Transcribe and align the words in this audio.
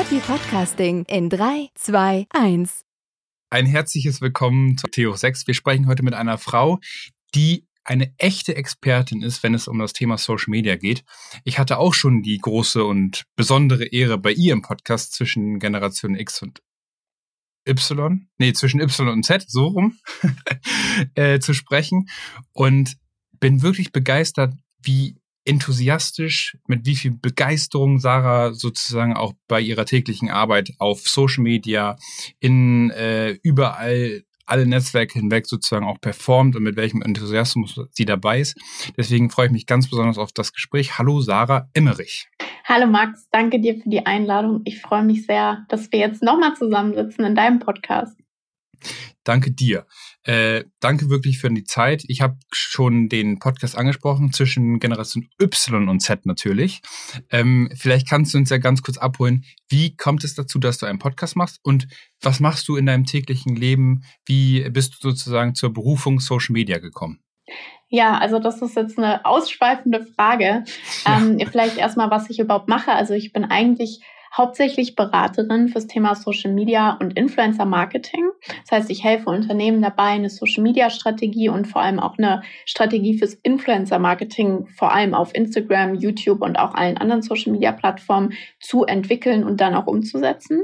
Happy 0.00 0.18
Podcasting 0.20 1.04
in 1.08 1.28
3, 1.28 1.68
2, 1.74 2.26
1. 2.30 2.86
Ein 3.50 3.66
herzliches 3.66 4.22
Willkommen 4.22 4.78
zu 4.78 4.86
Theo 4.86 5.14
6. 5.14 5.46
Wir 5.46 5.52
sprechen 5.52 5.88
heute 5.88 6.02
mit 6.02 6.14
einer 6.14 6.38
Frau, 6.38 6.80
die 7.34 7.66
eine 7.84 8.10
echte 8.16 8.56
Expertin 8.56 9.22
ist, 9.22 9.42
wenn 9.42 9.52
es 9.52 9.68
um 9.68 9.78
das 9.78 9.92
Thema 9.92 10.16
Social 10.16 10.52
Media 10.52 10.76
geht. 10.76 11.04
Ich 11.44 11.58
hatte 11.58 11.76
auch 11.76 11.92
schon 11.92 12.22
die 12.22 12.38
große 12.38 12.82
und 12.82 13.26
besondere 13.36 13.84
Ehre, 13.84 14.16
bei 14.16 14.32
ihr 14.32 14.54
im 14.54 14.62
Podcast 14.62 15.12
zwischen 15.12 15.58
Generation 15.58 16.14
X 16.14 16.40
und 16.40 16.62
Y, 17.68 18.26
nee, 18.38 18.54
zwischen 18.54 18.80
Y 18.80 19.06
und 19.06 19.22
Z, 19.22 19.44
so 19.50 19.66
rum, 19.66 19.98
äh, 21.14 21.40
zu 21.40 21.52
sprechen. 21.52 22.08
Und 22.52 22.96
bin 23.38 23.60
wirklich 23.60 23.92
begeistert, 23.92 24.54
wie 24.82 25.19
enthusiastisch, 25.50 26.56
mit 26.68 26.86
wie 26.86 26.94
viel 26.94 27.10
Begeisterung 27.10 27.98
Sarah 27.98 28.54
sozusagen 28.54 29.16
auch 29.16 29.32
bei 29.48 29.60
ihrer 29.60 29.84
täglichen 29.84 30.30
Arbeit 30.30 30.70
auf 30.78 31.00
Social 31.00 31.42
Media, 31.42 31.96
in 32.38 32.90
äh, 32.90 33.32
überall 33.42 34.22
alle 34.46 34.66
Netzwerke 34.66 35.18
hinweg 35.18 35.46
sozusagen 35.46 35.86
auch 35.86 36.00
performt 36.00 36.54
und 36.54 36.62
mit 36.62 36.76
welchem 36.76 37.02
Enthusiasmus 37.02 37.80
sie 37.90 38.04
dabei 38.04 38.40
ist. 38.40 38.56
Deswegen 38.96 39.28
freue 39.30 39.46
ich 39.46 39.52
mich 39.52 39.66
ganz 39.66 39.90
besonders 39.90 40.18
auf 40.18 40.30
das 40.32 40.52
Gespräch. 40.52 40.98
Hallo 40.98 41.20
Sarah 41.20 41.68
Emmerich. 41.74 42.28
Hallo 42.64 42.86
Max, 42.86 43.28
danke 43.32 43.60
dir 43.60 43.74
für 43.74 43.88
die 43.88 44.06
Einladung. 44.06 44.60
Ich 44.64 44.80
freue 44.80 45.02
mich 45.02 45.26
sehr, 45.26 45.66
dass 45.68 45.90
wir 45.90 45.98
jetzt 45.98 46.22
nochmal 46.22 46.54
zusammensitzen 46.54 47.24
in 47.24 47.34
deinem 47.34 47.58
Podcast. 47.58 48.16
Danke 49.24 49.52
dir. 49.52 49.86
Äh, 50.22 50.64
danke 50.80 51.10
wirklich 51.10 51.38
für 51.38 51.50
die 51.50 51.64
Zeit. 51.64 52.04
Ich 52.08 52.20
habe 52.20 52.36
schon 52.52 53.08
den 53.08 53.38
Podcast 53.38 53.76
angesprochen 53.76 54.32
zwischen 54.32 54.78
Generation 54.78 55.28
Y 55.40 55.88
und 55.88 56.00
Z 56.00 56.26
natürlich. 56.26 56.80
Ähm, 57.30 57.70
vielleicht 57.74 58.08
kannst 58.08 58.34
du 58.34 58.38
uns 58.38 58.50
ja 58.50 58.58
ganz 58.58 58.82
kurz 58.82 58.98
abholen. 58.98 59.44
Wie 59.68 59.96
kommt 59.96 60.24
es 60.24 60.34
dazu, 60.34 60.58
dass 60.58 60.78
du 60.78 60.86
einen 60.86 60.98
Podcast 60.98 61.36
machst 61.36 61.60
und 61.62 61.86
was 62.20 62.40
machst 62.40 62.68
du 62.68 62.76
in 62.76 62.86
deinem 62.86 63.04
täglichen 63.04 63.56
Leben? 63.56 64.02
Wie 64.26 64.68
bist 64.70 64.94
du 64.94 65.10
sozusagen 65.10 65.54
zur 65.54 65.72
Berufung 65.72 66.20
Social 66.20 66.52
Media 66.52 66.78
gekommen? 66.78 67.20
Ja, 67.88 68.18
also 68.18 68.38
das 68.38 68.62
ist 68.62 68.76
jetzt 68.76 68.98
eine 68.98 69.24
ausschweifende 69.26 70.06
Frage. 70.14 70.64
Ja. 71.04 71.18
Ähm, 71.18 71.40
vielleicht 71.50 71.76
erstmal, 71.76 72.10
was 72.10 72.30
ich 72.30 72.38
überhaupt 72.38 72.68
mache. 72.68 72.92
Also 72.92 73.14
ich 73.14 73.32
bin 73.32 73.44
eigentlich 73.44 74.00
hauptsächlich 74.36 74.94
Beraterin 74.94 75.68
fürs 75.68 75.86
Thema 75.86 76.14
Social 76.14 76.52
Media 76.52 76.96
und 77.00 77.16
Influencer 77.16 77.64
Marketing. 77.64 78.30
Das 78.62 78.72
heißt, 78.72 78.90
ich 78.90 79.04
helfe 79.04 79.30
Unternehmen 79.30 79.82
dabei, 79.82 80.04
eine 80.04 80.30
Social 80.30 80.62
Media 80.62 80.90
Strategie 80.90 81.48
und 81.48 81.66
vor 81.66 81.82
allem 81.82 81.98
auch 81.98 82.16
eine 82.16 82.42
Strategie 82.64 83.18
fürs 83.18 83.34
Influencer 83.34 83.98
Marketing, 83.98 84.66
vor 84.76 84.92
allem 84.92 85.14
auf 85.14 85.34
Instagram, 85.34 85.94
YouTube 85.94 86.42
und 86.42 86.58
auch 86.58 86.74
allen 86.74 86.96
anderen 86.96 87.22
Social 87.22 87.52
Media 87.52 87.72
Plattformen 87.72 88.32
zu 88.60 88.84
entwickeln 88.84 89.44
und 89.44 89.60
dann 89.60 89.74
auch 89.74 89.86
umzusetzen. 89.86 90.62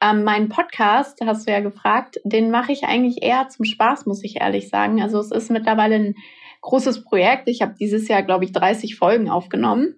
Ähm, 0.00 0.24
meinen 0.24 0.48
Podcast, 0.48 1.20
hast 1.24 1.46
du 1.46 1.52
ja 1.52 1.60
gefragt, 1.60 2.20
den 2.24 2.50
mache 2.50 2.72
ich 2.72 2.84
eigentlich 2.84 3.22
eher 3.22 3.48
zum 3.48 3.64
Spaß, 3.64 4.06
muss 4.06 4.22
ich 4.24 4.40
ehrlich 4.40 4.68
sagen. 4.68 5.02
Also 5.02 5.18
es 5.18 5.30
ist 5.30 5.50
mittlerweile 5.50 5.96
ein 5.96 6.14
großes 6.60 7.04
Projekt. 7.04 7.48
Ich 7.48 7.62
habe 7.62 7.74
dieses 7.78 8.08
Jahr, 8.08 8.22
glaube 8.22 8.44
ich, 8.44 8.52
30 8.52 8.96
Folgen 8.96 9.30
aufgenommen. 9.30 9.94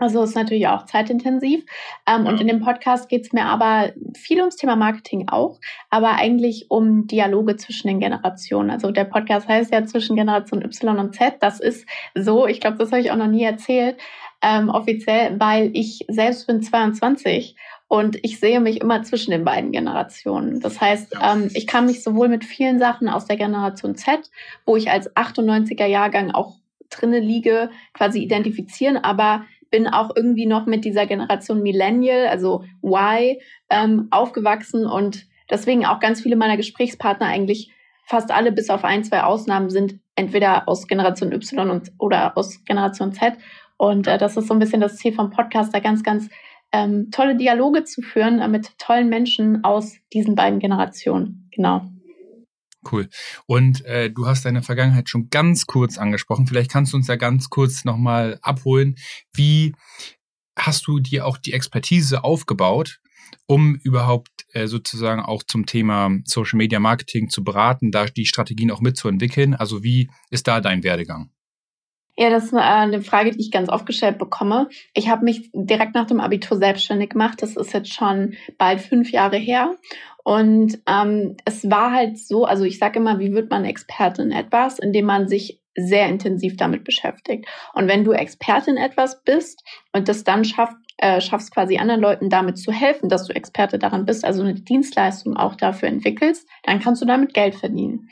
Also 0.00 0.22
ist 0.22 0.34
natürlich 0.34 0.66
auch 0.66 0.86
zeitintensiv. 0.86 1.62
Ähm, 2.06 2.24
ja. 2.24 2.30
Und 2.30 2.40
in 2.40 2.48
dem 2.48 2.60
Podcast 2.60 3.08
geht 3.08 3.26
es 3.26 3.32
mir 3.32 3.44
aber 3.44 3.92
viel 4.16 4.38
ums 4.38 4.56
Thema 4.56 4.74
Marketing 4.74 5.28
auch, 5.28 5.60
aber 5.90 6.16
eigentlich 6.16 6.70
um 6.70 7.06
Dialoge 7.06 7.56
zwischen 7.56 7.88
den 7.88 8.00
Generationen. 8.00 8.70
Also 8.70 8.90
der 8.90 9.04
Podcast 9.04 9.46
heißt 9.46 9.72
ja 9.72 9.84
zwischen 9.84 10.16
Generation 10.16 10.62
Y 10.64 10.98
und 10.98 11.14
Z. 11.14 11.34
Das 11.40 11.60
ist 11.60 11.86
so, 12.14 12.46
ich 12.46 12.60
glaube, 12.60 12.78
das 12.78 12.90
habe 12.90 13.02
ich 13.02 13.10
auch 13.10 13.16
noch 13.16 13.26
nie 13.26 13.44
erzählt, 13.44 13.98
ähm, 14.42 14.70
offiziell, 14.70 15.38
weil 15.38 15.70
ich 15.74 16.06
selbst 16.08 16.46
bin 16.46 16.62
22 16.62 17.54
und 17.86 18.18
ich 18.22 18.40
sehe 18.40 18.60
mich 18.60 18.80
immer 18.80 19.02
zwischen 19.02 19.32
den 19.32 19.44
beiden 19.44 19.70
Generationen. 19.70 20.60
Das 20.60 20.80
heißt, 20.80 21.14
ähm, 21.22 21.50
ich 21.52 21.66
kann 21.66 21.84
mich 21.84 22.02
sowohl 22.02 22.28
mit 22.28 22.46
vielen 22.46 22.78
Sachen 22.78 23.10
aus 23.10 23.26
der 23.26 23.36
Generation 23.36 23.96
Z, 23.96 24.30
wo 24.64 24.76
ich 24.76 24.90
als 24.90 25.14
98er 25.14 25.84
Jahrgang 25.84 26.30
auch 26.30 26.54
drinne 26.88 27.20
liege, 27.20 27.70
quasi 27.92 28.22
identifizieren, 28.22 28.96
aber 28.96 29.44
bin 29.70 29.86
auch 29.86 30.10
irgendwie 30.14 30.46
noch 30.46 30.66
mit 30.66 30.84
dieser 30.84 31.06
Generation 31.06 31.62
Millennial, 31.62 32.26
also 32.26 32.64
Y, 32.82 33.36
ähm, 33.70 34.08
aufgewachsen 34.10 34.86
und 34.86 35.26
deswegen 35.48 35.86
auch 35.86 36.00
ganz 36.00 36.22
viele 36.22 36.36
meiner 36.36 36.56
Gesprächspartner 36.56 37.26
eigentlich 37.26 37.72
fast 38.04 38.32
alle 38.32 38.50
bis 38.50 38.70
auf 38.70 38.84
ein, 38.84 39.04
zwei 39.04 39.22
Ausnahmen 39.22 39.70
sind 39.70 40.00
entweder 40.16 40.68
aus 40.68 40.86
Generation 40.88 41.32
Y 41.32 41.70
und, 41.70 41.92
oder 41.98 42.36
aus 42.36 42.64
Generation 42.64 43.12
Z. 43.12 43.34
Und 43.76 44.06
äh, 44.06 44.18
das 44.18 44.36
ist 44.36 44.48
so 44.48 44.54
ein 44.54 44.58
bisschen 44.58 44.80
das 44.80 44.96
Ziel 44.96 45.12
vom 45.12 45.30
Podcast, 45.30 45.72
da 45.72 45.78
ganz, 45.78 46.02
ganz 46.02 46.28
ähm, 46.72 47.10
tolle 47.10 47.36
Dialoge 47.36 47.84
zu 47.84 48.02
führen 48.02 48.40
äh, 48.40 48.48
mit 48.48 48.78
tollen 48.78 49.08
Menschen 49.08 49.64
aus 49.64 49.96
diesen 50.12 50.34
beiden 50.34 50.58
Generationen. 50.58 51.48
Genau. 51.54 51.82
Cool. 52.90 53.08
Und 53.46 53.84
äh, 53.84 54.10
du 54.10 54.26
hast 54.26 54.44
deine 54.44 54.62
Vergangenheit 54.62 55.08
schon 55.08 55.28
ganz 55.28 55.66
kurz 55.66 55.98
angesprochen. 55.98 56.46
Vielleicht 56.46 56.70
kannst 56.70 56.92
du 56.92 56.96
uns 56.96 57.08
ja 57.08 57.16
ganz 57.16 57.50
kurz 57.50 57.84
nochmal 57.84 58.38
abholen. 58.42 58.96
Wie 59.34 59.74
hast 60.58 60.86
du 60.86 60.98
dir 60.98 61.26
auch 61.26 61.36
die 61.36 61.52
Expertise 61.52 62.24
aufgebaut, 62.24 63.00
um 63.46 63.76
überhaupt 63.76 64.46
äh, 64.52 64.66
sozusagen 64.66 65.20
auch 65.20 65.42
zum 65.42 65.66
Thema 65.66 66.10
Social 66.24 66.56
Media 66.56 66.80
Marketing 66.80 67.28
zu 67.28 67.44
beraten, 67.44 67.90
da 67.90 68.06
die 68.06 68.26
Strategien 68.26 68.70
auch 68.70 68.80
mitzuentwickeln? 68.80 69.54
Also 69.54 69.82
wie 69.82 70.10
ist 70.30 70.48
da 70.48 70.60
dein 70.60 70.82
Werdegang? 70.82 71.30
Ja, 72.20 72.28
das 72.28 72.44
ist 72.44 72.54
eine 72.54 73.00
Frage, 73.00 73.30
die 73.30 73.40
ich 73.40 73.50
ganz 73.50 73.70
oft 73.70 73.86
gestellt 73.86 74.18
bekomme. 74.18 74.68
Ich 74.92 75.08
habe 75.08 75.24
mich 75.24 75.50
direkt 75.54 75.94
nach 75.94 76.06
dem 76.06 76.20
Abitur 76.20 76.58
selbstständig 76.58 77.10
gemacht. 77.10 77.40
Das 77.40 77.56
ist 77.56 77.72
jetzt 77.72 77.94
schon 77.94 78.34
bald 78.58 78.82
fünf 78.82 79.10
Jahre 79.10 79.38
her. 79.38 79.74
Und 80.24 80.78
ähm, 80.86 81.36
es 81.44 81.68
war 81.70 81.92
halt 81.92 82.18
so, 82.18 82.44
also 82.44 82.64
ich 82.64 82.78
sage 82.78 82.98
immer, 82.98 83.18
wie 83.18 83.32
wird 83.32 83.50
man 83.50 83.64
Expertin 83.64 84.26
in 84.26 84.32
etwas, 84.32 84.78
indem 84.78 85.06
man 85.06 85.28
sich 85.28 85.60
sehr 85.76 86.08
intensiv 86.08 86.56
damit 86.56 86.84
beschäftigt. 86.84 87.46
Und 87.74 87.88
wenn 87.88 88.04
du 88.04 88.12
Expertin 88.12 88.76
in 88.76 88.82
etwas 88.82 89.22
bist 89.22 89.64
und 89.92 90.08
das 90.08 90.24
dann 90.24 90.44
schafft, 90.44 90.76
äh, 90.98 91.20
schaffst 91.20 91.52
quasi 91.52 91.78
anderen 91.78 92.00
Leuten 92.00 92.28
damit 92.28 92.58
zu 92.58 92.72
helfen, 92.72 93.08
dass 93.08 93.26
du 93.26 93.34
Experte 93.34 93.78
daran 93.78 94.04
bist, 94.04 94.24
also 94.24 94.42
eine 94.42 94.54
Dienstleistung 94.54 95.36
auch 95.36 95.54
dafür 95.54 95.88
entwickelst, 95.88 96.46
dann 96.64 96.80
kannst 96.80 97.00
du 97.00 97.06
damit 97.06 97.32
Geld 97.32 97.54
verdienen. 97.54 98.10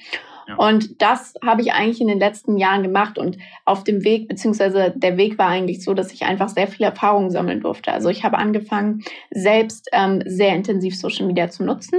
Und 0.57 1.03
das 1.03 1.35
habe 1.45 1.61
ich 1.61 1.73
eigentlich 1.73 2.01
in 2.01 2.09
den 2.09 2.19
letzten 2.19 2.57
Jahren 2.57 2.83
gemacht 2.83 3.19
und 3.19 3.39
auf 3.65 3.85
dem 3.85 4.05
Weg, 4.05 4.29
beziehungsweise 4.29 4.93
der 4.97 5.17
Weg 5.17 5.39
war 5.39 5.49
eigentlich 5.49 5.85
so, 5.85 5.95
dass 5.95 6.13
ich 6.13 6.25
einfach 6.25 6.49
sehr 6.49 6.69
viel 6.69 6.85
Erfahrung 6.85 7.31
sammeln 7.31 7.61
durfte. 7.61 7.93
Also 7.93 8.09
ich 8.09 8.25
habe 8.25 8.39
angefangen, 8.39 9.03
selbst 9.31 9.89
ähm, 9.93 10.23
sehr 10.25 10.55
intensiv 10.55 10.97
Social 10.97 11.27
Media 11.27 11.51
zu 11.51 11.65
nutzen. 11.65 11.99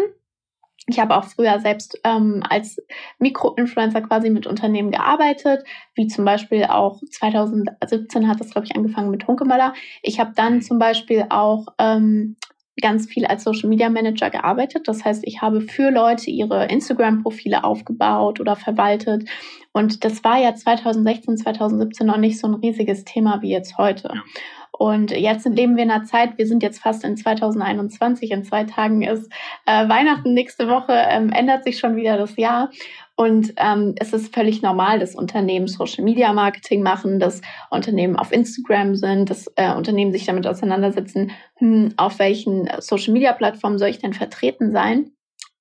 Ich 0.87 0.99
habe 0.99 1.15
auch 1.15 1.25
früher 1.25 1.59
selbst 1.59 1.99
ähm, 2.03 2.41
als 2.49 2.81
Mikroinfluencer 3.19 4.01
quasi 4.01 4.31
mit 4.31 4.47
Unternehmen 4.47 4.89
gearbeitet, 4.89 5.63
wie 5.93 6.07
zum 6.07 6.25
Beispiel 6.25 6.63
auch 6.63 6.99
2017 7.11 8.27
hat 8.27 8.39
das, 8.39 8.49
glaube 8.49 8.65
ich, 8.65 8.75
angefangen 8.75 9.11
mit 9.11 9.27
Hunkemöller. 9.27 9.73
Ich 10.01 10.19
habe 10.19 10.31
dann 10.35 10.63
zum 10.63 10.79
Beispiel 10.79 11.27
auch 11.29 11.67
ähm, 11.77 12.37
ganz 12.81 13.07
viel 13.07 13.25
als 13.25 13.43
Social 13.43 13.69
Media 13.69 13.89
Manager 13.89 14.29
gearbeitet. 14.29 14.87
Das 14.87 15.05
heißt, 15.05 15.23
ich 15.25 15.41
habe 15.41 15.61
für 15.61 15.91
Leute 15.91 16.31
ihre 16.31 16.65
Instagram-Profile 16.65 17.63
aufgebaut 17.63 18.39
oder 18.39 18.55
verwaltet. 18.55 19.29
Und 19.71 20.03
das 20.03 20.23
war 20.23 20.39
ja 20.39 20.55
2016, 20.55 21.37
2017 21.37 22.07
noch 22.07 22.17
nicht 22.17 22.39
so 22.39 22.47
ein 22.47 22.55
riesiges 22.55 23.05
Thema 23.05 23.41
wie 23.41 23.51
jetzt 23.51 23.77
heute. 23.77 24.09
Ja. 24.13 24.23
Und 24.71 25.11
jetzt 25.11 25.45
leben 25.45 25.75
wir 25.75 25.83
in 25.83 25.91
einer 25.91 26.05
Zeit, 26.05 26.37
wir 26.37 26.47
sind 26.47 26.63
jetzt 26.63 26.79
fast 26.79 27.03
in 27.03 27.17
2021, 27.17 28.31
in 28.31 28.45
zwei 28.45 28.63
Tagen 28.63 29.01
ist 29.01 29.29
äh, 29.65 29.89
Weihnachten 29.89 30.33
nächste 30.33 30.69
Woche, 30.69 30.93
ähm, 30.93 31.31
ändert 31.33 31.65
sich 31.65 31.79
schon 31.79 31.97
wieder 31.97 32.17
das 32.17 32.37
Jahr. 32.37 32.71
Und 33.19 33.51
ähm, 33.57 33.95
es 33.99 34.13
ist 34.13 34.33
völlig 34.33 34.61
normal, 34.61 34.99
dass 34.99 35.13
Unternehmen 35.13 35.67
Social 35.67 36.05
Media 36.05 36.31
Marketing 36.31 36.81
machen, 36.81 37.19
dass 37.19 37.41
Unternehmen 37.69 38.15
auf 38.15 38.31
Instagram 38.31 38.95
sind, 38.95 39.29
dass 39.29 39.51
äh, 39.57 39.73
Unternehmen 39.73 40.13
sich 40.13 40.25
damit 40.25 40.47
auseinandersetzen, 40.47 41.31
hm, 41.55 41.95
auf 41.97 42.17
welchen 42.19 42.69
Social 42.79 43.11
Media 43.11 43.33
Plattformen 43.33 43.77
soll 43.77 43.89
ich 43.89 43.99
denn 43.99 44.13
vertreten 44.13 44.71
sein. 44.71 45.11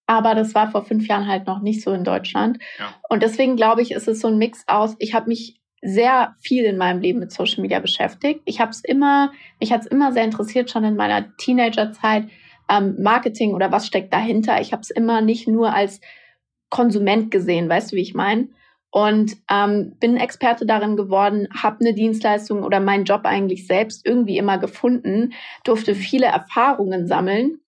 Aber 0.06 0.36
das 0.36 0.54
war 0.54 0.70
vor 0.70 0.84
fünf 0.84 1.08
Jahren 1.08 1.26
halt 1.26 1.48
noch 1.48 1.60
nicht 1.60 1.82
so 1.82 1.92
in 1.92 2.04
Deutschland. 2.04 2.58
Ja. 2.78 2.94
Und 3.08 3.24
deswegen 3.24 3.56
glaube 3.56 3.82
ich, 3.82 3.90
ist 3.90 4.06
es 4.06 4.20
so 4.20 4.28
ein 4.28 4.38
Mix 4.38 4.62
aus, 4.68 4.94
ich 5.00 5.12
habe 5.12 5.26
mich 5.26 5.60
sehr 5.82 6.36
viel 6.40 6.62
in 6.62 6.76
meinem 6.76 7.00
Leben 7.00 7.18
mit 7.18 7.32
Social 7.32 7.62
Media 7.62 7.80
beschäftigt. 7.80 8.40
Ich 8.44 8.60
habe 8.60 8.70
es 8.70 8.84
immer, 8.84 9.32
mich 9.58 9.72
hat 9.72 9.80
es 9.80 9.88
immer 9.88 10.12
sehr 10.12 10.22
interessiert, 10.22 10.70
schon 10.70 10.84
in 10.84 10.94
meiner 10.94 11.36
Teenagerzeit 11.38 12.28
ähm, 12.70 12.94
Marketing 13.00 13.54
oder 13.54 13.72
was 13.72 13.88
steckt 13.88 14.12
dahinter. 14.12 14.60
Ich 14.60 14.70
habe 14.72 14.82
es 14.82 14.90
immer 14.90 15.22
nicht 15.22 15.48
nur 15.48 15.74
als 15.74 16.00
Konsument 16.70 17.30
gesehen, 17.30 17.68
weißt 17.68 17.92
du, 17.92 17.96
wie 17.96 18.02
ich 18.02 18.14
meine? 18.14 18.48
Und 18.90 19.36
ähm, 19.50 19.96
bin 20.00 20.16
Experte 20.16 20.64
darin 20.64 20.96
geworden, 20.96 21.46
habe 21.54 21.80
eine 21.80 21.94
Dienstleistung 21.94 22.62
oder 22.62 22.80
meinen 22.80 23.04
Job 23.04 23.22
eigentlich 23.24 23.66
selbst 23.66 24.06
irgendwie 24.06 24.38
immer 24.38 24.58
gefunden, 24.58 25.34
durfte 25.64 25.94
viele 25.94 26.26
Erfahrungen 26.26 27.06
sammeln 27.06 27.60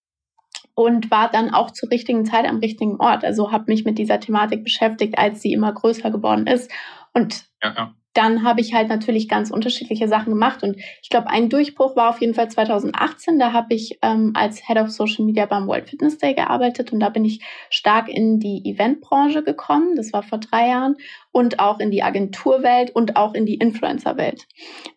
und 0.75 1.11
war 1.11 1.31
dann 1.31 1.52
auch 1.52 1.73
zur 1.73 1.91
richtigen 1.91 2.25
Zeit 2.25 2.47
am 2.47 2.58
richtigen 2.58 2.97
Ort. 2.97 3.23
Also 3.23 3.52
habe 3.52 3.64
mich 3.67 3.85
mit 3.85 3.99
dieser 3.99 4.19
Thematik 4.19 4.64
beschäftigt, 4.64 5.19
als 5.19 5.43
sie 5.43 5.52
immer 5.52 5.73
größer 5.73 6.11
geworden 6.11 6.47
ist. 6.47 6.70
Und 7.12 7.44
ja, 7.62 7.75
ja 7.76 7.94
dann 8.12 8.42
habe 8.42 8.60
ich 8.60 8.74
halt 8.74 8.88
natürlich 8.88 9.28
ganz 9.28 9.50
unterschiedliche 9.50 10.08
Sachen 10.08 10.30
gemacht. 10.30 10.62
Und 10.62 10.76
ich 11.02 11.10
glaube, 11.10 11.28
ein 11.28 11.48
Durchbruch 11.48 11.94
war 11.94 12.10
auf 12.10 12.20
jeden 12.20 12.34
Fall 12.34 12.50
2018. 12.50 13.38
Da 13.38 13.52
habe 13.52 13.74
ich 13.74 13.98
ähm, 14.02 14.32
als 14.34 14.66
Head 14.66 14.78
of 14.78 14.90
Social 14.90 15.24
Media 15.24 15.46
beim 15.46 15.68
World 15.68 15.88
Fitness 15.88 16.18
Day 16.18 16.34
gearbeitet 16.34 16.92
und 16.92 17.00
da 17.00 17.08
bin 17.08 17.24
ich 17.24 17.40
stark 17.70 18.08
in 18.08 18.40
die 18.40 18.62
Eventbranche 18.64 19.42
gekommen. 19.42 19.94
Das 19.94 20.12
war 20.12 20.22
vor 20.22 20.38
drei 20.38 20.68
Jahren. 20.68 20.96
Und 21.32 21.60
auch 21.60 21.78
in 21.78 21.92
die 21.92 22.02
Agenturwelt 22.02 22.90
und 22.90 23.14
auch 23.14 23.34
in 23.34 23.46
die 23.46 23.54
Influencerwelt. 23.54 24.48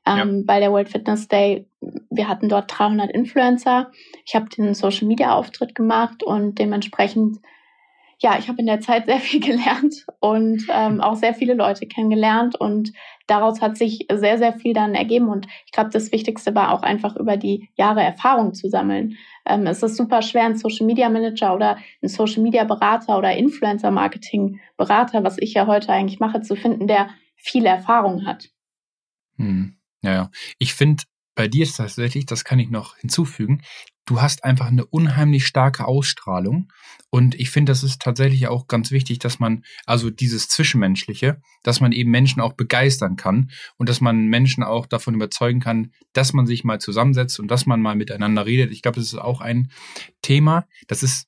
Ähm, 0.08 0.38
ja. 0.38 0.42
Bei 0.46 0.60
der 0.60 0.72
World 0.72 0.90
Fitness 0.90 1.28
Day, 1.28 1.68
wir 2.10 2.28
hatten 2.28 2.50
dort 2.50 2.76
300 2.76 3.12
Influencer. 3.12 3.92
Ich 4.26 4.34
habe 4.34 4.50
den 4.50 4.74
Social 4.74 5.08
Media 5.08 5.36
Auftritt 5.36 5.76
gemacht 5.76 6.24
und 6.24 6.58
dementsprechend 6.58 7.38
ja, 8.24 8.40
ich 8.40 8.48
habe 8.48 8.60
in 8.60 8.66
der 8.66 8.80
Zeit 8.80 9.06
sehr 9.06 9.20
viel 9.20 9.40
gelernt 9.46 10.06
und 10.20 10.66
ähm, 10.70 11.02
auch 11.02 11.16
sehr 11.16 11.34
viele 11.34 11.54
Leute 11.54 11.86
kennengelernt 11.86 12.56
und 12.56 12.94
daraus 13.28 13.62
hat 13.62 13.78
sich 13.78 14.08
sehr, 14.12 14.38
sehr 14.38 14.54
viel 14.54 14.74
dann 14.74 14.96
ergeben. 14.96 15.28
Und 15.28 15.48
ich 15.66 15.74
glaube, 15.74 15.90
das 15.92 16.12
Wichtigste 16.12 16.56
war 16.56 16.72
auch 16.72 16.84
einfach 16.84 17.18
über 17.18 17.36
die 17.36 17.70
Jahre 17.76 18.02
Erfahrung 18.02 18.54
zu 18.54 18.70
sammeln. 18.70 19.18
Ähm, 19.46 19.68
es 19.68 19.84
ist 19.84 19.98
super 19.98 20.22
schwer, 20.22 20.46
einen 20.46 20.58
Social 20.58 20.88
Media 20.88 21.10
Manager 21.10 21.54
oder 21.54 21.78
einen 22.02 22.10
Social 22.10 22.42
Media 22.42 22.64
Berater 22.64 23.18
oder 23.18 23.36
Influencer 23.36 23.92
Marketing 23.92 24.60
Berater, 24.78 25.24
was 25.24 25.38
ich 25.38 25.54
ja 25.54 25.68
heute 25.68 25.90
eigentlich 25.90 26.22
mache, 26.22 26.42
zu 26.42 26.56
finden, 26.56 26.88
der 26.88 27.10
viel 27.36 27.66
Erfahrung 27.66 28.26
hat. 28.26 28.50
Hm. 29.36 29.76
Ja, 30.02 30.14
ja. 30.14 30.32
Ich 30.60 30.74
finde, 30.74 31.04
bei 31.36 31.48
dir 31.48 31.64
ist 31.64 31.78
tatsächlich, 31.78 32.26
das 32.26 32.46
kann 32.46 32.60
ich 32.60 32.70
noch 32.70 32.98
hinzufügen, 32.98 33.64
du 34.06 34.22
hast 34.22 34.44
einfach 34.44 34.68
eine 34.68 34.86
unheimlich 34.86 35.46
starke 35.46 35.86
Ausstrahlung. 35.86 36.72
Und 37.10 37.36
ich 37.36 37.52
finde, 37.52 37.72
das 37.72 37.84
ist 37.84 38.02
tatsächlich 38.02 38.48
auch 38.48 38.68
ganz 38.68 38.92
wichtig, 38.92 39.20
dass 39.20 39.40
man, 39.40 39.64
also 39.86 40.10
dieses 40.10 40.50
Zwischenmenschliche, 40.50 41.42
dass 41.64 41.80
man 41.80 41.92
eben 41.92 42.12
Menschen 42.12 42.42
auch 42.42 42.54
begeistern 42.54 43.16
kann 43.16 43.52
und 43.78 43.88
dass 43.88 44.02
man 44.02 44.28
Menschen 44.28 44.64
auch 44.64 44.88
davon 44.88 45.14
überzeugen 45.14 45.60
kann, 45.60 45.92
dass 46.14 46.34
man 46.34 46.46
sich 46.46 46.64
mal 46.64 46.80
zusammensetzt 46.80 47.40
und 47.40 47.50
dass 47.50 47.66
man 47.66 47.82
mal 47.82 47.96
miteinander 47.96 48.46
redet. 48.46 48.72
Ich 48.72 48.82
glaube, 48.82 49.00
das 49.00 49.06
ist 49.06 49.20
auch 49.20 49.42
ein 49.42 49.72
Thema. 50.22 50.66
Das 50.88 51.04
ist, 51.04 51.28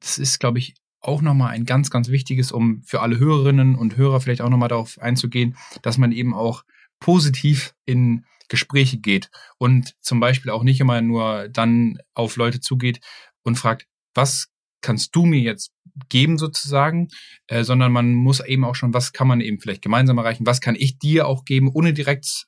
das 0.00 0.18
ist, 0.18 0.40
glaube 0.40 0.58
ich, 0.58 0.74
auch 1.00 1.20
nochmal 1.20 1.50
ein 1.50 1.66
ganz, 1.66 1.90
ganz 1.90 2.08
wichtiges, 2.08 2.52
um 2.52 2.82
für 2.84 3.00
alle 3.00 3.18
Hörerinnen 3.18 3.74
und 3.74 3.96
Hörer 3.96 4.20
vielleicht 4.20 4.40
auch 4.40 4.50
nochmal 4.50 4.68
darauf 4.68 5.00
einzugehen, 5.00 5.56
dass 5.82 5.98
man 5.98 6.12
eben 6.12 6.32
auch 6.32 6.64
positiv 7.00 7.74
in 7.84 8.24
Gespräche 8.48 8.98
geht 8.98 9.30
und 9.58 9.94
zum 10.00 10.20
Beispiel 10.20 10.50
auch 10.50 10.62
nicht 10.62 10.80
immer 10.80 11.00
nur 11.00 11.48
dann 11.48 11.98
auf 12.14 12.36
Leute 12.36 12.60
zugeht 12.60 13.00
und 13.42 13.56
fragt, 13.56 13.86
was 14.14 14.48
kannst 14.80 15.14
du 15.14 15.24
mir 15.24 15.40
jetzt 15.40 15.72
geben 16.08 16.38
sozusagen, 16.38 17.08
äh, 17.46 17.64
sondern 17.64 17.92
man 17.92 18.12
muss 18.14 18.40
eben 18.40 18.64
auch 18.64 18.74
schon, 18.74 18.94
was 18.94 19.12
kann 19.12 19.28
man 19.28 19.40
eben 19.40 19.60
vielleicht 19.60 19.82
gemeinsam 19.82 20.18
erreichen, 20.18 20.46
was 20.46 20.60
kann 20.60 20.74
ich 20.74 20.98
dir 20.98 21.26
auch 21.26 21.44
geben, 21.44 21.70
ohne 21.72 21.92
direkt 21.92 22.46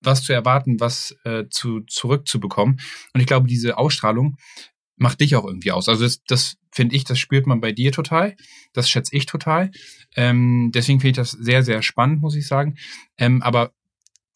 was 0.00 0.22
zu 0.22 0.32
erwarten, 0.32 0.80
was 0.80 1.16
äh, 1.24 1.44
zu, 1.50 1.80
zurückzubekommen. 1.80 2.80
Und 3.12 3.20
ich 3.20 3.26
glaube, 3.26 3.48
diese 3.48 3.78
Ausstrahlung 3.78 4.36
macht 4.96 5.20
dich 5.20 5.34
auch 5.34 5.44
irgendwie 5.44 5.72
aus. 5.72 5.88
Also 5.88 6.04
das, 6.04 6.22
das 6.24 6.56
finde 6.70 6.94
ich, 6.96 7.04
das 7.04 7.18
spürt 7.18 7.46
man 7.46 7.60
bei 7.60 7.72
dir 7.72 7.90
total. 7.90 8.36
Das 8.72 8.88
schätze 8.88 9.16
ich 9.16 9.26
total. 9.26 9.70
Ähm, 10.14 10.70
deswegen 10.74 11.00
finde 11.00 11.10
ich 11.10 11.16
das 11.16 11.32
sehr, 11.32 11.62
sehr 11.62 11.82
spannend, 11.82 12.20
muss 12.20 12.36
ich 12.36 12.46
sagen. 12.46 12.76
Ähm, 13.18 13.42
aber 13.42 13.72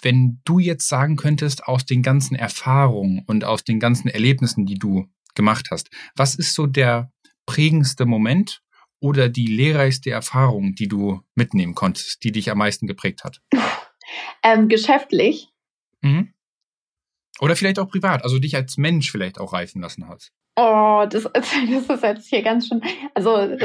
wenn 0.03 0.41
du 0.45 0.59
jetzt 0.59 0.89
sagen 0.89 1.17
könntest, 1.17 1.65
aus 1.65 1.85
den 1.85 2.03
ganzen 2.03 2.35
Erfahrungen 2.37 3.25
und 3.27 3.45
aus 3.45 3.65
den 3.65 3.81
ganzen 3.81 4.09
Erlebnissen, 4.09 4.67
die 4.67 4.79
du 4.79 5.07
gemacht 5.35 5.69
hast, 5.71 5.91
was 6.17 6.35
ist 6.35 6.55
so 6.55 6.67
der 6.67 7.13
prägendste 7.47 8.05
Moment 8.05 8.63
oder 9.01 9.29
die 9.29 9.47
lehrreichste 9.47 10.11
Erfahrung, 10.11 10.75
die 10.75 10.89
du 10.89 11.23
mitnehmen 11.35 11.75
konntest, 11.75 12.23
die 12.25 12.33
dich 12.33 12.51
am 12.51 12.59
meisten 12.59 12.87
geprägt 12.87 13.25
hat? 13.25 13.41
Ähm, 14.43 14.69
geschäftlich. 14.69 15.49
Mhm. 16.01 16.33
Oder 17.41 17.57
vielleicht 17.57 17.79
auch 17.79 17.89
privat, 17.89 18.25
also 18.25 18.39
dich 18.39 18.57
als 18.57 18.79
Mensch 18.79 19.11
vielleicht 19.11 19.39
auch 19.39 19.53
reifen 19.53 19.83
lassen 19.83 20.09
hat. 20.09 20.33
Oh, 20.61 21.07
das, 21.09 21.23
das 21.33 21.53
ist 21.53 22.03
jetzt 22.03 22.29
hier 22.29 22.43
ganz 22.43 22.67
schön. 22.67 22.83
Also, 23.15 23.57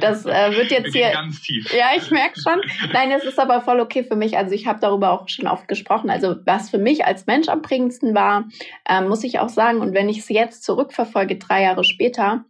das 0.00 0.26
äh, 0.26 0.56
wird 0.56 0.72
jetzt 0.72 0.92
hier. 0.92 1.12
Ganz 1.12 1.40
tief. 1.40 1.72
Ja, 1.72 1.90
ich 1.96 2.10
merke 2.10 2.40
schon. 2.40 2.60
Nein, 2.92 3.12
es 3.12 3.22
ist 3.22 3.38
aber 3.38 3.60
voll 3.60 3.78
okay 3.78 4.02
für 4.02 4.16
mich. 4.16 4.36
Also, 4.36 4.52
ich 4.52 4.66
habe 4.66 4.80
darüber 4.80 5.12
auch 5.12 5.28
schon 5.28 5.46
oft 5.46 5.68
gesprochen. 5.68 6.10
Also, 6.10 6.34
was 6.44 6.70
für 6.70 6.78
mich 6.78 7.04
als 7.04 7.26
Mensch 7.26 7.48
am 7.48 7.62
prägendsten 7.62 8.16
war, 8.16 8.48
äh, 8.88 9.00
muss 9.02 9.22
ich 9.22 9.38
auch 9.38 9.48
sagen. 9.48 9.78
Und 9.78 9.94
wenn 9.94 10.08
ich 10.08 10.18
es 10.18 10.28
jetzt 10.28 10.64
zurückverfolge, 10.64 11.36
drei 11.36 11.62
Jahre 11.62 11.84
später, 11.84 12.44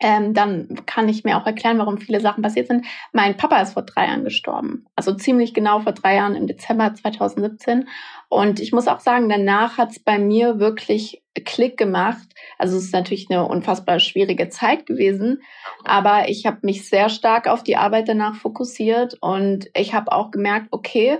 ähm, 0.00 0.34
dann 0.34 0.80
kann 0.86 1.08
ich 1.08 1.22
mir 1.22 1.36
auch 1.36 1.46
erklären, 1.46 1.78
warum 1.78 1.98
viele 1.98 2.20
Sachen 2.20 2.42
passiert 2.42 2.66
sind. 2.66 2.86
Mein 3.12 3.36
Papa 3.36 3.60
ist 3.60 3.74
vor 3.74 3.82
drei 3.82 4.06
Jahren 4.06 4.24
gestorben. 4.24 4.86
Also 4.96 5.14
ziemlich 5.14 5.54
genau 5.54 5.80
vor 5.80 5.92
drei 5.92 6.16
Jahren 6.16 6.34
im 6.34 6.46
Dezember 6.46 6.92
2017. 6.92 7.88
Und 8.32 8.60
ich 8.60 8.72
muss 8.72 8.88
auch 8.88 9.00
sagen, 9.00 9.28
danach 9.28 9.76
hat 9.76 9.90
es 9.90 9.98
bei 9.98 10.18
mir 10.18 10.58
wirklich 10.58 11.22
Klick 11.44 11.76
gemacht. 11.76 12.26
Also 12.56 12.78
es 12.78 12.84
ist 12.84 12.94
natürlich 12.94 13.30
eine 13.30 13.46
unfassbar 13.46 14.00
schwierige 14.00 14.48
Zeit 14.48 14.86
gewesen, 14.86 15.42
aber 15.84 16.30
ich 16.30 16.46
habe 16.46 16.60
mich 16.62 16.88
sehr 16.88 17.10
stark 17.10 17.46
auf 17.46 17.62
die 17.62 17.76
Arbeit 17.76 18.08
danach 18.08 18.36
fokussiert 18.36 19.18
und 19.20 19.68
ich 19.76 19.92
habe 19.92 20.12
auch 20.12 20.30
gemerkt, 20.30 20.68
okay, 20.70 21.18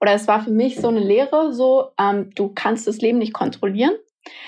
oder 0.00 0.12
es 0.12 0.28
war 0.28 0.38
für 0.44 0.52
mich 0.52 0.76
so 0.76 0.86
eine 0.86 1.00
Lehre, 1.00 1.52
so 1.52 1.88
ähm, 1.98 2.30
du 2.36 2.52
kannst 2.54 2.86
das 2.86 2.98
Leben 2.98 3.18
nicht 3.18 3.32
kontrollieren. 3.32 3.96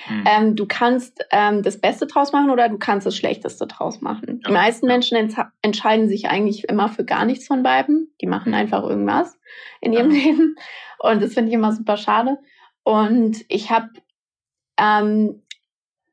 Mhm. 0.08 0.24
Ähm, 0.26 0.56
du 0.56 0.66
kannst 0.66 1.24
ähm, 1.30 1.62
das 1.62 1.80
Beste 1.80 2.06
draus 2.06 2.32
machen 2.32 2.50
oder 2.50 2.68
du 2.68 2.78
kannst 2.78 3.06
das 3.06 3.16
Schlechteste 3.16 3.66
draus 3.66 4.00
machen. 4.00 4.40
Ja. 4.42 4.48
Die 4.48 4.52
meisten 4.52 4.86
Menschen 4.86 5.16
ents 5.16 5.36
entscheiden 5.62 6.08
sich 6.08 6.28
eigentlich 6.28 6.68
immer 6.68 6.88
für 6.88 7.04
gar 7.04 7.24
nichts 7.24 7.46
von 7.46 7.62
beiden. 7.62 8.12
Die 8.20 8.26
machen 8.26 8.50
mhm. 8.50 8.58
einfach 8.58 8.82
irgendwas 8.82 9.38
in 9.80 9.92
ihrem 9.92 10.10
ja. 10.10 10.18
Leben. 10.24 10.56
Und 10.98 11.22
das 11.22 11.34
finde 11.34 11.48
ich 11.48 11.54
immer 11.54 11.72
super 11.72 11.96
schade. 11.96 12.38
Und 12.82 13.44
ich 13.48 13.70
habe, 13.70 13.88
ähm, 14.78 15.42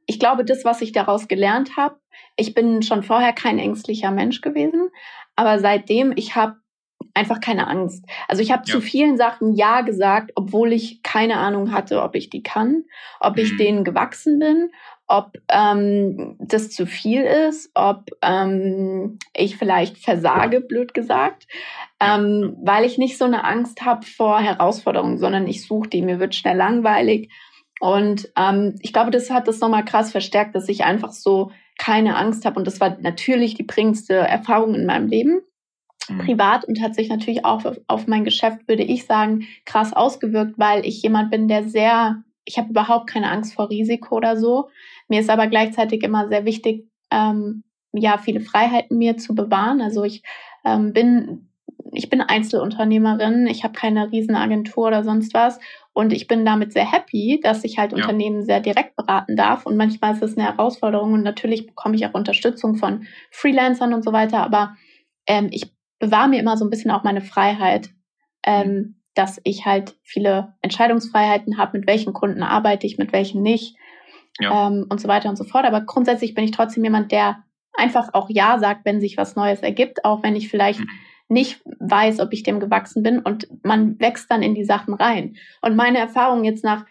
ich 0.05 0.19
glaube, 0.19 0.45
das, 0.45 0.65
was 0.65 0.81
ich 0.81 0.91
daraus 0.91 1.27
gelernt 1.27 1.77
habe, 1.77 1.99
ich 2.35 2.53
bin 2.53 2.81
schon 2.81 3.03
vorher 3.03 3.33
kein 3.33 3.59
ängstlicher 3.59 4.11
Mensch 4.11 4.41
gewesen, 4.41 4.89
aber 5.35 5.59
seitdem, 5.59 6.13
ich 6.15 6.35
habe 6.35 6.60
einfach 7.13 7.39
keine 7.39 7.67
Angst. 7.67 8.05
Also 8.27 8.41
ich 8.41 8.51
habe 8.51 8.63
ja. 8.65 8.73
zu 8.73 8.81
vielen 8.81 9.17
Sachen 9.17 9.53
Ja 9.53 9.81
gesagt, 9.81 10.31
obwohl 10.35 10.73
ich 10.73 11.03
keine 11.03 11.37
Ahnung 11.37 11.71
hatte, 11.71 12.01
ob 12.01 12.15
ich 12.15 12.29
die 12.29 12.43
kann, 12.43 12.83
ob 13.19 13.37
ich 13.37 13.53
mhm. 13.53 13.57
denen 13.57 13.83
gewachsen 13.83 14.39
bin, 14.39 14.71
ob 15.07 15.37
ähm, 15.49 16.37
das 16.39 16.69
zu 16.69 16.85
viel 16.85 17.21
ist, 17.21 17.71
ob 17.73 18.05
ähm, 18.21 19.19
ich 19.33 19.57
vielleicht 19.57 19.97
versage, 19.97 20.61
blöd 20.61 20.93
gesagt, 20.93 21.47
ähm, 21.99 22.55
weil 22.63 22.85
ich 22.85 22.97
nicht 22.97 23.17
so 23.17 23.25
eine 23.25 23.43
Angst 23.43 23.81
habe 23.81 24.05
vor 24.05 24.39
Herausforderungen, 24.39 25.17
sondern 25.17 25.47
ich 25.47 25.67
suche 25.67 25.89
die. 25.89 26.01
Mir 26.01 26.19
wird 26.19 26.33
schnell 26.33 26.55
langweilig. 26.55 27.29
Und 27.81 28.31
ähm, 28.37 28.75
ich 28.81 28.93
glaube, 28.93 29.11
das 29.11 29.29
hat 29.31 29.47
das 29.47 29.59
nochmal 29.59 29.83
krass 29.83 30.11
verstärkt, 30.11 30.55
dass 30.55 30.69
ich 30.69 30.85
einfach 30.85 31.11
so 31.11 31.51
keine 31.77 32.15
Angst 32.15 32.45
habe. 32.45 32.57
Und 32.57 32.65
das 32.65 32.79
war 32.79 32.97
natürlich 33.01 33.55
die 33.55 33.63
prägendste 33.63 34.13
Erfahrung 34.15 34.75
in 34.75 34.85
meinem 34.85 35.07
Leben. 35.07 35.41
Mhm. 36.09 36.19
privat 36.19 36.65
und 36.65 36.81
hat 36.81 36.95
sich 36.95 37.09
natürlich 37.09 37.45
auch 37.45 37.63
auf 37.87 38.07
mein 38.07 38.23
Geschäft, 38.23 38.67
würde 38.67 38.83
ich 38.83 39.05
sagen, 39.05 39.47
krass 39.65 39.93
ausgewirkt, 39.93 40.57
weil 40.57 40.85
ich 40.85 41.01
jemand 41.01 41.31
bin, 41.31 41.47
der 41.47 41.67
sehr, 41.67 42.23
ich 42.45 42.57
habe 42.57 42.69
überhaupt 42.69 43.07
keine 43.07 43.29
Angst 43.29 43.53
vor 43.53 43.69
Risiko 43.69 44.15
oder 44.15 44.37
so. 44.37 44.69
Mir 45.07 45.19
ist 45.19 45.29
aber 45.29 45.47
gleichzeitig 45.47 46.03
immer 46.03 46.27
sehr 46.27 46.45
wichtig, 46.45 46.87
ähm, 47.11 47.63
ja, 47.93 48.17
viele 48.17 48.39
Freiheiten 48.39 48.97
mir 48.97 49.17
zu 49.17 49.35
bewahren. 49.35 49.81
Also 49.81 50.03
ich 50.03 50.23
ähm, 50.65 50.93
bin, 50.93 51.49
ich 51.91 52.09
bin 52.09 52.21
Einzelunternehmerin, 52.21 53.47
ich 53.47 53.63
habe 53.63 53.73
keine 53.73 54.11
Riesenagentur 54.11 54.87
oder 54.87 55.03
sonst 55.03 55.33
was. 55.33 55.59
Und 55.93 56.13
ich 56.13 56.27
bin 56.27 56.45
damit 56.45 56.71
sehr 56.71 56.89
happy, 56.89 57.41
dass 57.43 57.65
ich 57.65 57.77
halt 57.77 57.91
ja. 57.91 57.97
Unternehmen 57.97 58.45
sehr 58.45 58.61
direkt 58.61 58.95
beraten 58.95 59.35
darf. 59.35 59.65
Und 59.65 59.75
manchmal 59.75 60.13
ist 60.13 60.23
es 60.23 60.37
eine 60.37 60.47
Herausforderung 60.47 61.13
und 61.13 61.23
natürlich 61.23 61.67
bekomme 61.67 61.95
ich 61.95 62.05
auch 62.05 62.13
Unterstützung 62.13 62.75
von 62.75 63.05
Freelancern 63.29 63.93
und 63.93 64.03
so 64.03 64.13
weiter. 64.13 64.41
Aber 64.41 64.77
ähm, 65.27 65.49
ich 65.51 65.69
bewahre 66.01 66.27
mir 66.27 66.39
immer 66.39 66.57
so 66.57 66.65
ein 66.65 66.69
bisschen 66.69 66.91
auch 66.91 67.03
meine 67.03 67.21
Freiheit, 67.21 67.89
ähm, 68.43 68.67
mhm. 68.67 68.95
dass 69.13 69.39
ich 69.45 69.65
halt 69.65 69.95
viele 70.03 70.55
Entscheidungsfreiheiten 70.61 71.57
habe, 71.57 71.77
mit 71.77 71.87
welchen 71.87 72.11
Kunden 72.11 72.43
arbeite 72.43 72.85
ich, 72.85 72.97
mit 72.97 73.13
welchen 73.13 73.41
nicht 73.41 73.77
ja. 74.39 74.67
ähm, 74.67 74.87
und 74.89 74.99
so 74.99 75.07
weiter 75.07 75.29
und 75.29 75.37
so 75.37 75.45
fort. 75.45 75.65
Aber 75.65 75.81
grundsätzlich 75.81 76.33
bin 76.33 76.43
ich 76.43 76.51
trotzdem 76.51 76.83
jemand, 76.83 77.11
der 77.13 77.43
einfach 77.73 78.09
auch 78.13 78.29
Ja 78.29 78.59
sagt, 78.59 78.83
wenn 78.83 78.99
sich 78.99 79.15
was 79.15 79.35
Neues 79.35 79.61
ergibt, 79.61 80.03
auch 80.03 80.23
wenn 80.23 80.35
ich 80.35 80.49
vielleicht 80.49 80.79
mhm. 80.79 80.89
nicht 81.29 81.61
weiß, 81.79 82.19
ob 82.19 82.33
ich 82.33 82.43
dem 82.43 82.59
gewachsen 82.59 83.03
bin 83.03 83.19
und 83.19 83.47
man 83.63 83.99
wächst 83.99 84.29
dann 84.29 84.43
in 84.43 84.55
die 84.55 84.65
Sachen 84.65 84.93
rein. 84.93 85.37
Und 85.61 85.75
meine 85.75 85.99
Erfahrung 85.99 86.43
jetzt 86.43 86.63
nach 86.63 86.85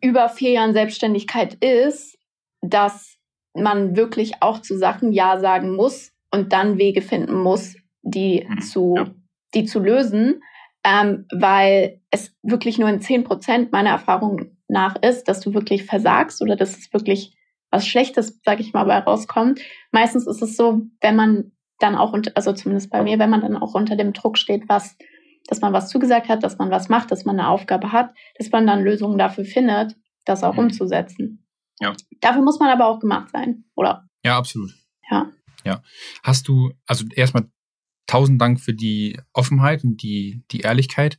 über 0.00 0.28
vier 0.28 0.52
Jahren 0.52 0.72
Selbstständigkeit 0.72 1.54
ist, 1.54 2.18
dass 2.60 3.18
man 3.54 3.96
wirklich 3.96 4.42
auch 4.42 4.60
zu 4.60 4.76
Sachen 4.76 5.12
Ja 5.12 5.38
sagen 5.38 5.74
muss 5.74 6.12
und 6.30 6.52
dann 6.52 6.78
Wege 6.78 7.02
finden 7.02 7.34
muss, 7.34 7.76
die 8.10 8.46
mhm. 8.48 8.60
zu, 8.60 8.94
ja. 8.96 9.10
die 9.54 9.64
zu 9.64 9.80
lösen, 9.80 10.42
ähm, 10.84 11.26
weil 11.32 12.00
es 12.10 12.34
wirklich 12.42 12.78
nur 12.78 12.88
in 12.88 13.00
10 13.00 13.24
Prozent 13.24 13.72
meiner 13.72 13.90
Erfahrung 13.90 14.56
nach 14.68 14.96
ist, 15.02 15.24
dass 15.28 15.40
du 15.40 15.54
wirklich 15.54 15.84
versagst 15.84 16.42
oder 16.42 16.56
dass 16.56 16.76
es 16.76 16.92
wirklich 16.92 17.36
was 17.70 17.86
Schlechtes, 17.86 18.40
sag 18.44 18.60
ich 18.60 18.72
mal, 18.72 18.84
bei 18.84 18.98
rauskommt. 18.98 19.60
Meistens 19.92 20.26
ist 20.26 20.42
es 20.42 20.56
so, 20.56 20.82
wenn 21.00 21.16
man 21.16 21.52
dann 21.78 21.94
auch, 21.94 22.12
unter, 22.12 22.32
also 22.34 22.52
zumindest 22.52 22.90
bei 22.90 23.02
mir, 23.02 23.18
wenn 23.18 23.30
man 23.30 23.42
dann 23.42 23.56
auch 23.56 23.74
unter 23.74 23.96
dem 23.96 24.12
Druck 24.12 24.38
steht, 24.38 24.68
was, 24.68 24.96
dass 25.46 25.60
man 25.60 25.72
was 25.72 25.88
zugesagt 25.88 26.28
hat, 26.28 26.42
dass 26.42 26.58
man 26.58 26.70
was 26.70 26.88
macht, 26.88 27.10
dass 27.10 27.24
man 27.24 27.38
eine 27.38 27.48
Aufgabe 27.48 27.92
hat, 27.92 28.14
dass 28.36 28.50
man 28.50 28.66
dann 28.66 28.82
Lösungen 28.82 29.18
dafür 29.18 29.44
findet, 29.44 29.96
das 30.24 30.42
auch 30.42 30.54
mhm. 30.54 30.60
umzusetzen. 30.60 31.46
Ja. 31.80 31.94
Dafür 32.20 32.42
muss 32.42 32.58
man 32.58 32.70
aber 32.70 32.86
auch 32.86 32.98
gemacht 33.00 33.30
sein, 33.30 33.64
oder? 33.76 34.08
Ja, 34.24 34.38
absolut. 34.38 34.72
Ja. 35.10 35.30
Ja. 35.64 35.82
Hast 36.22 36.48
du, 36.48 36.72
also 36.86 37.04
erstmal 37.14 37.48
tausend 38.08 38.42
Dank 38.42 38.60
für 38.60 38.74
die 38.74 39.20
Offenheit 39.32 39.84
und 39.84 40.02
die, 40.02 40.42
die 40.50 40.62
Ehrlichkeit 40.62 41.16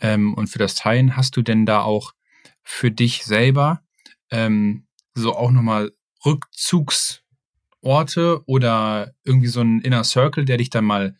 ähm, 0.00 0.32
und 0.32 0.46
für 0.46 0.58
das 0.58 0.74
Teilen. 0.74 1.14
Hast 1.16 1.36
du 1.36 1.42
denn 1.42 1.66
da 1.66 1.82
auch 1.82 2.14
für 2.62 2.90
dich 2.90 3.24
selber 3.24 3.82
ähm, 4.30 4.86
so 5.14 5.34
auch 5.34 5.50
nochmal 5.50 5.92
Rückzugsorte 6.24 8.42
oder 8.46 9.12
irgendwie 9.24 9.48
so 9.48 9.60
ein 9.60 9.82
Inner 9.82 10.04
Circle, 10.04 10.46
der 10.46 10.56
dich 10.56 10.70
dann 10.70 10.86
mal 10.86 11.14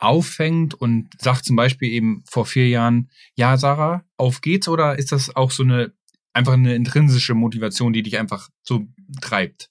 auffängt 0.00 0.74
und 0.74 1.10
sagt 1.20 1.44
zum 1.44 1.56
Beispiel 1.56 1.90
eben 1.90 2.24
vor 2.28 2.46
vier 2.46 2.68
Jahren, 2.68 3.10
ja, 3.36 3.56
Sarah, 3.56 4.04
auf 4.16 4.40
geht's? 4.40 4.68
Oder 4.68 4.98
ist 4.98 5.12
das 5.12 5.34
auch 5.34 5.50
so 5.50 5.62
eine 5.62 5.92
einfach 6.32 6.54
eine 6.54 6.74
intrinsische 6.74 7.34
Motivation, 7.34 7.92
die 7.92 8.02
dich 8.02 8.18
einfach 8.18 8.48
so 8.62 8.86
treibt? 9.20 9.70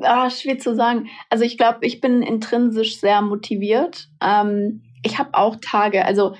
Ah, 0.00 0.30
schwer 0.30 0.58
zu 0.58 0.74
sagen. 0.74 1.08
Also 1.28 1.44
ich 1.44 1.58
glaube, 1.58 1.78
ich 1.82 2.00
bin 2.00 2.22
intrinsisch 2.22 2.98
sehr 2.98 3.20
motiviert. 3.20 4.08
Ähm, 4.22 4.82
ich 5.02 5.18
habe 5.18 5.30
auch 5.34 5.56
Tage, 5.56 6.04
also 6.04 6.34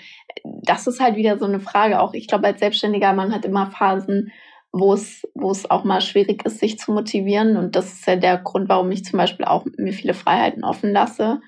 das 0.44 0.86
ist 0.86 1.00
halt 1.00 1.16
wieder 1.16 1.38
so 1.38 1.44
eine 1.44 1.60
Frage 1.60 2.00
auch. 2.00 2.14
Ich 2.14 2.28
glaube, 2.28 2.46
als 2.46 2.60
Selbstständiger, 2.60 3.12
man 3.12 3.32
hat 3.34 3.44
immer 3.44 3.66
Phasen, 3.66 4.32
wo 4.72 4.94
es, 4.94 5.28
wo 5.34 5.50
es 5.50 5.70
auch 5.70 5.84
mal 5.84 6.00
schwierig 6.00 6.44
ist, 6.46 6.58
sich 6.58 6.78
zu 6.78 6.92
motivieren. 6.92 7.56
Und 7.56 7.76
das 7.76 7.92
ist 7.92 8.06
ja 8.06 8.16
der 8.16 8.38
Grund, 8.38 8.68
warum 8.68 8.90
ich 8.90 9.04
zum 9.04 9.18
Beispiel 9.18 9.44
auch 9.44 9.66
mir 9.76 9.92
viele 9.92 10.14
Freiheiten 10.14 10.64
offen 10.64 10.92
lasse. 10.92 11.40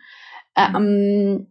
Ähm, 0.57 1.47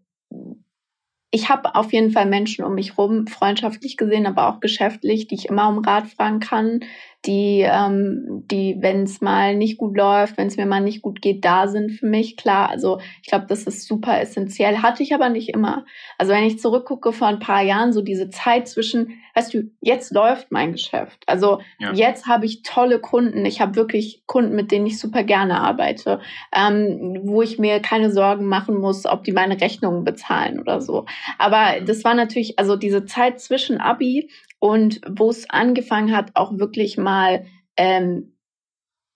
ich 1.31 1.50
habe 1.50 1.74
auf 1.74 1.91
jeden 1.91 2.12
Fall 2.12 2.27
Menschen 2.27 2.63
um 2.63 2.75
mich 2.75 2.95
rum, 2.95 3.25
freundschaftlich 3.25 3.98
gesehen, 3.98 4.27
aber 4.27 4.50
auch 4.50 4.60
geschäftlich, 4.60 5.27
die 5.27 5.36
ich 5.36 5.50
immer 5.50 5.67
um 5.67 5.79
Rat 5.79 6.07
fragen 6.07 6.39
kann, 6.39 6.81
die, 7.25 7.62
ähm, 7.62 8.44
die, 8.51 8.77
wenn 8.80 9.03
es 9.03 9.22
mal 9.22 9.56
nicht 9.56 9.77
gut 9.77 9.96
läuft, 9.96 10.38
wenn 10.38 10.48
es 10.48 10.58
mir 10.58 10.65
mal 10.65 10.82
nicht 10.82 11.01
gut 11.01 11.22
geht, 11.22 11.46
da 11.46 11.68
sind 11.68 11.92
für 11.92 12.06
mich. 12.06 12.36
Klar, 12.36 12.70
also 12.70 13.00
ich 13.22 13.30
glaube, 13.30 13.46
das 13.48 13.63
ist 13.63 13.88
super 13.88 14.20
essentiell. 14.20 14.80
Hatte 14.80 15.03
ich 15.03 15.13
aber 15.13 15.30
nicht 15.30 15.50
immer. 15.50 15.86
Also 16.18 16.34
wenn 16.34 16.44
ich 16.44 16.60
zurückgucke 16.60 17.13
vor 17.13 17.27
ein 17.27 17.39
paar 17.39 17.62
Jahren, 17.62 17.94
so 17.94 18.01
diese 18.01 18.30
Zeit 18.30 18.68
zwischen, 18.68 19.22
weißt 19.36 19.53
du, 19.53 19.72
jetzt 19.80 20.13
läuft 20.13 20.51
mein 20.51 20.74
Geschäft. 20.74 21.24
Also 21.25 21.60
ja. 21.80 21.94
jetzt 21.94 22.27
habe 22.27 22.46
ich 22.46 22.62
tolle 22.62 23.00
Kunden. 23.00 23.46
Ich 23.46 23.62
habe 23.62 23.75
wirklich 23.75 24.24
Kunden, 24.25 24.53
mit 24.53 24.72
denen 24.72 24.86
ich 24.86 25.00
super 25.00 25.24
gerne 25.24 25.62
arbeite, 25.62 26.20
ähm, 26.53 27.22
wo 27.24 27.42
ich 27.42 27.58
mir 27.58 27.80
keine 27.80 28.12
Sorgen 28.12 28.48
machen 28.48 28.77
muss, 28.77 29.06
ob 29.06 29.24
die 29.24 29.32
meine 29.32 29.62
Rechnungen 29.62 30.03
bezahlen 30.03 30.60
oder 30.60 30.82
so. 30.82 31.06
Aber 31.38 31.80
das 31.86 32.03
war 32.03 32.15
natürlich, 32.15 32.60
also 32.60 32.75
diese 32.75 33.06
Zeit 33.06 33.39
zwischen 33.39 33.80
Abi 33.80 34.30
und 34.63 35.01
wo 35.05 35.29
es 35.29 35.50
angefangen 35.50 36.15
hat, 36.15 36.32
auch 36.36 36.58
wirklich 36.58 36.98
mal, 36.98 37.43
ähm, 37.75 38.38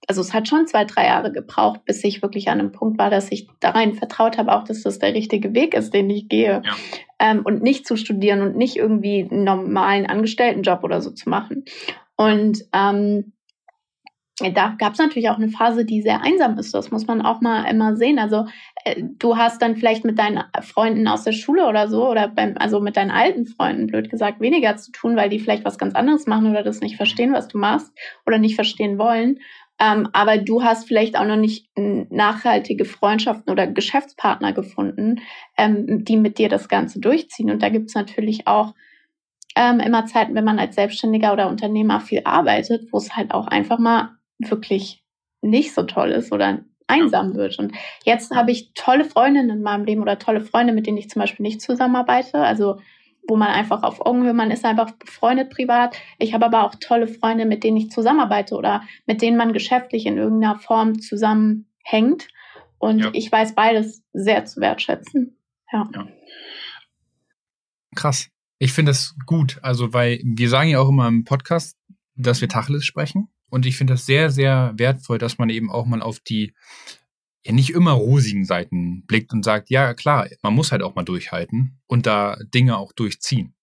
also 0.06 0.20
es 0.20 0.34
hat 0.34 0.50
schon 0.50 0.68
zwei, 0.68 0.84
drei 0.84 1.06
Jahre 1.06 1.32
gebraucht, 1.32 1.86
bis 1.86 2.04
ich 2.04 2.22
wirklich 2.22 2.50
an 2.50 2.60
einem 2.60 2.74
Punkt 2.74 3.00
war, 3.00 3.10
dass 3.10 3.32
ich 3.32 3.48
da 3.62 3.70
rein 3.70 3.94
vertraut 3.94 4.38
habe, 4.38 4.54
auch 4.54 4.66
dass 4.66 4.84
das 4.84 5.00
der 5.00 5.14
richtige 5.14 5.54
Weg 5.54 5.74
ist, 5.74 5.94
den 5.94 6.10
ich 6.10 6.28
gehe. 6.28 6.64
Ja. 6.66 6.76
Ähm, 7.18 7.44
und 7.46 7.64
nicht 7.64 7.88
zu 7.88 7.96
studieren 7.96 8.42
und 8.42 8.58
nicht 8.58 8.76
irgendwie 8.76 9.26
einen 9.32 9.46
normalen 9.46 10.06
Angestelltenjob 10.06 10.84
oder 10.84 11.00
so 11.00 11.12
zu 11.12 11.30
machen. 11.30 11.64
Und 12.18 12.66
ähm, 12.74 13.32
da 14.40 14.76
gab 14.78 14.94
es 14.94 15.00
natürlich 15.00 15.30
auch 15.30 15.38
eine 15.38 15.50
Phase, 15.50 15.84
die 15.84 16.04
sehr 16.04 16.22
einsam 16.22 16.60
ist. 16.60 16.74
Das 16.74 16.92
muss 16.92 17.08
man 17.08 17.24
auch 17.24 17.42
mal 17.42 17.64
immer 17.64 17.96
sehen. 17.96 18.20
Also 18.20 18.46
äh, 18.84 19.02
du 19.18 19.36
hast 19.36 19.62
dann 19.64 19.76
vielleicht 19.76 20.06
mit 20.06 20.20
deinen 20.20 20.44
Freunden 20.62 21.08
aus 21.08 21.24
der 21.24 21.32
Schule 21.32 21.68
oder 21.68 21.88
so 21.88 22.08
oder 22.08 22.28
beim, 22.28 22.54
also 22.60 22.80
mit 22.80 22.98
deinen 22.98 23.10
alten 23.10 23.48
Freunden, 23.48 23.88
blöd 23.88 24.12
gesagt, 24.12 24.40
weniger 24.40 24.78
zu 24.78 24.92
tun, 24.92 25.16
weil 25.16 25.30
die 25.30 25.40
vielleicht 25.40 25.66
was 25.66 25.80
ganz 25.80 25.96
anderes 25.96 26.28
machen 26.28 26.52
oder 26.52 26.62
das 26.62 26.82
nicht 26.82 26.98
verstehen, 26.98 27.34
was 27.34 27.48
du 27.48 27.58
machst 27.58 27.92
oder 28.28 28.38
nicht 28.38 28.56
verstehen 28.56 29.00
wollen. 29.00 29.40
Ähm, 29.80 30.10
aber 30.14 30.38
du 30.38 30.64
hast 30.64 30.88
vielleicht 30.88 31.18
auch 31.18 31.26
noch 31.26 31.36
nicht 31.36 31.70
nachhaltige 31.76 32.86
Freundschaften 32.86 33.52
oder 33.52 33.68
Geschäftspartner 33.68 34.54
gefunden, 34.54 35.22
ähm, 35.58 36.04
die 36.04 36.18
mit 36.18 36.38
dir 36.38 36.50
das 36.50 36.68
Ganze 36.68 37.00
durchziehen. 37.00 37.50
Und 37.50 37.64
da 37.64 37.70
gibt 37.70 37.90
es 37.90 37.96
natürlich 37.96 38.48
auch 38.48 38.74
ähm, 39.56 39.80
immer 39.80 40.06
Zeiten, 40.06 40.36
wenn 40.36 40.46
man 40.46 40.60
als 40.60 40.76
Selbstständiger 40.76 41.34
oder 41.34 41.50
Unternehmer 41.50 42.00
viel 42.00 42.22
arbeitet, 42.24 42.88
wo 42.92 42.98
es 42.98 43.16
halt 43.16 43.32
auch 43.32 43.48
einfach 43.48 43.80
mal 43.80 44.17
wirklich 44.40 45.04
nicht 45.42 45.74
so 45.74 45.84
toll 45.84 46.12
ist 46.12 46.32
oder 46.32 46.60
einsam 46.88 47.36
wird. 47.36 47.60
Und 47.60 47.74
jetzt 48.04 48.32
habe 48.32 48.52
ich 48.52 48.74
tolle 48.74 49.06
Freundinnen 49.06 49.50
in 49.50 49.62
meinem 49.62 49.86
Leben 49.86 50.02
oder 50.02 50.20
tolle 50.20 50.42
Freunde, 50.42 50.74
mit 50.74 50.88
denen 50.88 50.98
ich 50.98 51.10
zum 51.10 51.22
Beispiel 51.22 51.44
nicht 51.44 51.62
zusammenarbeite. 51.62 52.40
Also 52.40 52.80
wo 53.28 53.36
man 53.36 53.50
einfach 53.50 53.84
auf 53.84 54.06
Augenhöhe, 54.06 54.34
man 54.34 54.52
ist 54.52 54.64
einfach 54.64 54.92
befreundet 54.92 55.50
privat. 55.50 55.98
Ich 56.18 56.34
habe 56.34 56.46
aber 56.46 56.64
auch 56.64 56.76
tolle 56.80 57.08
Freunde, 57.08 57.46
mit 57.46 57.64
denen 57.64 57.78
ich 57.78 57.92
zusammenarbeite 57.92 58.56
oder 58.56 58.84
mit 59.06 59.22
denen 59.22 59.38
man 59.38 59.54
geschäftlich 59.54 60.06
in 60.06 60.18
irgendeiner 60.18 60.58
Form 60.58 61.00
zusammenhängt. 61.02 62.30
Und 62.80 63.00
ja. 63.00 63.10
ich 63.14 63.32
weiß 63.32 63.54
beides 63.56 64.04
sehr 64.14 64.46
zu 64.46 64.62
wertschätzen. 64.62 65.38
Ja. 65.72 65.90
ja. 65.94 66.08
Krass. 67.96 68.30
Ich 68.60 68.74
finde 68.74 68.92
das 68.92 69.16
gut. 69.26 69.60
Also, 69.62 69.94
weil 69.94 70.22
wir 70.24 70.50
sagen 70.50 70.70
ja 70.70 70.80
auch 70.80 70.90
immer 70.90 71.08
im 71.08 71.26
Podcast, 71.26 71.78
dass 72.16 72.42
wir 72.42 72.48
Tacheles 72.48 72.86
sprechen. 72.86 73.28
Und 73.50 73.66
ich 73.66 73.78
finde 73.78 73.94
das 73.94 74.06
sehr, 74.06 74.30
sehr 74.30 74.74
wertvoll, 74.76 75.18
dass 75.18 75.38
man 75.38 75.50
eben 75.50 75.72
auch 75.72 75.86
mal 75.86 76.02
auf 76.02 76.20
die 76.20 76.54
ja 77.46 77.54
nicht 77.54 77.70
immer 77.70 77.92
rosigen 77.92 78.44
Seiten 78.44 79.06
blickt 79.06 79.32
und 79.32 79.44
sagt, 79.44 79.70
ja 79.70 79.94
klar, 79.94 80.28
man 80.42 80.54
muss 80.54 80.72
halt 80.72 80.84
auch 80.84 80.96
mal 80.96 81.04
durchhalten 81.04 81.80
und 81.88 82.06
da 82.06 82.38
Dinge 82.54 82.78
auch 82.78 82.92
durchziehen. 82.92 83.56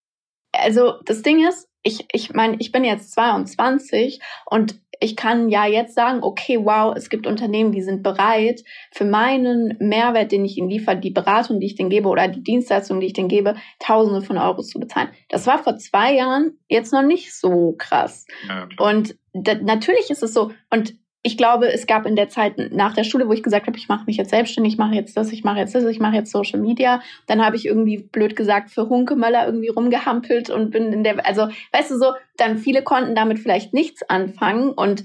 Also 0.53 0.95
das 1.05 1.23
Ding 1.23 1.47
ist, 1.47 1.69
ich, 1.83 2.07
ich 2.13 2.33
meine, 2.33 2.57
ich 2.61 2.73
bin 2.73 2.85
jetzt 2.85 3.13
22 3.13 4.21
und 4.47 4.84
ich 5.01 5.17
kann 5.17 5.49
ja 5.49 5.67
jetzt 5.67 5.95
sagen, 5.95 6.23
okay, 6.23 6.59
wow, 6.63 6.95
es 6.97 7.09
gibt 7.09 7.27
Unternehmen, 7.27 7.73
die 7.73 7.83
sind 7.83 8.03
bereit, 8.03 8.63
für 8.93 9.05
meinen 9.05 9.77
Mehrwert, 9.79 10.33
den 10.33 10.45
ich 10.45 10.57
ihnen 10.57 10.69
liefere, 10.69 10.97
die 10.97 11.11
Beratung, 11.11 11.61
die 11.61 11.67
ich 11.67 11.75
denen 11.75 11.91
gebe 11.91 12.09
oder 12.09 12.29
die 12.29 12.43
Dienstleistung, 12.43 13.01
die 13.01 13.07
ich 13.07 13.13
denen 13.13 13.29
gebe, 13.29 13.57
Tausende 13.79 14.23
von 14.23 14.39
Euros 14.39 14.69
zu 14.69 14.81
bezahlen. 14.81 15.09
Das 15.29 15.47
war 15.47 15.59
vor 15.59 15.77
zwei 15.77 16.15
Jahren 16.15 16.59
jetzt 16.69 16.93
noch 16.93 17.03
nicht 17.03 17.35
so 17.35 17.75
krass. 17.79 18.27
Ja, 18.49 18.69
und 18.79 19.17
natürlich 19.33 20.11
ist 20.11 20.23
es 20.23 20.33
so. 20.33 20.53
Und 20.71 20.95
ich 21.27 21.39
glaube, 21.39 21.73
es 21.73 21.87
gab 21.87 22.05
in 22.05 22.17
der 22.17 22.29
Zeit 22.29 22.59
nach 22.71 22.93
der 22.93 23.03
Schule, 23.03 23.27
wo 23.27 23.33
ich 23.33 23.43
gesagt 23.43 23.67
habe, 23.67 23.79
ich 23.79 23.89
mache 23.89 24.05
mich 24.05 24.19
jetzt 24.19 24.29
selbstständig, 24.29 24.75
ich 24.75 24.79
mache 24.79 24.95
jetzt 24.95 25.17
das, 25.17 25.33
ich 25.33 25.43
mache 25.43 25.59
jetzt 25.59 25.75
das, 25.75 25.83
ich 25.87 25.99
mache 25.99 26.17
jetzt 26.17 26.31
Social 26.31 26.61
Media. 26.61 27.01
Dann 27.27 27.43
habe 27.43 27.57
ich 27.57 27.65
irgendwie 27.65 27.97
blöd 27.97 28.37
gesagt 28.37 28.71
für 28.71 28.91
Hunkemöller 28.91 29.47
irgendwie 29.47 29.69
rumgehampelt 29.69 30.51
und 30.51 30.71
bin 30.71 30.93
in 30.93 31.03
der, 31.03 31.27
also 31.27 31.49
weißt 31.73 31.93
du 31.93 31.99
so, 31.99 32.13
dann 32.37 32.59
viele 32.59 32.83
konnten 32.83 33.15
damit 33.15 33.39
vielleicht 33.39 33.73
nichts 33.73 34.03
anfangen 34.03 34.69
und 34.71 35.05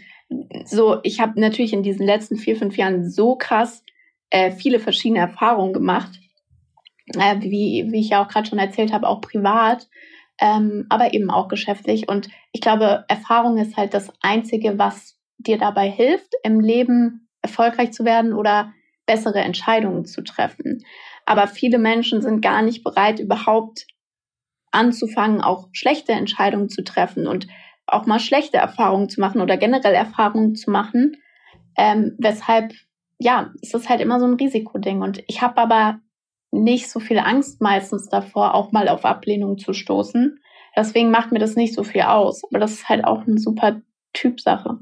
so, 0.65 0.97
ich 1.03 1.21
habe 1.21 1.39
natürlich 1.39 1.71
in 1.71 1.83
diesen 1.83 2.05
letzten 2.05 2.35
vier, 2.35 2.57
fünf 2.57 2.75
Jahren 2.75 3.09
so 3.09 3.35
krass 3.37 3.83
äh, 4.29 4.51
viele 4.51 4.79
verschiedene 4.79 5.21
Erfahrungen 5.21 5.71
gemacht, 5.71 6.19
äh, 7.15 7.39
wie, 7.39 7.87
wie 7.91 8.01
ich 8.01 8.09
ja 8.09 8.23
auch 8.23 8.27
gerade 8.27 8.47
schon 8.47 8.59
erzählt 8.59 8.91
habe, 8.91 9.07
auch 9.07 9.21
privat, 9.21 9.87
ähm, 10.39 10.85
aber 10.89 11.13
eben 11.13 11.31
auch 11.31 11.47
geschäftlich. 11.47 12.09
Und 12.09 12.27
ich 12.51 12.59
glaube, 12.59 13.05
Erfahrung 13.07 13.57
ist 13.57 13.77
halt 13.77 13.93
das 13.93 14.11
Einzige, 14.21 14.77
was 14.77 15.18
dir 15.39 15.57
dabei 15.57 15.89
hilft, 15.89 16.33
im 16.43 16.59
Leben 16.59 17.27
erfolgreich 17.41 17.91
zu 17.91 18.05
werden 18.05 18.33
oder 18.33 18.73
bessere 19.05 19.39
Entscheidungen 19.39 20.05
zu 20.05 20.23
treffen. 20.23 20.85
Aber 21.25 21.47
viele 21.47 21.79
Menschen 21.79 22.21
sind 22.21 22.41
gar 22.41 22.61
nicht 22.61 22.83
bereit, 22.83 23.19
überhaupt 23.19 23.87
anzufangen, 24.71 25.41
auch 25.41 25.67
schlechte 25.71 26.11
Entscheidungen 26.11 26.69
zu 26.69 26.83
treffen 26.83 27.25
und 27.25 27.47
auch 27.87 28.05
mal 28.05 28.19
schlechte 28.19 28.57
Erfahrungen 28.57 29.09
zu 29.09 29.19
machen 29.19 29.41
oder 29.41 29.57
generell 29.57 29.95
Erfahrungen 29.95 30.55
zu 30.55 30.69
machen. 30.69 31.17
Ähm, 31.75 32.15
weshalb, 32.19 32.73
ja, 33.17 33.51
es 33.61 33.73
ist 33.73 33.89
halt 33.89 34.01
immer 34.01 34.19
so 34.19 34.27
ein 34.27 34.35
Risikoding. 34.35 35.01
Und 35.01 35.23
ich 35.27 35.41
habe 35.41 35.57
aber 35.57 35.99
nicht 36.51 36.89
so 36.89 36.99
viel 36.99 37.19
Angst 37.19 37.61
meistens 37.61 38.09
davor, 38.09 38.53
auch 38.53 38.71
mal 38.71 38.89
auf 38.89 39.05
Ablehnung 39.05 39.57
zu 39.57 39.73
stoßen. 39.73 40.39
Deswegen 40.75 41.09
macht 41.09 41.31
mir 41.31 41.39
das 41.39 41.55
nicht 41.55 41.73
so 41.73 41.83
viel 41.83 42.01
aus. 42.01 42.43
Aber 42.43 42.59
das 42.59 42.73
ist 42.73 42.89
halt 42.89 43.05
auch 43.05 43.25
eine 43.25 43.39
super 43.39 43.81
Typsache. 44.13 44.79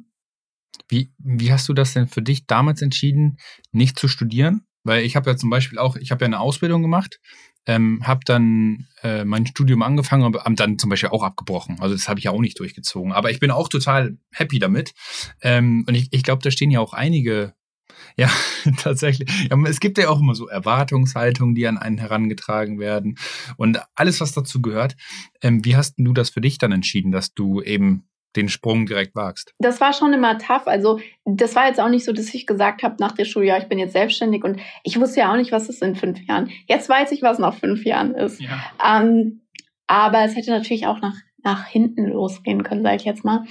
Wie, 0.89 1.11
wie 1.17 1.51
hast 1.51 1.67
du 1.69 1.73
das 1.73 1.93
denn 1.93 2.07
für 2.07 2.21
dich 2.21 2.47
damals 2.47 2.81
entschieden, 2.81 3.37
nicht 3.71 3.99
zu 3.99 4.07
studieren? 4.07 4.65
Weil 4.83 5.03
ich 5.03 5.15
habe 5.15 5.29
ja 5.29 5.37
zum 5.37 5.49
Beispiel 5.49 5.79
auch, 5.79 5.97
ich 5.97 6.11
habe 6.11 6.23
ja 6.23 6.27
eine 6.27 6.39
Ausbildung 6.39 6.81
gemacht 6.81 7.19
ähm, 7.67 8.01
habe 8.03 8.21
dann 8.25 8.87
äh, 9.03 9.25
mein 9.25 9.45
Studium 9.45 9.83
angefangen, 9.83 10.23
aber 10.23 10.43
dann 10.55 10.79
zum 10.79 10.89
Beispiel 10.89 11.09
auch 11.09 11.23
abgebrochen. 11.23 11.79
Also 11.81 11.93
das 11.93 12.07
habe 12.07 12.19
ich 12.19 12.23
ja 12.25 12.31
auch 12.31 12.39
nicht 12.39 12.59
durchgezogen. 12.59 13.11
Aber 13.11 13.29
ich 13.29 13.39
bin 13.39 13.51
auch 13.51 13.67
total 13.67 14.17
happy 14.31 14.57
damit. 14.57 14.93
Ähm, 15.41 15.83
und 15.87 15.93
ich, 15.93 16.07
ich 16.11 16.23
glaube, 16.23 16.41
da 16.41 16.49
stehen 16.49 16.71
ja 16.71 16.79
auch 16.79 16.93
einige 16.93 17.53
ja, 18.17 18.31
tatsächlich. 18.77 19.29
Ja, 19.49 19.57
es 19.65 19.79
gibt 19.79 19.97
ja 19.97 20.09
auch 20.09 20.19
immer 20.19 20.35
so 20.35 20.47
Erwartungshaltungen, 20.47 21.55
die 21.55 21.67
an 21.67 21.77
einen 21.77 21.97
herangetragen 21.97 22.79
werden 22.79 23.17
und 23.57 23.79
alles, 23.95 24.21
was 24.21 24.33
dazu 24.33 24.61
gehört. 24.61 24.95
Ähm, 25.41 25.63
wie 25.65 25.75
hast 25.75 25.95
du 25.97 26.13
das 26.13 26.29
für 26.29 26.41
dich 26.41 26.57
dann 26.57 26.71
entschieden, 26.71 27.11
dass 27.11 27.33
du 27.33 27.61
eben 27.61 28.07
den 28.37 28.49
Sprung 28.49 28.85
direkt 28.85 29.15
wagst? 29.15 29.53
Das 29.59 29.81
war 29.81 29.93
schon 29.93 30.13
immer 30.13 30.37
tough. 30.37 30.67
Also 30.67 30.99
das 31.25 31.55
war 31.55 31.67
jetzt 31.67 31.79
auch 31.79 31.89
nicht 31.89 32.05
so, 32.05 32.13
dass 32.13 32.33
ich 32.33 32.47
gesagt 32.47 32.83
habe 32.83 32.95
nach 32.99 33.11
der 33.11 33.25
Schule, 33.25 33.47
ja, 33.47 33.57
ich 33.57 33.65
bin 33.65 33.79
jetzt 33.79 33.93
selbstständig 33.93 34.43
und 34.43 34.59
ich 34.83 34.99
wusste 34.99 35.21
ja 35.21 35.31
auch 35.31 35.37
nicht, 35.37 35.51
was 35.51 35.67
es 35.67 35.81
in 35.81 35.95
fünf 35.95 36.25
Jahren. 36.27 36.49
Jetzt 36.67 36.87
weiß 36.87 37.11
ich, 37.11 37.21
was 37.21 37.39
nach 37.39 37.55
fünf 37.55 37.83
Jahren 37.83 38.15
ist. 38.15 38.39
Ja. 38.39 38.59
Ähm, 38.85 39.41
aber 39.87 40.23
es 40.23 40.35
hätte 40.35 40.51
natürlich 40.51 40.87
auch 40.87 41.01
nach, 41.01 41.15
nach 41.43 41.65
hinten 41.65 42.05
losgehen 42.07 42.63
können, 42.63 42.83
sage 42.83 42.97
ich 42.97 43.05
jetzt 43.05 43.25
mal. 43.25 43.43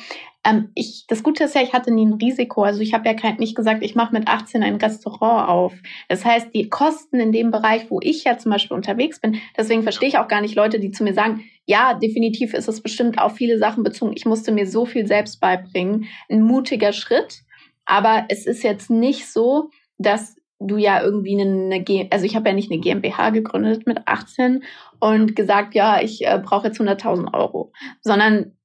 Ähm, 0.44 0.70
ich, 0.74 1.06
das 1.08 1.22
Gute 1.22 1.44
ist 1.44 1.54
ja, 1.54 1.62
ich 1.62 1.72
hatte 1.72 1.92
nie 1.92 2.06
ein 2.06 2.14
Risiko. 2.14 2.62
Also 2.62 2.80
ich 2.80 2.94
habe 2.94 3.06
ja 3.08 3.14
kein, 3.14 3.36
nicht 3.36 3.56
gesagt, 3.56 3.82
ich 3.82 3.94
mache 3.94 4.12
mit 4.14 4.28
18 4.28 4.62
ein 4.62 4.76
Restaurant 4.76 5.48
auf. 5.48 5.74
Das 6.08 6.24
heißt, 6.24 6.54
die 6.54 6.68
Kosten 6.68 7.18
in 7.18 7.32
dem 7.32 7.50
Bereich, 7.50 7.90
wo 7.90 8.00
ich 8.00 8.24
ja 8.24 8.38
zum 8.38 8.52
Beispiel 8.52 8.76
unterwegs 8.76 9.20
bin, 9.20 9.40
deswegen 9.56 9.82
verstehe 9.82 10.08
ich 10.08 10.18
auch 10.18 10.28
gar 10.28 10.40
nicht 10.40 10.54
Leute, 10.54 10.78
die 10.78 10.92
zu 10.92 11.02
mir 11.02 11.14
sagen, 11.14 11.44
ja, 11.66 11.94
definitiv 11.94 12.54
ist 12.54 12.68
es 12.68 12.80
bestimmt 12.80 13.18
auf 13.18 13.34
viele 13.34 13.58
Sachen 13.58 13.82
bezogen. 13.82 14.12
Ich 14.14 14.24
musste 14.24 14.52
mir 14.52 14.66
so 14.66 14.86
viel 14.86 15.06
selbst 15.06 15.40
beibringen. 15.40 16.06
Ein 16.30 16.42
mutiger 16.42 16.92
Schritt. 16.92 17.42
Aber 17.84 18.24
es 18.28 18.46
ist 18.46 18.62
jetzt 18.62 18.88
nicht 18.88 19.26
so, 19.30 19.70
dass 19.98 20.36
du 20.58 20.76
ja 20.76 21.02
irgendwie 21.02 21.40
eine, 21.40 21.82
G 21.82 22.08
also 22.10 22.24
ich 22.24 22.36
habe 22.36 22.48
ja 22.48 22.54
nicht 22.54 22.70
eine 22.70 22.80
GmbH 22.80 23.30
gegründet 23.30 23.86
mit 23.86 24.06
18 24.06 24.62
und 25.00 25.36
gesagt, 25.36 25.74
ja, 25.74 26.00
ich 26.00 26.26
äh, 26.26 26.40
brauche 26.42 26.68
jetzt 26.68 26.80
100.000 26.80 27.34
Euro, 27.34 27.72
sondern 28.00 28.56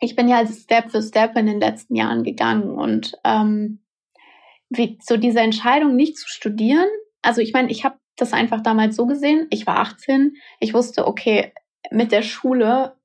ich 0.00 0.16
bin 0.16 0.28
ja 0.28 0.38
also 0.38 0.52
Step 0.52 0.90
für 0.90 1.00
Step 1.00 1.36
in 1.36 1.46
den 1.46 1.60
letzten 1.60 1.94
Jahren 1.94 2.24
gegangen 2.24 2.72
und 2.72 3.12
ähm, 3.24 3.80
wie, 4.68 4.98
so 5.00 5.16
diese 5.16 5.40
Entscheidung 5.40 5.94
nicht 5.94 6.16
zu 6.16 6.28
studieren. 6.28 6.88
Also 7.20 7.40
ich 7.40 7.52
meine, 7.52 7.70
ich 7.70 7.84
habe 7.84 7.96
das 8.16 8.32
einfach 8.32 8.62
damals 8.62 8.96
so 8.96 9.06
gesehen. 9.06 9.46
Ich 9.50 9.66
war 9.66 9.78
18, 9.78 10.34
ich 10.58 10.74
wusste, 10.74 11.06
okay, 11.06 11.52
mit 11.90 12.12
der 12.12 12.22
Schule 12.22 12.96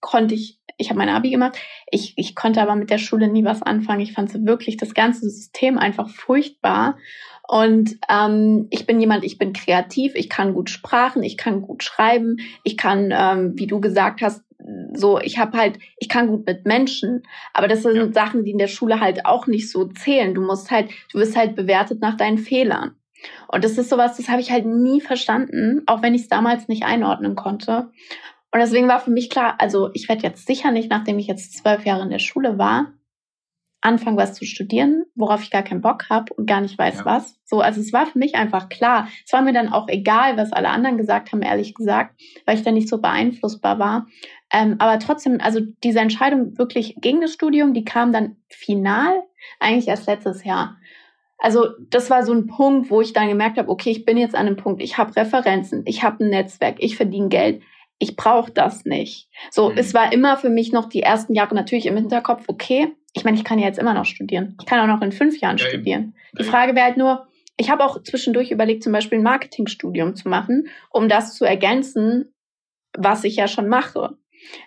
konnte 0.00 0.34
ich, 0.34 0.60
ich 0.78 0.90
habe 0.90 0.98
mein 0.98 1.08
Abi 1.08 1.30
gemacht, 1.30 1.58
ich, 1.90 2.14
ich 2.16 2.34
konnte 2.34 2.60
aber 2.60 2.76
mit 2.76 2.90
der 2.90 2.98
Schule 2.98 3.28
nie 3.28 3.44
was 3.44 3.62
anfangen. 3.62 4.00
Ich 4.00 4.12
fand 4.12 4.46
wirklich 4.46 4.76
das 4.76 4.94
ganze 4.94 5.28
System 5.28 5.78
einfach 5.78 6.08
furchtbar. 6.08 6.98
Und 7.48 7.96
ähm, 8.08 8.66
ich 8.70 8.86
bin 8.86 9.00
jemand, 9.00 9.24
ich 9.24 9.38
bin 9.38 9.52
kreativ, 9.52 10.14
ich 10.14 10.28
kann 10.28 10.52
gut 10.52 10.68
Sprachen, 10.68 11.22
ich 11.22 11.36
kann 11.36 11.62
gut 11.62 11.84
schreiben, 11.84 12.38
ich 12.64 12.76
kann, 12.76 13.12
ähm, 13.16 13.52
wie 13.56 13.66
du 13.66 13.80
gesagt 13.80 14.20
hast, 14.20 14.42
so, 14.94 15.20
ich 15.20 15.38
habe 15.38 15.56
halt, 15.56 15.78
ich 15.98 16.08
kann 16.08 16.26
gut 16.26 16.46
mit 16.46 16.66
Menschen, 16.66 17.22
aber 17.52 17.68
das 17.68 17.82
sind 17.82 17.94
ja. 17.94 18.12
Sachen, 18.12 18.44
die 18.44 18.50
in 18.50 18.58
der 18.58 18.66
Schule 18.66 19.00
halt 19.00 19.24
auch 19.24 19.46
nicht 19.46 19.70
so 19.70 19.86
zählen. 19.86 20.34
Du 20.34 20.40
musst 20.40 20.70
halt, 20.70 20.90
du 21.12 21.18
wirst 21.18 21.36
halt 21.36 21.54
bewertet 21.54 22.00
nach 22.00 22.16
deinen 22.16 22.38
Fehlern. 22.38 22.96
Und 23.48 23.64
das 23.64 23.78
ist 23.78 23.90
sowas, 23.90 24.16
das 24.16 24.28
habe 24.28 24.40
ich 24.40 24.50
halt 24.50 24.66
nie 24.66 25.00
verstanden, 25.00 25.82
auch 25.86 26.02
wenn 26.02 26.14
ich 26.14 26.22
es 26.22 26.28
damals 26.28 26.68
nicht 26.68 26.84
einordnen 26.84 27.36
konnte. 27.36 27.90
Und 28.52 28.60
deswegen 28.60 28.88
war 28.88 29.00
für 29.00 29.10
mich 29.10 29.30
klar, 29.30 29.56
also 29.58 29.90
ich 29.92 30.08
werde 30.08 30.22
jetzt 30.22 30.46
sicher 30.46 30.70
nicht, 30.70 30.90
nachdem 30.90 31.18
ich 31.18 31.26
jetzt 31.26 31.56
zwölf 31.56 31.84
Jahre 31.84 32.02
in 32.02 32.10
der 32.10 32.18
Schule 32.18 32.58
war, 32.58 32.92
anfangen, 33.86 34.16
was 34.16 34.34
zu 34.34 34.44
studieren, 34.44 35.04
worauf 35.14 35.42
ich 35.42 35.50
gar 35.50 35.62
keinen 35.62 35.80
Bock 35.80 36.10
habe 36.10 36.34
und 36.34 36.46
gar 36.46 36.60
nicht 36.60 36.76
weiß, 36.76 36.98
ja. 36.98 37.04
was. 37.04 37.38
So, 37.44 37.60
also 37.60 37.80
es 37.80 37.92
war 37.92 38.06
für 38.06 38.18
mich 38.18 38.34
einfach 38.34 38.68
klar. 38.68 39.08
Es 39.24 39.32
war 39.32 39.42
mir 39.42 39.52
dann 39.52 39.72
auch 39.72 39.88
egal, 39.88 40.36
was 40.36 40.52
alle 40.52 40.70
anderen 40.70 40.96
gesagt 40.96 41.32
haben, 41.32 41.42
ehrlich 41.42 41.74
gesagt, 41.74 42.20
weil 42.46 42.56
ich 42.56 42.64
da 42.64 42.72
nicht 42.72 42.88
so 42.88 43.00
beeinflussbar 43.00 43.78
war. 43.78 44.06
Ähm, 44.52 44.76
aber 44.78 44.98
trotzdem, 44.98 45.38
also 45.40 45.60
diese 45.84 46.00
Entscheidung 46.00 46.58
wirklich 46.58 46.96
gegen 47.00 47.20
das 47.20 47.32
Studium, 47.32 47.74
die 47.74 47.84
kam 47.84 48.12
dann 48.12 48.36
final, 48.48 49.22
eigentlich 49.60 49.88
erst 49.88 50.06
letztes 50.06 50.44
Jahr. 50.44 50.76
Also 51.38 51.68
das 51.90 52.10
war 52.10 52.24
so 52.24 52.32
ein 52.32 52.46
Punkt, 52.46 52.90
wo 52.90 53.00
ich 53.00 53.12
dann 53.12 53.28
gemerkt 53.28 53.58
habe, 53.58 53.68
okay, 53.68 53.90
ich 53.90 54.04
bin 54.04 54.16
jetzt 54.16 54.34
an 54.34 54.46
einem 54.46 54.56
Punkt, 54.56 54.82
ich 54.82 54.96
habe 54.98 55.14
Referenzen, 55.14 55.82
ich 55.86 56.02
habe 56.02 56.24
ein 56.24 56.30
Netzwerk, 56.30 56.76
ich 56.78 56.96
verdiene 56.96 57.28
Geld, 57.28 57.62
ich 57.98 58.16
brauche 58.16 58.50
das 58.50 58.84
nicht. 58.84 59.28
So, 59.50 59.70
mhm. 59.70 59.78
es 59.78 59.94
war 59.94 60.12
immer 60.12 60.36
für 60.36 60.50
mich 60.50 60.72
noch 60.72 60.88
die 60.88 61.02
ersten 61.02 61.34
Jahre 61.34 61.54
natürlich 61.54 61.86
im 61.86 61.96
Hinterkopf, 61.96 62.44
okay, 62.48 62.92
ich 63.12 63.24
meine, 63.24 63.36
ich 63.36 63.44
kann 63.44 63.58
ja 63.58 63.66
jetzt 63.66 63.78
immer 63.78 63.94
noch 63.94 64.04
studieren. 64.04 64.56
Ich 64.60 64.66
kann 64.66 64.78
auch 64.78 64.94
noch 64.94 65.02
in 65.02 65.12
fünf 65.12 65.40
Jahren 65.40 65.56
ja, 65.56 65.66
studieren. 65.66 66.14
Die 66.38 66.44
Frage 66.44 66.74
wäre 66.74 66.84
halt 66.84 66.98
nur, 66.98 67.26
ich 67.56 67.70
habe 67.70 67.82
auch 67.82 68.02
zwischendurch 68.02 68.50
überlegt, 68.50 68.82
zum 68.82 68.92
Beispiel 68.92 69.18
ein 69.18 69.24
Marketingstudium 69.24 70.14
zu 70.14 70.28
machen, 70.28 70.68
um 70.90 71.08
das 71.08 71.34
zu 71.34 71.46
ergänzen, 71.46 72.34
was 72.94 73.24
ich 73.24 73.36
ja 73.36 73.48
schon 73.48 73.68
mache. 73.68 74.18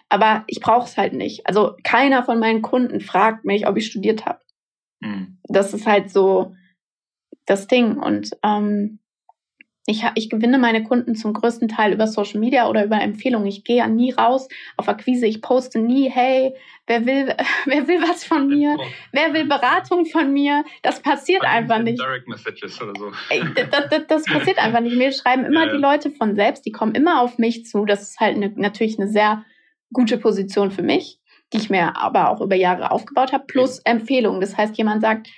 Aber 0.10 0.44
ich 0.48 0.60
brauche 0.60 0.88
es 0.88 0.98
halt 0.98 1.14
nicht. 1.14 1.46
Also 1.46 1.76
keiner 1.84 2.24
von 2.24 2.40
meinen 2.40 2.64
Kunden 2.64 3.00
fragt 3.02 3.46
mich, 3.46 3.68
ob 3.68 3.78
ich 3.78 3.86
studiert 3.86 4.26
habe. 4.26 4.40
Mhm. 5.00 5.38
Das 5.44 5.74
ist 5.74 5.86
halt 5.86 6.10
so 6.10 6.56
das 7.46 7.68
Ding. 7.68 7.98
Und 7.98 8.32
ähm, 8.44 9.00
ich, 9.90 10.06
ich 10.14 10.30
gewinne 10.30 10.60
meine 10.60 10.84
Kunden 10.84 11.16
zum 11.16 11.34
größten 11.34 11.68
Teil 11.68 11.94
über 11.94 12.06
Social 12.06 12.40
Media 12.40 12.70
oder 12.70 12.86
über 12.86 13.02
Empfehlungen. 13.02 13.48
Ich 13.48 13.64
gehe 13.64 13.88
nie 13.90 14.12
raus 14.12 14.48
auf 14.78 14.88
Akquise. 14.88 15.26
Ich 15.26 15.42
poste 15.42 15.80
nie, 15.80 16.10
hey, 16.10 16.54
wer 16.86 17.06
will, 17.08 17.36
wer 17.66 17.88
will 17.88 18.02
was 18.02 18.24
von 18.24 18.48
mir? 18.48 18.78
Wer 19.12 19.34
will 19.34 19.46
Beratung 19.46 20.06
von 20.06 20.32
mir? 20.32 20.64
Das 20.84 21.02
passiert 21.02 21.44
einfach 21.44 21.80
nicht. 21.80 22.00
Direct 22.00 22.28
Messages 22.28 22.80
oder 22.82 22.94
so. 23.00 23.12
Das, 23.56 23.90
das, 23.90 24.08
das 24.08 24.26
passiert 24.26 24.58
einfach 24.64 24.82
nicht. 24.82 24.96
Mir 24.96 25.12
schreiben 25.12 25.46
immer 25.46 25.66
ja. 25.66 25.74
die 25.74 25.80
Leute 25.80 26.12
von 26.12 26.36
selbst, 26.36 26.66
die 26.66 26.72
kommen 26.72 26.94
immer 26.94 27.22
auf 27.22 27.40
mich 27.40 27.66
zu. 27.66 27.86
Das 27.86 28.04
ist 28.04 28.20
halt 28.20 28.36
eine, 28.36 28.50
natürlich 28.56 29.00
eine 29.00 29.10
sehr 29.10 29.44
gute 29.92 30.18
Position 30.18 30.70
für 30.70 30.84
mich, 30.84 31.20
die 31.52 31.58
ich 31.58 31.72
mir 31.72 31.98
aber 31.98 32.30
auch 32.30 32.42
über 32.42 32.56
Jahre 32.56 32.92
aufgebaut 32.92 33.34
habe, 33.34 33.46
plus 33.48 33.80
Empfehlungen. 33.80 34.40
Das 34.40 34.56
heißt, 34.56 34.78
jemand 34.78 35.02
sagt, 35.02 35.30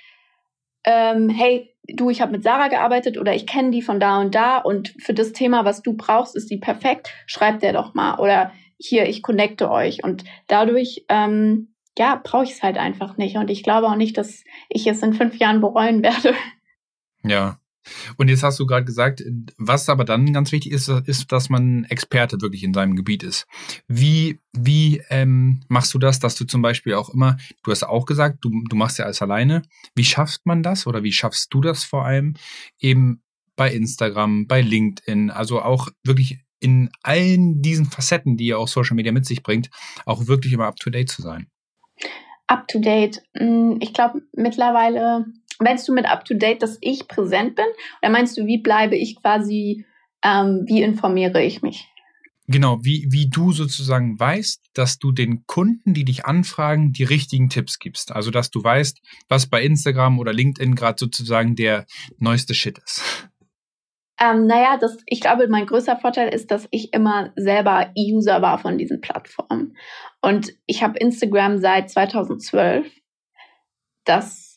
ähm, 0.84 1.28
hey, 1.28 1.74
du, 1.88 2.10
ich 2.10 2.20
habe 2.20 2.32
mit 2.32 2.42
Sarah 2.42 2.68
gearbeitet 2.68 3.18
oder 3.18 3.34
ich 3.34 3.46
kenne 3.46 3.70
die 3.70 3.82
von 3.82 4.00
da 4.00 4.20
und 4.20 4.34
da 4.34 4.58
und 4.58 4.94
für 4.98 5.14
das 5.14 5.32
Thema, 5.32 5.64
was 5.64 5.82
du 5.82 5.94
brauchst, 5.94 6.36
ist 6.36 6.50
die 6.50 6.58
perfekt, 6.58 7.10
schreib 7.26 7.60
der 7.60 7.72
doch 7.72 7.94
mal 7.94 8.18
oder 8.18 8.52
hier, 8.78 9.08
ich 9.08 9.22
connecte 9.22 9.70
euch. 9.70 10.02
Und 10.02 10.24
dadurch, 10.48 11.04
ähm, 11.08 11.74
ja, 11.96 12.20
brauche 12.22 12.44
ich 12.44 12.52
es 12.52 12.62
halt 12.62 12.78
einfach 12.78 13.16
nicht. 13.16 13.36
Und 13.36 13.50
ich 13.50 13.62
glaube 13.62 13.86
auch 13.86 13.96
nicht, 13.96 14.18
dass 14.18 14.44
ich 14.68 14.86
es 14.86 15.02
in 15.02 15.12
fünf 15.12 15.36
Jahren 15.36 15.60
bereuen 15.60 16.02
werde. 16.02 16.34
Ja, 17.22 17.58
und 18.16 18.28
jetzt 18.28 18.42
hast 18.42 18.58
du 18.58 18.66
gerade 18.66 18.84
gesagt, 18.84 19.22
was 19.58 19.88
aber 19.88 20.04
dann 20.04 20.32
ganz 20.32 20.52
wichtig 20.52 20.72
ist, 20.72 20.88
ist, 20.88 21.32
dass 21.32 21.48
man 21.48 21.84
Experte 21.84 22.40
wirklich 22.40 22.64
in 22.64 22.74
seinem 22.74 22.96
Gebiet 22.96 23.22
ist. 23.22 23.46
Wie, 23.88 24.40
wie 24.52 25.02
ähm, 25.08 25.60
machst 25.68 25.92
du 25.94 25.98
das, 25.98 26.20
dass 26.20 26.34
du 26.34 26.44
zum 26.44 26.62
Beispiel 26.62 26.94
auch 26.94 27.10
immer, 27.10 27.36
du 27.64 27.70
hast 27.70 27.84
auch 27.84 28.06
gesagt, 28.06 28.38
du, 28.42 28.50
du 28.68 28.76
machst 28.76 28.98
ja 28.98 29.04
alles 29.04 29.22
alleine. 29.22 29.62
Wie 29.94 30.04
schafft 30.04 30.46
man 30.46 30.62
das 30.62 30.86
oder 30.86 31.02
wie 31.02 31.12
schaffst 31.12 31.52
du 31.52 31.60
das 31.60 31.84
vor 31.84 32.04
allem 32.04 32.34
eben 32.78 33.22
bei 33.56 33.72
Instagram, 33.72 34.46
bei 34.46 34.60
LinkedIn, 34.60 35.30
also 35.30 35.60
auch 35.60 35.88
wirklich 36.04 36.40
in 36.60 36.90
allen 37.02 37.60
diesen 37.60 37.86
Facetten, 37.86 38.36
die 38.36 38.46
ja 38.46 38.56
auch 38.56 38.68
Social 38.68 38.94
Media 38.94 39.12
mit 39.12 39.26
sich 39.26 39.42
bringt, 39.42 39.68
auch 40.06 40.28
wirklich 40.28 40.52
immer 40.52 40.66
up 40.66 40.76
to 40.76 40.90
date 40.90 41.10
zu 41.10 41.20
sein? 41.20 41.48
Up 42.46 42.68
to 42.68 42.78
date. 42.78 43.22
Hm, 43.36 43.78
ich 43.80 43.92
glaube 43.92 44.22
mittlerweile 44.32 45.26
Meinst 45.62 45.88
du 45.88 45.92
mit 45.92 46.06
up-to-date, 46.06 46.62
dass 46.62 46.78
ich 46.80 47.08
präsent 47.08 47.56
bin? 47.56 47.64
Oder 48.02 48.10
meinst 48.10 48.36
du, 48.36 48.46
wie 48.46 48.58
bleibe 48.58 48.96
ich 48.96 49.16
quasi, 49.20 49.84
ähm, 50.24 50.64
wie 50.66 50.82
informiere 50.82 51.42
ich 51.42 51.62
mich? 51.62 51.88
Genau, 52.48 52.78
wie, 52.82 53.06
wie 53.10 53.30
du 53.30 53.52
sozusagen 53.52 54.18
weißt, 54.18 54.70
dass 54.74 54.98
du 54.98 55.12
den 55.12 55.46
Kunden, 55.46 55.94
die 55.94 56.04
dich 56.04 56.26
anfragen, 56.26 56.92
die 56.92 57.04
richtigen 57.04 57.48
Tipps 57.48 57.78
gibst. 57.78 58.12
Also, 58.12 58.30
dass 58.30 58.50
du 58.50 58.62
weißt, 58.62 59.00
was 59.28 59.46
bei 59.46 59.62
Instagram 59.62 60.18
oder 60.18 60.32
LinkedIn 60.32 60.74
gerade 60.74 60.96
sozusagen 60.98 61.54
der 61.54 61.86
neueste 62.18 62.54
Shit 62.54 62.78
ist. 62.78 63.30
Ähm, 64.20 64.46
naja, 64.46 64.76
das, 64.76 64.98
ich 65.06 65.20
glaube, 65.20 65.48
mein 65.48 65.66
größter 65.66 65.96
Vorteil 65.96 66.28
ist, 66.28 66.50
dass 66.50 66.68
ich 66.70 66.92
immer 66.92 67.32
selber 67.36 67.92
User 67.96 68.42
war 68.42 68.58
von 68.58 68.76
diesen 68.76 69.00
Plattformen. 69.00 69.76
Und 70.20 70.52
ich 70.66 70.82
habe 70.82 70.98
Instagram 70.98 71.58
seit 71.58 71.90
2012. 71.90 72.86
Das 74.04 74.51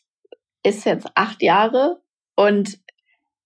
ist 0.66 0.84
jetzt 0.84 1.06
acht 1.14 1.42
Jahre 1.42 2.00
und 2.34 2.78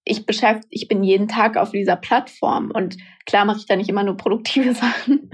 ich 0.04 0.24
beschäftige, 0.24 0.68
ich 0.70 0.88
bin 0.88 1.04
jeden 1.04 1.28
Tag 1.28 1.56
auf 1.56 1.70
dieser 1.70 1.96
Plattform 1.96 2.70
und 2.70 2.96
klar 3.26 3.44
mache 3.44 3.58
ich 3.58 3.66
da 3.66 3.76
nicht 3.76 3.90
immer 3.90 4.02
nur 4.02 4.16
produktive 4.16 4.74
Sachen, 4.74 5.30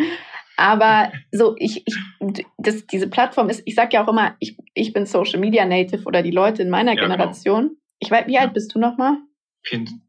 aber 0.57 1.12
so 1.31 1.55
ich, 1.59 1.87
ich 1.87 1.96
das, 2.59 2.87
diese 2.87 3.09
Plattform 3.09 3.49
ist, 3.49 3.62
ich 3.64 3.75
sage 3.75 3.90
ja 3.92 4.05
auch 4.05 4.09
immer, 4.09 4.37
ich, 4.40 4.59
ich 4.75 4.92
bin 4.92 5.07
Social 5.07 5.38
Media 5.38 5.64
Native 5.64 6.05
oder 6.05 6.22
die 6.22 6.31
Leute 6.33 6.62
in 6.62 6.70
meiner 6.70 6.94
ja, 6.94 7.01
genau. 7.01 7.14
Generation. 7.14 7.62
Genau. 7.62 7.81
Ich 8.01 8.11
weiß, 8.11 8.27
wie 8.27 8.38
alt 8.38 8.53
bist 8.53 8.75
du 8.75 8.79
nochmal? 8.79 9.16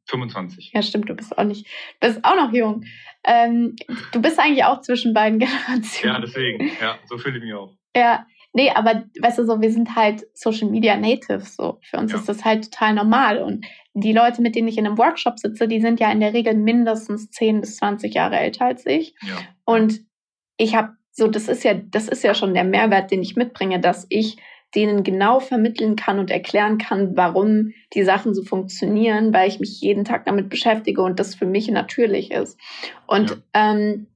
25. 0.06 0.72
Ja, 0.74 0.82
stimmt, 0.82 1.10
du 1.10 1.16
bist 1.16 1.38
auch 1.38 1.44
nicht, 1.44 1.66
du 2.00 2.08
bist 2.08 2.24
auch 2.24 2.36
noch 2.36 2.54
jung. 2.54 2.84
Ähm, 3.24 3.76
du 4.12 4.22
bist 4.22 4.40
eigentlich 4.40 4.64
auch 4.64 4.82
zwischen 4.82 5.14
beiden 5.14 5.40
Generationen. 5.40 6.16
Ja, 6.16 6.20
deswegen, 6.20 6.72
ja, 6.82 6.98
so 7.06 7.18
fühle 7.18 7.38
ich 7.38 7.44
mich 7.44 7.54
auch. 7.54 7.76
Ja, 7.96 8.26
nee, 8.58 8.72
aber 8.74 9.04
weißt 9.22 9.38
du 9.38 9.46
so, 9.46 9.62
wir 9.62 9.72
sind 9.72 9.96
halt 9.96 10.26
Social 10.34 10.68
Media 10.68 10.98
Natives. 10.98 11.56
So. 11.56 11.78
Für 11.84 11.98
uns 11.98 12.12
ja. 12.12 12.18
ist 12.18 12.28
das 12.28 12.44
halt 12.44 12.72
total 12.72 12.96
normal. 12.96 13.38
Und 13.38 13.66
die 13.94 14.14
Leute, 14.14 14.42
mit 14.42 14.56
denen 14.56 14.68
ich 14.68 14.80
in 14.80 14.88
einem 14.88 14.98
Workshop 14.98 15.38
sitze, 15.38 15.68
die 15.68 15.80
sind 15.80 16.00
ja 16.00 16.12
in 16.12 16.20
der 16.20 16.34
Regel 16.34 16.56
mindestens 16.56 17.30
10 17.30 17.62
bis 17.62 17.78
20 17.78 18.16
Jahre 18.16 18.38
älter 18.38 18.66
als 18.66 18.84
ich. 18.88 19.14
Ja. 19.22 19.36
Und 19.64 20.02
ich 20.58 20.76
habe 20.76 20.94
so, 21.12 21.28
das 21.28 21.48
ist 21.48 21.64
ja, 21.64 21.76
das 21.76 22.08
ist 22.08 22.24
ja 22.24 22.34
schon 22.34 22.56
der 22.56 22.64
Mehrwert, 22.64 23.12
den 23.12 23.22
ich 23.22 23.36
mitbringe, 23.36 23.80
dass 23.80 24.08
ich 24.10 24.38
denen 24.74 25.04
genau 25.04 25.40
vermitteln 25.40 25.96
kann 25.96 26.18
und 26.18 26.32
erklären 26.32 26.80
kann, 26.80 27.16
warum 27.16 27.74
die 27.94 28.04
Sachen 28.04 28.34
so 28.34 28.44
funktionieren, 28.44 29.34
weil 29.34 29.48
ich 29.48 29.60
mich 29.60 29.82
jeden 29.82 30.04
Tag 30.04 30.26
damit 30.26 30.50
beschäftige 30.50 31.04
und 31.04 31.20
das 31.20 31.36
für 31.36 31.46
mich 31.46 31.70
natürlich 31.70 32.32
ist. 32.32 32.60
Und 33.06 33.30
ja. 33.30 33.38
ähm, 33.54 34.08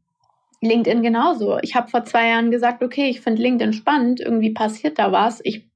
LinkedIn 0.61 1.01
genauso. 1.01 1.57
Ich 1.61 1.75
habe 1.75 1.89
vor 1.89 2.05
zwei 2.05 2.29
Jahren 2.29 2.51
gesagt, 2.51 2.83
okay, 2.83 3.09
ich 3.09 3.21
finde 3.21 3.41
LinkedIn 3.41 3.73
spannend, 3.73 4.19
irgendwie 4.19 4.53
passiert 4.53 4.99
da 4.99 5.11
was. 5.11 5.41
Ich 5.43 5.69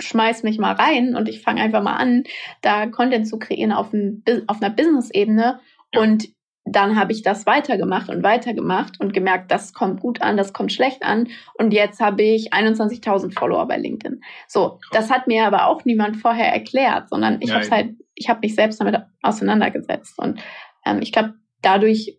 schmeiß 0.00 0.42
mich 0.42 0.58
mal 0.58 0.74
rein 0.74 1.16
und 1.16 1.28
ich 1.28 1.42
fange 1.42 1.60
einfach 1.60 1.82
mal 1.82 1.96
an, 1.96 2.24
da 2.60 2.86
Content 2.86 3.26
zu 3.26 3.38
kreieren 3.38 3.72
auf, 3.72 3.92
ein, 3.92 4.22
auf 4.46 4.62
einer 4.62 4.74
Business-Ebene. 4.74 5.60
Und 5.96 6.28
dann 6.64 6.96
habe 6.96 7.12
ich 7.12 7.22
das 7.22 7.46
weitergemacht 7.46 8.08
und 8.08 8.22
weitergemacht 8.22 9.00
und 9.00 9.12
gemerkt, 9.12 9.50
das 9.50 9.72
kommt 9.72 10.00
gut 10.00 10.22
an, 10.22 10.36
das 10.36 10.52
kommt 10.52 10.72
schlecht 10.72 11.02
an. 11.02 11.28
Und 11.54 11.72
jetzt 11.72 12.00
habe 12.00 12.22
ich 12.22 12.52
21.000 12.52 13.36
Follower 13.36 13.66
bei 13.66 13.78
LinkedIn. 13.78 14.22
So, 14.46 14.78
das 14.92 15.10
hat 15.10 15.26
mir 15.26 15.44
aber 15.44 15.66
auch 15.66 15.84
niemand 15.84 16.16
vorher 16.16 16.52
erklärt, 16.52 17.08
sondern 17.08 17.38
ich 17.40 17.52
habe 17.52 17.68
halt, 17.68 17.94
ich 18.14 18.28
habe 18.28 18.40
mich 18.40 18.54
selbst 18.54 18.80
damit 18.80 18.96
auseinandergesetzt. 19.22 20.18
Und 20.18 20.40
ähm, 20.86 21.00
ich 21.02 21.12
glaube, 21.12 21.34
dadurch 21.62 22.18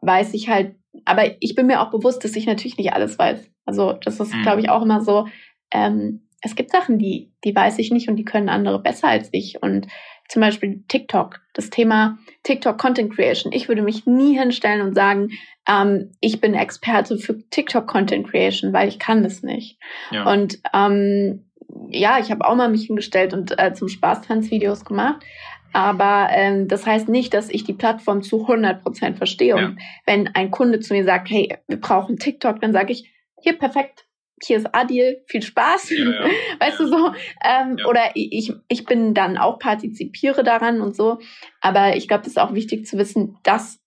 weiß 0.00 0.32
ich 0.34 0.48
halt, 0.48 0.74
aber 1.04 1.24
ich 1.40 1.54
bin 1.54 1.66
mir 1.66 1.80
auch 1.80 1.90
bewusst, 1.90 2.24
dass 2.24 2.36
ich 2.36 2.46
natürlich 2.46 2.76
nicht 2.76 2.92
alles 2.92 3.18
weiß. 3.18 3.50
Also 3.64 3.92
das 3.92 4.20
ist, 4.20 4.34
mhm. 4.34 4.42
glaube 4.42 4.60
ich, 4.60 4.68
auch 4.68 4.82
immer 4.82 5.00
so. 5.00 5.26
Ähm, 5.70 6.28
es 6.42 6.54
gibt 6.54 6.70
Sachen, 6.70 6.98
die, 6.98 7.32
die 7.44 7.54
weiß 7.54 7.78
ich 7.78 7.90
nicht 7.90 8.08
und 8.08 8.16
die 8.16 8.24
können 8.24 8.48
andere 8.48 8.80
besser 8.80 9.08
als 9.08 9.28
ich. 9.32 9.62
Und 9.62 9.86
zum 10.28 10.40
Beispiel 10.40 10.82
TikTok, 10.88 11.40
das 11.54 11.70
Thema 11.70 12.18
TikTok 12.42 12.78
Content 12.78 13.14
Creation. 13.14 13.52
Ich 13.52 13.68
würde 13.68 13.82
mich 13.82 14.06
nie 14.06 14.36
hinstellen 14.36 14.80
und 14.80 14.94
sagen, 14.94 15.30
ähm, 15.68 16.12
ich 16.20 16.40
bin 16.40 16.54
Experte 16.54 17.18
für 17.18 17.38
TikTok 17.50 17.86
Content 17.86 18.28
Creation, 18.28 18.72
weil 18.72 18.88
ich 18.88 18.98
kann 18.98 19.22
das 19.22 19.42
nicht. 19.42 19.78
Ja. 20.10 20.30
Und 20.30 20.58
ähm, 20.74 21.44
ja, 21.90 22.18
ich 22.18 22.30
habe 22.30 22.46
auch 22.46 22.54
mal 22.54 22.68
mich 22.68 22.86
hingestellt 22.86 23.32
und 23.32 23.58
äh, 23.58 23.72
zum 23.72 23.88
Spaß 23.88 24.22
Tanzvideos 24.22 24.84
gemacht. 24.84 25.24
Aber 25.72 26.28
ähm, 26.30 26.68
das 26.68 26.86
heißt 26.86 27.08
nicht, 27.08 27.34
dass 27.34 27.48
ich 27.48 27.64
die 27.64 27.72
Plattform 27.72 28.22
zu 28.22 28.42
100 28.42 28.82
Prozent 28.82 29.16
verstehe. 29.16 29.56
Ja. 29.56 29.66
Und 29.66 29.78
wenn 30.06 30.28
ein 30.34 30.50
Kunde 30.50 30.80
zu 30.80 30.94
mir 30.94 31.04
sagt, 31.04 31.30
hey, 31.30 31.56
wir 31.66 31.80
brauchen 31.80 32.18
TikTok, 32.18 32.60
dann 32.60 32.72
sage 32.72 32.92
ich, 32.92 33.10
hier 33.40 33.58
perfekt, 33.58 34.06
hier 34.44 34.56
ist 34.58 34.74
Adil, 34.74 35.22
viel 35.26 35.42
Spaß. 35.42 35.90
Ja, 35.90 36.04
ja. 36.04 36.24
Weißt 36.60 36.80
du 36.80 36.86
so? 36.86 37.12
Ähm. 37.44 37.76
Oder 37.88 38.10
ich, 38.14 38.52
ich 38.68 38.84
bin 38.84 39.14
dann 39.14 39.38
auch 39.38 39.58
partizipiere 39.58 40.42
daran 40.44 40.80
und 40.80 40.96
so. 40.96 41.18
Aber 41.60 41.96
ich 41.96 42.08
glaube, 42.08 42.22
es 42.22 42.28
ist 42.28 42.38
auch 42.38 42.54
wichtig 42.54 42.86
zu 42.86 42.98
wissen, 42.98 43.38
dass 43.42 43.81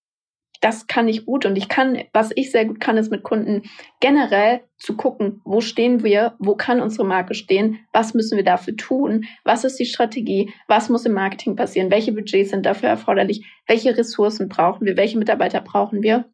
das 0.62 0.88
kann 0.88 1.08
ich 1.08 1.26
gut 1.26 1.46
und 1.46 1.56
ich 1.56 1.68
kann, 1.70 2.04
was 2.13 2.32
ich 2.36 2.52
sehr 2.52 2.65
gut 2.65 2.80
kann, 2.80 2.98
ist 2.98 3.12
mit 3.12 3.24
Kunden 3.24 3.63
generell 4.00 4.62
zu 4.78 4.96
gucken, 4.96 5.41
wo 5.44 5.62
stehen 5.62 6.04
wir, 6.04 6.36
wo 6.39 6.56
kann 6.56 6.82
unsere 6.82 7.06
Marke 7.06 7.34
stehen, 7.34 7.80
was 7.94 8.13
müssen 8.13 8.36
wir 8.36 8.44
dafür 8.44 8.76
tun, 8.76 9.26
was 9.44 9.63
ist 9.63 9.80
die 9.80 9.86
Strategie, 9.86 10.54
was 10.68 10.89
muss 10.89 11.06
im 11.06 11.13
Marketing 11.13 11.56
passieren, 11.56 11.91
welche 11.91 12.12
Budgets 12.12 12.52
sind 12.52 12.65
dafür 12.65 12.89
erforderlich, 12.89 13.46
welche 13.68 13.98
Ressourcen 13.98 14.50
brauchen 14.50 14.86
wir, 14.86 14.98
welche 14.98 15.18
Mitarbeiter 15.18 15.62
brauchen 15.62 16.02
wir. 16.04 16.26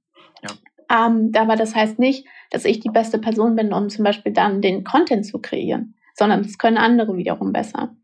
Ja. 0.43 1.07
Ähm, 1.07 1.31
aber 1.35 1.55
das 1.55 1.75
heißt 1.75 1.99
nicht, 1.99 2.25
dass 2.49 2.65
ich 2.65 2.79
die 2.79 2.89
beste 2.89 3.19
Person 3.19 3.55
bin, 3.55 3.73
um 3.73 3.89
zum 3.89 4.03
Beispiel 4.03 4.33
dann 4.33 4.61
den 4.61 4.83
Content 4.83 5.25
zu 5.25 5.39
kreieren, 5.39 5.95
sondern 6.13 6.43
das 6.43 6.57
können 6.57 6.77
andere 6.77 7.15
wiederum 7.17 7.53
besser. 7.53 7.95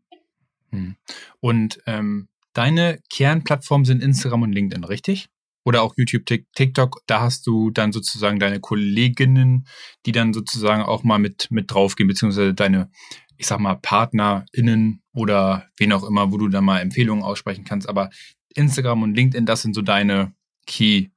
Hm. 0.70 0.96
Und 1.40 1.78
ähm, 1.86 2.28
deine 2.52 2.98
Kernplattformen 3.10 3.84
sind 3.84 4.02
Instagram 4.02 4.42
und 4.42 4.52
LinkedIn, 4.52 4.84
richtig? 4.84 5.28
Oder 5.68 5.82
auch 5.82 5.92
YouTube, 5.98 6.24
TikTok, 6.24 7.02
da 7.06 7.20
hast 7.20 7.46
du 7.46 7.70
dann 7.70 7.92
sozusagen 7.92 8.38
deine 8.38 8.58
Kolleginnen, 8.58 9.66
die 10.06 10.12
dann 10.12 10.32
sozusagen 10.32 10.80
auch 10.80 11.04
mal 11.04 11.18
mit, 11.18 11.48
mit 11.50 11.70
draufgehen, 11.70 12.08
beziehungsweise 12.08 12.54
deine, 12.54 12.90
ich 13.36 13.46
sag 13.46 13.60
mal, 13.60 13.74
PartnerInnen 13.74 15.02
oder 15.12 15.68
wen 15.76 15.92
auch 15.92 16.04
immer, 16.04 16.32
wo 16.32 16.38
du 16.38 16.48
dann 16.48 16.64
mal 16.64 16.78
Empfehlungen 16.78 17.22
aussprechen 17.22 17.64
kannst. 17.64 17.86
Aber 17.86 18.08
Instagram 18.54 19.02
und 19.02 19.14
LinkedIn, 19.14 19.44
das 19.44 19.60
sind 19.60 19.74
so 19.74 19.82
deine 19.82 20.32
Key 20.66 21.08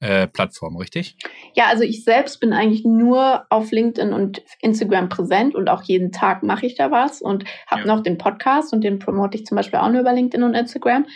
äh, 0.00 0.26
Plattform, 0.26 0.76
richtig? 0.76 1.16
Ja, 1.54 1.66
also 1.66 1.82
ich 1.82 2.04
selbst 2.04 2.40
bin 2.40 2.52
eigentlich 2.52 2.84
nur 2.84 3.46
auf 3.50 3.70
LinkedIn 3.70 4.12
und 4.12 4.42
Instagram 4.60 5.08
präsent 5.08 5.54
und 5.54 5.68
auch 5.68 5.82
jeden 5.82 6.12
Tag 6.12 6.42
mache 6.42 6.66
ich 6.66 6.74
da 6.74 6.90
was 6.90 7.22
und 7.22 7.44
habe 7.66 7.82
ja. 7.82 7.86
noch 7.86 8.02
den 8.02 8.18
Podcast 8.18 8.72
und 8.72 8.82
den 8.82 8.98
promote 8.98 9.38
ich 9.38 9.46
zum 9.46 9.56
Beispiel 9.56 9.78
auch 9.78 9.90
nur 9.90 10.00
über 10.00 10.12
LinkedIn 10.12 10.44
und 10.44 10.54
Instagram. 10.54 11.06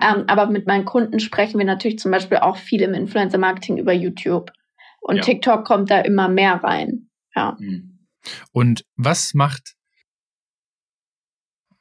Ähm, 0.00 0.24
aber 0.26 0.46
mit 0.46 0.66
meinen 0.66 0.84
Kunden 0.84 1.20
sprechen 1.20 1.58
wir 1.58 1.66
natürlich 1.66 1.98
zum 1.98 2.10
Beispiel 2.10 2.38
auch 2.38 2.56
viel 2.56 2.82
im 2.82 2.94
Influencer-Marketing 2.94 3.78
über 3.78 3.92
YouTube. 3.92 4.52
Und 5.00 5.16
ja. 5.16 5.22
TikTok 5.22 5.64
kommt 5.64 5.90
da 5.90 6.00
immer 6.00 6.28
mehr 6.28 6.62
rein. 6.62 7.08
Ja. 7.34 7.56
Mhm. 7.58 8.06
Und 8.52 8.84
was 8.96 9.34
macht 9.34 9.76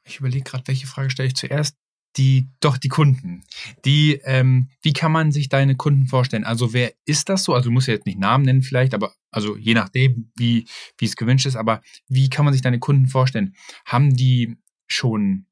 ich 0.05 0.19
überlege 0.19 0.43
gerade, 0.43 0.67
welche 0.67 0.87
Frage 0.87 1.09
stelle 1.09 1.27
ich 1.27 1.35
zuerst 1.35 1.75
die, 2.17 2.47
doch 2.59 2.77
die 2.77 2.87
Kunden. 2.87 3.43
Die, 3.83 4.21
ähm, 4.23 4.69
wie 4.81 4.93
kann 4.93 5.11
man 5.11 5.31
sich 5.31 5.49
deine 5.49 5.75
Kunden 5.75 6.07
vorstellen? 6.07 6.43
Also 6.43 6.73
wer 6.73 6.93
ist 7.05 7.29
das 7.29 7.43
so? 7.43 7.53
Also 7.53 7.69
du 7.69 7.73
musst 7.73 7.87
ja 7.87 7.93
jetzt 7.93 8.05
nicht 8.05 8.19
Namen 8.19 8.45
nennen 8.45 8.61
vielleicht, 8.61 8.93
aber 8.93 9.13
also 9.31 9.57
je 9.57 9.73
nachdem, 9.73 10.31
wie, 10.37 10.65
wie 10.97 11.05
es 11.05 11.15
gewünscht 11.15 11.45
ist, 11.45 11.55
aber 11.55 11.81
wie 12.07 12.29
kann 12.29 12.45
man 12.45 12.53
sich 12.53 12.61
deine 12.61 12.79
Kunden 12.79 13.07
vorstellen? 13.07 13.55
Haben 13.85 14.15
die 14.15 14.55
schon, 14.87 15.45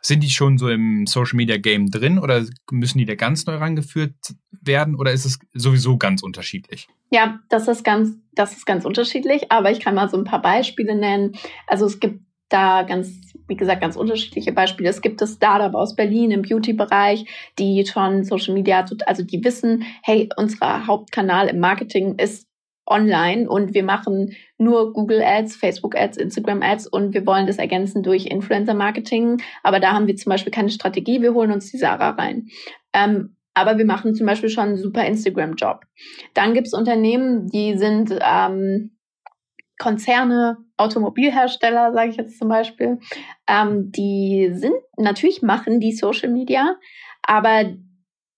sind 0.00 0.22
die 0.22 0.30
schon 0.30 0.56
so 0.56 0.70
im 0.70 1.06
Social 1.06 1.36
Media 1.36 1.58
Game 1.58 1.90
drin 1.90 2.18
oder 2.18 2.46
müssen 2.70 2.98
die 2.98 3.04
da 3.04 3.14
ganz 3.14 3.44
neu 3.44 3.56
rangeführt 3.56 4.14
werden 4.62 4.94
oder 4.94 5.12
ist 5.12 5.26
es 5.26 5.38
sowieso 5.52 5.98
ganz 5.98 6.22
unterschiedlich? 6.22 6.88
Ja, 7.10 7.40
das 7.48 7.68
ist 7.68 7.84
ganz, 7.84 8.16
das 8.32 8.52
ist 8.52 8.66
ganz 8.66 8.84
unterschiedlich, 8.84 9.50
aber 9.50 9.70
ich 9.70 9.80
kann 9.80 9.94
mal 9.94 10.08
so 10.08 10.16
ein 10.16 10.24
paar 10.24 10.42
Beispiele 10.42 10.94
nennen. 10.94 11.36
Also 11.66 11.86
es 11.86 12.00
gibt 12.00 12.20
da 12.48 12.82
ganz, 12.82 13.34
wie 13.46 13.56
gesagt, 13.56 13.80
ganz 13.80 13.96
unterschiedliche 13.96 14.52
Beispiele. 14.52 14.88
Es 14.88 15.00
gibt 15.00 15.20
das 15.20 15.34
Startup 15.34 15.74
aus 15.74 15.94
Berlin 15.94 16.30
im 16.30 16.42
Beauty-Bereich, 16.42 17.26
die 17.58 17.84
schon 17.86 18.24
Social 18.24 18.54
Media, 18.54 18.84
also 19.06 19.22
die 19.22 19.44
wissen, 19.44 19.84
hey, 20.02 20.28
unser 20.36 20.86
Hauptkanal 20.86 21.48
im 21.48 21.60
Marketing 21.60 22.16
ist 22.16 22.48
online 22.86 23.48
und 23.48 23.74
wir 23.74 23.84
machen 23.84 24.34
nur 24.56 24.92
Google 24.92 25.22
Ads, 25.22 25.56
Facebook 25.56 25.96
Ads, 25.96 26.16
Instagram 26.16 26.62
Ads 26.62 26.86
und 26.86 27.14
wir 27.14 27.26
wollen 27.26 27.46
das 27.46 27.58
ergänzen 27.58 28.02
durch 28.02 28.26
Influencer 28.26 28.74
Marketing. 28.74 29.42
Aber 29.62 29.80
da 29.80 29.92
haben 29.92 30.06
wir 30.06 30.16
zum 30.16 30.30
Beispiel 30.30 30.52
keine 30.52 30.70
Strategie, 30.70 31.22
wir 31.22 31.34
holen 31.34 31.52
uns 31.52 31.70
die 31.70 31.76
Sarah 31.76 32.10
rein. 32.10 32.48
Ähm, 32.92 33.36
aber 33.54 33.76
wir 33.76 33.84
machen 33.84 34.14
zum 34.14 34.26
Beispiel 34.26 34.50
schon 34.50 34.68
einen 34.68 34.76
super 34.76 35.04
Instagram-Job. 35.04 35.80
Dann 36.32 36.54
gibt 36.54 36.68
es 36.68 36.74
Unternehmen, 36.74 37.48
die 37.48 37.76
sind 37.76 38.16
ähm, 38.20 38.92
Konzerne, 39.78 40.58
Automobilhersteller, 40.76 41.92
sage 41.92 42.10
ich 42.10 42.16
jetzt 42.16 42.38
zum 42.38 42.48
Beispiel, 42.48 42.98
ähm, 43.46 43.90
die 43.92 44.50
sind 44.52 44.74
natürlich 44.96 45.42
machen 45.42 45.80
die 45.80 45.92
Social 45.92 46.30
Media, 46.30 46.76
aber 47.22 47.74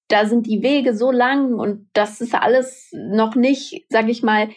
da 0.09 0.27
sind 0.27 0.47
die 0.47 0.63
Wege 0.63 0.95
so 0.95 1.11
lang 1.11 1.55
und 1.55 1.89
das 1.93 2.21
ist 2.21 2.35
alles 2.35 2.91
noch 2.93 3.37
nicht, 3.37 3.87
sage 3.89 4.11
ich 4.11 4.23
mal, 4.23 4.51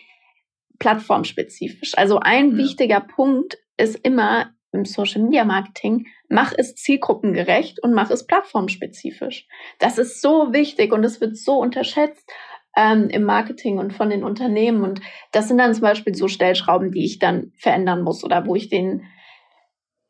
plattformspezifisch. 0.80 1.93
Also 1.96 2.19
ein 2.19 2.52
ja. 2.52 2.58
wichtiger 2.58 3.00
Punkt 3.00 3.58
ist 3.78 3.96
immer 4.04 4.54
im 4.72 4.86
Social 4.86 5.22
Media 5.22 5.46
Marketing, 5.46 6.08
mach 6.28 6.52
es 6.58 6.76
zielgruppengerecht 6.76 7.82
und 7.84 7.93
mach 7.93 8.10
es 8.10 8.26
plattformspezifisch. 8.26 9.48
Das 9.80 9.98
ist 10.00 10.22
so 10.22 10.52
wichtig 10.52 10.91
und 10.91 11.04
es 11.04 11.22
wird 11.22 11.38
so 11.38 11.60
unterschätzt 11.60 12.30
ähm, 12.76 13.10
im 13.10 13.24
Marketing 13.24 13.78
und 13.78 13.94
von 13.94 14.10
den 14.10 14.24
Unternehmen. 14.24 14.84
Und 14.84 15.02
das 15.32 15.48
sind 15.48 15.58
dann 15.58 15.74
zum 15.74 15.84
Beispiel 15.84 16.16
so 16.16 16.28
Stellschrauben, 16.28 16.92
die 16.92 17.06
ich 17.06 17.20
dann 17.20 17.52
verändern 17.58 18.02
muss 18.02 18.24
oder 18.24 18.46
wo 18.46 18.56
ich 18.56 18.70
denen 18.70 19.04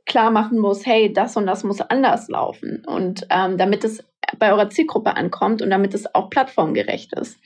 klar 0.05 0.31
machen 0.31 0.59
muss, 0.59 0.85
hey, 0.85 1.11
das 1.11 1.37
und 1.37 1.45
das 1.45 1.63
muss 1.63 1.81
anders 1.81 2.27
laufen. 2.27 2.83
Und 2.85 3.25
ähm, 3.29 3.57
damit 3.57 3.83
es 3.83 4.03
bei 4.37 4.51
eurer 4.51 4.69
Zielgruppe 4.69 5.15
ankommt 5.15 5.61
und 5.61 5.69
damit 5.69 5.93
es 5.93 6.13
auch 6.13 6.29
plattformgerecht 6.29 7.13
ist. 7.13 7.39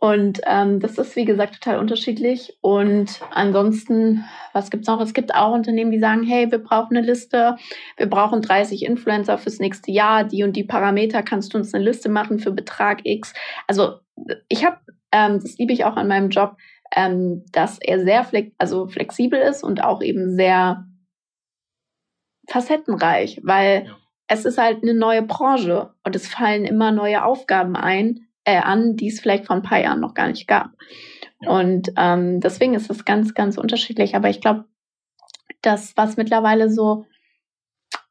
Und 0.00 0.40
ähm, 0.46 0.78
das 0.78 0.96
ist, 0.96 1.16
wie 1.16 1.24
gesagt, 1.24 1.60
total 1.60 1.80
unterschiedlich. 1.80 2.56
Und 2.60 3.20
ansonsten, 3.32 4.24
was 4.52 4.70
gibt's 4.70 4.86
noch? 4.86 5.00
Es 5.00 5.12
gibt 5.12 5.34
auch 5.34 5.52
Unternehmen, 5.52 5.90
die 5.90 5.98
sagen, 5.98 6.22
hey, 6.22 6.50
wir 6.50 6.58
brauchen 6.58 6.96
eine 6.96 7.04
Liste, 7.04 7.56
wir 7.96 8.08
brauchen 8.08 8.40
30 8.40 8.84
Influencer 8.84 9.38
fürs 9.38 9.58
nächste 9.58 9.90
Jahr, 9.90 10.22
die 10.22 10.44
und 10.44 10.54
die 10.54 10.62
Parameter, 10.62 11.24
kannst 11.24 11.52
du 11.52 11.58
uns 11.58 11.74
eine 11.74 11.82
Liste 11.82 12.08
machen 12.08 12.38
für 12.38 12.52
Betrag 12.52 13.00
X? 13.02 13.34
Also 13.66 13.94
ich 14.48 14.64
habe, 14.64 14.78
ähm, 15.10 15.40
das 15.40 15.58
liebe 15.58 15.72
ich 15.72 15.84
auch 15.84 15.96
an 15.96 16.06
meinem 16.06 16.30
Job, 16.30 16.56
ähm, 16.94 17.44
dass 17.50 17.78
er 17.80 18.04
sehr 18.04 18.22
flex 18.22 18.52
also 18.56 18.86
flexibel 18.86 19.40
ist 19.40 19.64
und 19.64 19.82
auch 19.82 20.00
eben 20.00 20.36
sehr 20.36 20.86
facettenreich, 22.48 23.40
weil 23.42 23.86
ja. 23.86 23.96
es 24.28 24.44
ist 24.44 24.58
halt 24.58 24.82
eine 24.82 24.94
neue 24.94 25.22
Branche 25.22 25.92
und 26.04 26.14
es 26.14 26.28
fallen 26.28 26.64
immer 26.64 26.92
neue 26.92 27.24
Aufgaben 27.24 27.74
ein, 27.74 28.27
äh, 28.48 28.56
an, 28.56 28.96
die 28.96 29.08
es 29.08 29.20
vielleicht 29.20 29.44
vor 29.44 29.56
ein 29.56 29.62
paar 29.62 29.78
Jahren 29.78 30.00
noch 30.00 30.14
gar 30.14 30.26
nicht 30.26 30.48
gab. 30.48 30.70
Und 31.46 31.92
ähm, 31.98 32.40
deswegen 32.40 32.72
ist 32.72 32.90
es 32.90 33.04
ganz, 33.04 33.34
ganz 33.34 33.58
unterschiedlich. 33.58 34.16
Aber 34.16 34.30
ich 34.30 34.40
glaube, 34.40 34.64
das, 35.60 35.94
was 35.96 36.16
mittlerweile 36.16 36.70
so, 36.70 37.04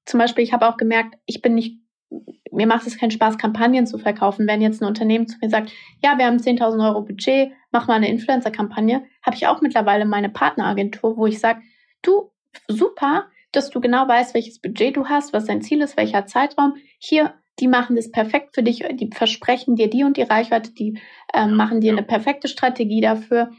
zum 0.05 0.19
Beispiel, 0.19 0.43
ich 0.43 0.53
habe 0.53 0.67
auch 0.67 0.77
gemerkt, 0.77 1.15
ich 1.25 1.41
bin 1.41 1.55
nicht, 1.55 1.79
mir 2.51 2.67
macht 2.67 2.85
es 2.85 2.99
keinen 2.99 3.09
Spaß, 3.09 3.39
Kampagnen 3.39 3.87
zu 3.87 3.97
verkaufen. 3.97 4.47
Wenn 4.47 4.61
jetzt 4.61 4.79
ein 4.79 4.87
Unternehmen 4.87 5.27
zu 5.27 5.37
mir 5.41 5.49
sagt, 5.49 5.71
ja, 6.03 6.19
wir 6.19 6.27
haben 6.27 6.37
10.000 6.37 6.87
Euro 6.87 7.01
Budget, 7.01 7.51
mach 7.71 7.87
mal 7.87 7.95
eine 7.95 8.09
Influencer-Kampagne, 8.09 9.03
habe 9.23 9.35
ich 9.35 9.47
auch 9.47 9.61
mittlerweile 9.61 10.05
meine 10.05 10.29
Partneragentur, 10.29 11.17
wo 11.17 11.25
ich 11.25 11.39
sage, 11.39 11.61
du, 12.03 12.31
super, 12.67 13.25
dass 13.51 13.71
du 13.71 13.81
genau 13.81 14.07
weißt, 14.07 14.35
welches 14.35 14.61
Budget 14.61 14.95
du 14.97 15.07
hast, 15.07 15.33
was 15.33 15.45
dein 15.45 15.63
Ziel 15.63 15.81
ist, 15.81 15.97
welcher 15.97 16.27
Zeitraum. 16.27 16.75
Hier, 16.99 17.33
die 17.59 17.67
machen 17.67 17.95
das 17.95 18.11
perfekt 18.11 18.53
für 18.53 18.63
dich, 18.63 18.83
die 18.93 19.09
versprechen 19.13 19.75
dir 19.75 19.89
die 19.89 20.03
und 20.03 20.17
die 20.17 20.23
Reichweite, 20.23 20.71
die 20.71 20.99
äh, 21.33 21.47
machen 21.47 21.81
dir 21.81 21.91
eine 21.91 22.03
perfekte 22.03 22.47
Strategie 22.47 23.01
dafür. 23.01 23.51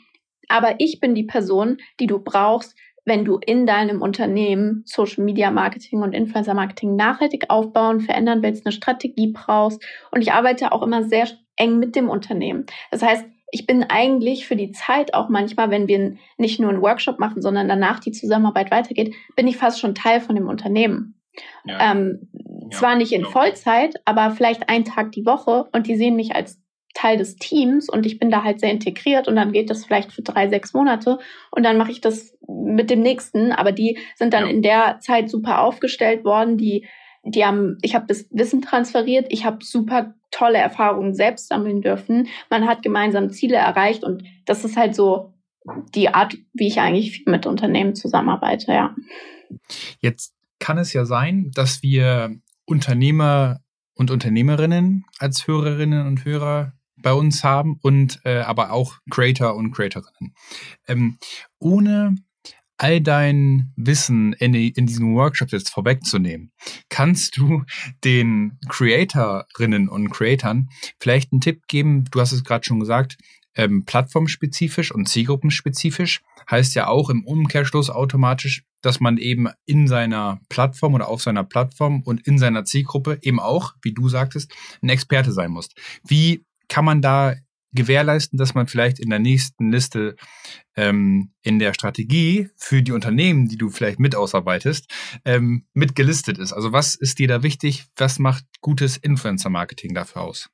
Aber 0.49 0.77
ich 0.79 1.01
bin 1.01 1.15
die 1.15 1.25
Person, 1.25 1.79
die 2.01 2.07
du 2.07 2.19
brauchst, 2.19 2.77
wenn 3.05 3.25
du 3.25 3.39
in 3.39 3.67
deinem 3.67 4.03
Unternehmen 4.03 4.83
Social 4.85 5.25
Media 5.25 5.51
Marketing 5.51 6.03
und 6.03 6.13
Influencer 6.13 6.55
Marketing 6.55 6.95
nachhaltig 6.95 7.47
aufbauen, 7.49 8.01
verändern 8.01 8.43
willst, 8.43 8.67
eine 8.67 8.73
Strategie 8.73 9.33
brauchst. 9.33 9.85
Und 10.11 10.21
ich 10.21 10.33
arbeite 10.33 10.73
auch 10.73 10.83
immer 10.83 11.05
sehr 11.05 11.27
eng 11.57 11.79
mit 11.79 11.97
dem 11.97 12.09
Unternehmen. 12.09 12.67
Das 12.91 13.03
heißt, 13.03 13.25
ich 13.51 13.67
bin 13.67 13.83
eigentlich 13.85 14.47
für 14.47 14.57
die 14.57 14.73
Zeit 14.73 15.15
auch 15.15 15.31
manchmal, 15.31 15.71
wenn 15.71 15.89
wir 15.89 16.17
nicht 16.37 16.61
nur 16.61 16.71
einen 16.71 16.83
Workshop 16.83 17.19
machen, 17.19 17.41
sondern 17.41 17.67
danach 17.67 17.99
die 17.99 18.13
Zusammenarbeit 18.13 18.71
weitergeht, 18.71 19.15
bin 19.37 19.49
ich 19.49 19.57
fast 19.57 19.81
schon 19.81 19.95
Teil 19.95 20.21
von 20.21 20.37
dem 20.37 20.49
Unternehmen. 20.49 21.19
Ja. 21.65 21.93
Ähm, 21.93 22.29
ja. 22.71 22.79
Zwar 22.79 22.97
nicht 22.97 23.13
in 23.13 23.25
Vollzeit, 23.25 23.97
aber 24.05 24.31
vielleicht 24.31 24.69
einen 24.69 24.85
Tag 24.85 25.13
die 25.13 25.27
Woche 25.27 25.69
und 25.73 25.87
die 25.87 25.97
sehen 25.97 26.17
mich 26.17 26.35
als 26.35 26.61
Teil 26.95 27.17
des 27.17 27.37
Teams 27.37 27.89
und 27.89 28.07
ich 28.07 28.19
bin 28.19 28.31
da 28.31 28.43
halt 28.43 28.61
sehr 28.61 28.71
integriert 28.71 29.29
und 29.29 29.37
dann 29.37 29.53
geht 29.53 29.71
das 29.71 29.85
vielleicht 29.85 30.13
für 30.13 30.23
drei, 30.23 30.49
sechs 30.49 30.75
Monate 30.75 31.19
und 31.51 31.63
dann 31.63 31.77
mache 31.77 31.93
ich 31.93 32.01
das 32.01 32.37
mit 32.49 32.91
dem 32.91 33.01
nächsten, 33.01 33.53
aber 33.53 33.73
die 33.73 33.99
sind 34.17 34.35
dann 34.35 34.47
ja. 34.47 34.51
in 34.51 34.63
der 34.63 34.99
Zeit 35.01 35.31
super 35.31 35.61
aufgestellt 35.61 36.25
worden, 36.25 36.57
die 36.57 36.87
die 37.25 37.45
haben, 37.45 37.77
ich 37.83 37.95
habe 37.95 38.07
das 38.07 38.27
Wissen 38.31 38.63
transferiert, 38.63 39.27
ich 39.29 39.45
habe 39.45 39.65
super 39.65 40.15
tolle 40.31 40.59
Erfahrungen 40.59 41.15
selbst 41.15 41.49
sammeln 41.49 41.83
dürfen, 41.83 42.29
man 42.49 42.67
hat 42.67 42.83
gemeinsam 42.83 43.31
Ziele 43.31 43.57
erreicht 43.57 44.03
und 44.03 44.25
das 44.47 44.65
ist 44.65 44.77
halt 44.77 44.95
so 44.95 45.35
die 45.95 46.09
Art, 46.09 46.37
wie 46.55 46.69
ich 46.69 46.81
eigentlich 46.81 47.25
mit 47.27 47.47
Unternehmen 47.47 47.95
zusammenarbeite, 47.95 48.73
ja. 48.73 48.95
Jetzt 50.01 50.35
kann 50.59 50.79
es 50.79 50.93
ja 50.93 51.05
sein, 51.05 51.51
dass 51.55 51.83
wir 51.83 52.39
Unternehmer 52.69 53.61
und 53.95 54.11
Unternehmerinnen 54.11 55.05
als 55.19 55.47
Hörerinnen 55.47 56.07
und 56.07 56.25
Hörer 56.25 56.75
bei 57.01 57.13
uns 57.13 57.43
haben 57.43 57.79
und 57.81 58.21
äh, 58.25 58.41
aber 58.41 58.73
auch 58.73 58.99
Creator 59.11 59.57
und 59.57 59.73
Creatorinnen. 59.73 60.35
Ähm, 60.87 61.19
ohne 61.59 62.17
all 62.77 63.01
dein 63.01 63.73
Wissen 63.77 64.35
in, 64.35 64.55
in 64.55 64.87
diesem 64.87 65.15
Workshop 65.15 65.51
jetzt 65.51 65.71
vorwegzunehmen, 65.71 66.53
kannst 66.91 67.37
du 67.37 67.65
den 68.05 68.59
Creatorinnen 68.69 69.89
und 69.89 70.11
Creatoren 70.11 70.69
vielleicht 71.01 71.33
einen 71.33 71.41
Tipp 71.41 71.67
geben? 71.69 72.05
Du 72.11 72.21
hast 72.21 72.33
es 72.33 72.45
gerade 72.45 72.65
schon 72.65 72.81
gesagt, 72.81 73.17
ähm, 73.59 73.85
plattformspezifisch 73.85 74.93
und 74.93 75.09
zielgruppenspezifisch 75.09 76.23
heißt 76.51 76.75
ja 76.77 76.87
auch 76.87 77.11
im 77.11 77.25
Umkehrschluss 77.27 77.91
automatisch, 77.91 78.63
dass 78.81 79.01
man 79.01 79.19
eben 79.19 79.49
in 79.67 79.89
seiner 79.89 80.41
Plattform 80.49 80.95
oder 80.95 81.09
auf 81.09 81.21
seiner 81.21 81.45
Plattform 81.45 82.03
und 82.03 82.27
in 82.27 82.39
seiner 82.39 82.65
Zielgruppe 82.65 83.19
eben 83.21 83.41
auch, 83.41 83.75
wie 83.83 83.93
du 83.93 84.09
sagtest, 84.09 84.55
ein 84.81 84.89
Experte 84.89 85.33
sein 85.33 85.51
muss. 85.51 85.69
Wie 86.07 86.45
kann 86.69 86.85
man 86.85 87.03
da 87.03 87.35
gewährleisten, 87.73 88.39
dass 88.39 88.55
man 88.55 88.69
vielleicht 88.69 89.01
in 89.01 89.11
der 89.11 89.19
nächsten 89.19 89.73
Liste 89.73 90.15
ähm, 90.77 91.33
in 91.43 91.59
der 91.59 91.75
Strategie 91.75 92.49
für 92.57 92.83
die 92.83 92.93
Unternehmen, 92.93 93.49
die 93.49 93.59
du 93.59 93.69
vielleicht 93.69 93.99
mit 93.99 94.15
ausarbeitest, 94.15 94.91
ähm, 95.25 95.67
mit 95.75 95.97
gelistet 95.97 96.39
ist? 96.39 96.53
Also 96.53 96.73
was 96.73 96.95
ist 96.95 97.19
dir 97.19 97.29
da 97.29 97.43
wichtig? 97.43 97.87
Was 97.97 98.21
macht 98.21 98.45
gutes 98.61 98.97
Influencer-Marketing 98.97 99.95
dafür 99.95 100.23
aus? 100.23 100.49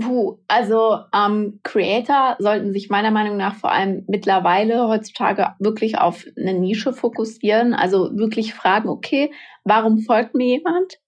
Puh, 0.00 0.38
also 0.46 1.00
ähm, 1.12 1.60
Creator 1.64 2.36
sollten 2.38 2.72
sich 2.72 2.88
meiner 2.88 3.10
Meinung 3.10 3.36
nach 3.36 3.56
vor 3.56 3.72
allem 3.72 4.04
mittlerweile 4.06 4.86
heutzutage 4.86 5.54
wirklich 5.58 5.98
auf 5.98 6.24
eine 6.36 6.54
Nische 6.54 6.92
fokussieren. 6.92 7.74
Also 7.74 8.16
wirklich 8.16 8.54
fragen, 8.54 8.88
okay, 8.88 9.32
warum 9.64 9.98
folgt 9.98 10.34
mir 10.34 10.46
jemand? 10.46 10.98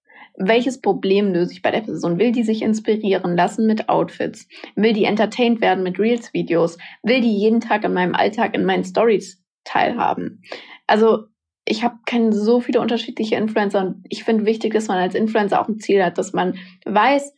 welches 0.40 0.80
Problem 0.80 1.32
löse 1.32 1.52
ich 1.52 1.62
bei 1.62 1.70
der 1.70 1.82
Person? 1.82 2.18
Will 2.18 2.32
die 2.32 2.42
sich 2.42 2.62
inspirieren 2.62 3.36
lassen 3.36 3.66
mit 3.66 3.88
Outfits? 3.88 4.48
Will 4.74 4.92
die 4.92 5.04
entertained 5.04 5.60
werden 5.60 5.84
mit 5.84 5.98
Reels-Videos? 5.98 6.78
Will 7.02 7.20
die 7.20 7.36
jeden 7.36 7.60
Tag 7.60 7.84
in 7.84 7.92
meinem 7.92 8.14
Alltag 8.14 8.54
in 8.54 8.64
meinen 8.64 8.84
Stories 8.84 9.42
teilhaben? 9.64 10.42
Also 10.86 11.26
ich 11.66 11.84
habe 11.84 11.96
keine 12.06 12.32
so 12.32 12.60
viele 12.60 12.80
unterschiedliche 12.80 13.36
Influencer 13.36 13.80
und 13.80 14.04
ich 14.08 14.24
finde 14.24 14.46
wichtig, 14.46 14.72
dass 14.72 14.88
man 14.88 14.98
als 14.98 15.14
Influencer 15.14 15.60
auch 15.60 15.68
ein 15.68 15.78
Ziel 15.78 16.02
hat, 16.02 16.16
dass 16.16 16.32
man 16.32 16.58
weiß, 16.84 17.34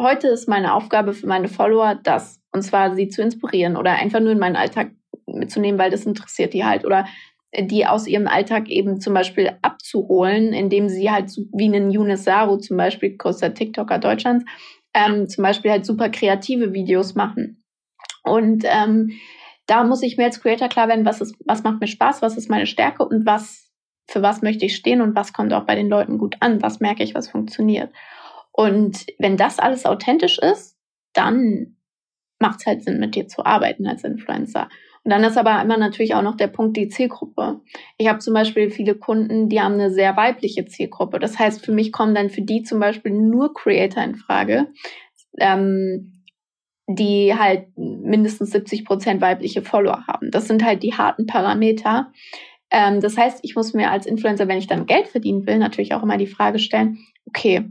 heute 0.00 0.28
ist 0.28 0.48
meine 0.48 0.74
Aufgabe 0.74 1.12
für 1.12 1.26
meine 1.26 1.48
Follower 1.48 1.98
das, 2.02 2.40
und 2.52 2.62
zwar 2.62 2.94
sie 2.94 3.08
zu 3.08 3.22
inspirieren 3.22 3.76
oder 3.76 3.92
einfach 3.92 4.20
nur 4.20 4.32
in 4.32 4.38
meinen 4.38 4.56
Alltag 4.56 4.92
mitzunehmen, 5.26 5.78
weil 5.78 5.90
das 5.90 6.06
interessiert 6.06 6.54
die 6.54 6.64
halt 6.64 6.84
oder 6.84 7.06
die 7.58 7.86
aus 7.86 8.06
ihrem 8.06 8.26
Alltag 8.26 8.68
eben 8.68 9.00
zum 9.00 9.14
Beispiel 9.14 9.52
abzuholen, 9.62 10.52
indem 10.52 10.88
sie 10.88 11.10
halt 11.10 11.30
wie 11.52 11.64
einen 11.64 11.90
Yunus 11.90 12.24
Saru 12.24 12.56
zum 12.56 12.76
Beispiel, 12.76 13.16
größter 13.16 13.54
TikToker 13.54 13.98
Deutschlands, 13.98 14.44
ähm, 14.94 15.28
zum 15.28 15.42
Beispiel 15.42 15.70
halt 15.70 15.86
super 15.86 16.08
kreative 16.10 16.72
Videos 16.72 17.14
machen. 17.14 17.62
Und 18.22 18.64
ähm, 18.66 19.12
da 19.66 19.84
muss 19.84 20.02
ich 20.02 20.16
mir 20.16 20.24
als 20.24 20.40
Creator 20.40 20.68
klar 20.68 20.88
werden, 20.88 21.04
was, 21.04 21.20
ist, 21.20 21.36
was 21.44 21.62
macht 21.62 21.80
mir 21.80 21.86
Spaß, 21.86 22.22
was 22.22 22.36
ist 22.36 22.50
meine 22.50 22.66
Stärke 22.66 23.04
und 23.04 23.26
was, 23.26 23.70
für 24.08 24.22
was 24.22 24.42
möchte 24.42 24.66
ich 24.66 24.76
stehen 24.76 25.00
und 25.00 25.14
was 25.14 25.32
kommt 25.32 25.52
auch 25.52 25.64
bei 25.64 25.74
den 25.74 25.88
Leuten 25.88 26.18
gut 26.18 26.36
an, 26.40 26.62
was 26.62 26.80
merke 26.80 27.02
ich, 27.02 27.14
was 27.14 27.28
funktioniert. 27.28 27.90
Und 28.56 29.04
wenn 29.18 29.36
das 29.36 29.58
alles 29.58 29.84
authentisch 29.84 30.38
ist, 30.38 30.78
dann 31.12 31.76
macht 32.38 32.60
es 32.60 32.66
halt 32.66 32.82
Sinn, 32.82 32.98
mit 32.98 33.14
dir 33.14 33.28
zu 33.28 33.44
arbeiten 33.44 33.86
als 33.86 34.02
Influencer. 34.02 34.68
Und 35.04 35.10
dann 35.10 35.24
ist 35.24 35.36
aber 35.36 35.60
immer 35.62 35.76
natürlich 35.76 36.14
auch 36.14 36.22
noch 36.22 36.36
der 36.38 36.48
Punkt 36.48 36.76
die 36.76 36.88
Zielgruppe. 36.88 37.60
Ich 37.98 38.08
habe 38.08 38.18
zum 38.18 38.32
Beispiel 38.32 38.70
viele 38.70 38.94
Kunden, 38.94 39.50
die 39.50 39.60
haben 39.60 39.74
eine 39.74 39.90
sehr 39.90 40.16
weibliche 40.16 40.64
Zielgruppe. 40.64 41.18
Das 41.18 41.38
heißt, 41.38 41.64
für 41.64 41.72
mich 41.72 41.92
kommen 41.92 42.14
dann 42.14 42.30
für 42.30 42.40
die 42.40 42.62
zum 42.62 42.80
Beispiel 42.80 43.12
nur 43.12 43.52
Creator 43.52 44.02
in 44.02 44.14
Frage, 44.14 44.68
ähm, 45.38 46.24
die 46.88 47.34
halt 47.38 47.68
mindestens 47.76 48.52
70 48.52 48.86
Prozent 48.86 49.20
weibliche 49.20 49.60
Follower 49.60 50.06
haben. 50.06 50.30
Das 50.30 50.48
sind 50.48 50.64
halt 50.64 50.82
die 50.82 50.94
harten 50.94 51.26
Parameter. 51.26 52.10
Ähm, 52.70 53.00
das 53.00 53.18
heißt, 53.18 53.40
ich 53.42 53.54
muss 53.54 53.74
mir 53.74 53.90
als 53.90 54.06
Influencer, 54.06 54.48
wenn 54.48 54.58
ich 54.58 54.66
dann 54.66 54.86
Geld 54.86 55.08
verdienen 55.08 55.46
will, 55.46 55.58
natürlich 55.58 55.92
auch 55.92 56.02
immer 56.02 56.16
die 56.16 56.26
Frage 56.26 56.58
stellen, 56.58 56.98
okay, 57.26 57.70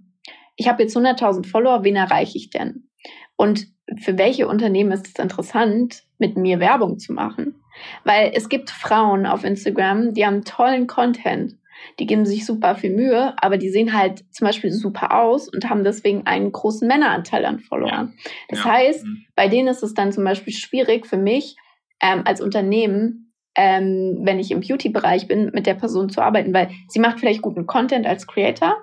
ich 0.56 0.68
habe 0.68 0.84
jetzt 0.84 0.96
100.000 0.96 1.46
Follower, 1.48 1.84
wen 1.84 1.96
erreiche 1.96 2.38
ich 2.38 2.50
denn? 2.50 2.90
Und 3.36 3.68
für 3.98 4.18
welche 4.18 4.48
Unternehmen 4.48 4.92
ist 4.92 5.08
es 5.08 5.24
interessant, 5.24 6.04
mit 6.18 6.38
mir 6.38 6.60
Werbung 6.60 6.98
zu 6.98 7.14
machen? 7.14 7.56
Weil 8.04 8.32
es 8.34 8.50
gibt 8.50 8.70
Frauen 8.70 9.26
auf 9.26 9.44
Instagram, 9.44 10.14
die 10.14 10.26
haben 10.26 10.46
tollen 10.46 10.88
Content. 10.88 11.58
Die 12.00 12.06
geben 12.06 12.26
sich 12.26 12.46
super 12.46 12.76
viel 12.76 12.96
Mühe, 12.96 13.34
aber 13.38 13.58
die 13.58 13.70
sehen 13.70 13.94
halt 13.94 14.24
zum 14.32 14.48
Beispiel 14.48 14.72
super 14.72 15.20
aus 15.22 15.50
und 15.50 15.70
haben 15.70 15.84
deswegen 15.84 16.26
einen 16.26 16.52
großen 16.52 16.88
Männeranteil 16.88 17.46
an 17.46 17.60
Followern. 17.60 18.14
Ja. 18.16 18.32
Das 18.50 18.60
ja. 18.60 18.72
heißt, 18.72 19.06
mhm. 19.06 19.26
bei 19.36 19.50
denen 19.50 19.68
ist 19.68 19.84
es 19.84 19.94
dann 19.94 20.12
zum 20.12 20.24
Beispiel 20.24 20.54
schwierig 20.54 21.06
für 21.06 21.18
mich 21.18 21.58
ähm, 22.02 22.22
als 22.26 22.42
Unternehmen, 22.42 23.32
ähm, 23.56 24.20
wenn 24.24 24.40
ich 24.40 24.52
im 24.52 24.62
Beauty-Bereich 24.62 25.28
bin, 25.28 25.52
mit 25.54 25.68
der 25.68 25.76
Person 25.76 26.10
zu 26.10 26.22
arbeiten, 26.22 26.54
weil 26.54 26.70
sie 26.88 27.00
macht 27.00 27.20
vielleicht 27.20 27.42
guten 27.42 27.68
Content 27.68 28.08
als 28.08 28.26
Creator, 28.26 28.78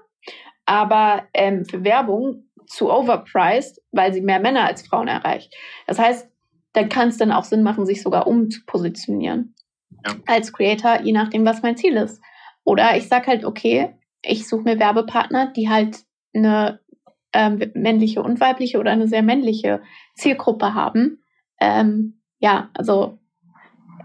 aber 0.66 1.24
ähm, 1.34 1.64
für 1.64 1.84
Werbung 1.84 2.44
zu 2.66 2.90
overpriced, 2.90 3.80
weil 3.90 4.12
sie 4.12 4.20
mehr 4.20 4.40
Männer 4.40 4.66
als 4.66 4.86
Frauen 4.86 5.08
erreicht. 5.08 5.54
Das 5.86 5.98
heißt, 5.98 6.28
dann 6.72 6.88
kann 6.88 7.08
es 7.08 7.18
dann 7.18 7.32
auch 7.32 7.44
Sinn 7.44 7.62
machen, 7.62 7.84
sich 7.84 8.02
sogar 8.02 8.26
umzupositionieren 8.26 9.54
ja. 10.06 10.14
als 10.26 10.52
Creator, 10.52 11.02
je 11.02 11.12
nachdem, 11.12 11.44
was 11.44 11.62
mein 11.62 11.76
Ziel 11.76 11.96
ist. 11.96 12.22
Oder 12.64 12.96
ich 12.96 13.08
sage 13.08 13.26
halt, 13.26 13.44
okay, 13.44 13.94
ich 14.22 14.48
suche 14.48 14.62
mir 14.62 14.78
Werbepartner, 14.78 15.52
die 15.52 15.68
halt 15.68 15.98
eine 16.34 16.80
ähm, 17.32 17.70
männliche 17.74 18.22
und 18.22 18.40
weibliche 18.40 18.78
oder 18.78 18.92
eine 18.92 19.08
sehr 19.08 19.22
männliche 19.22 19.82
Zielgruppe 20.14 20.74
haben. 20.74 21.22
Ähm, 21.60 22.20
ja, 22.38 22.70
also 22.74 23.18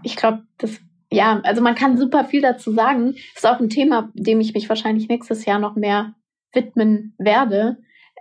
ich 0.02 0.16
glaube, 0.16 0.42
das, 0.58 0.80
ja, 1.10 1.40
also 1.44 1.62
man 1.62 1.74
kann 1.74 1.96
super 1.96 2.24
viel 2.24 2.40
dazu 2.40 2.72
sagen. 2.72 3.14
Das 3.34 3.44
ist 3.44 3.46
auch 3.46 3.60
ein 3.60 3.70
Thema, 3.70 4.10
dem 4.14 4.40
ich 4.40 4.54
mich 4.54 4.68
wahrscheinlich 4.68 5.08
nächstes 5.08 5.44
Jahr 5.44 5.58
noch 5.58 5.76
mehr 5.76 6.14
widmen 6.52 7.14
werde, 7.18 7.78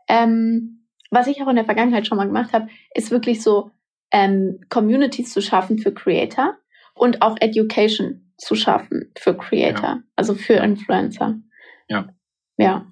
ähm, 0.08 0.86
was 1.10 1.28
ich 1.28 1.42
auch 1.42 1.48
in 1.48 1.56
der 1.56 1.66
Vergangenheit 1.66 2.08
schon 2.08 2.18
mal 2.18 2.28
gemacht 2.28 2.54
habe, 2.54 2.68
ist 2.94 3.12
wirklich 3.12 3.42
so 3.42 3.72
ähm, 4.12 4.60
Communities 4.70 5.34
zu 5.34 5.42
schaffen 5.42 5.80
für 5.80 5.94
Creator 5.94 6.58
und 6.94 7.22
auch 7.22 7.38
Education 7.40 8.34
zu 8.38 8.56
schaffen 8.56 9.12
für 9.18 9.36
Creator, 9.36 9.90
ja. 9.90 10.04
also 10.16 10.36
für 10.36 10.54
Influencer. 10.54 11.40
Ja. 11.88 12.10
Ja. 12.58 12.86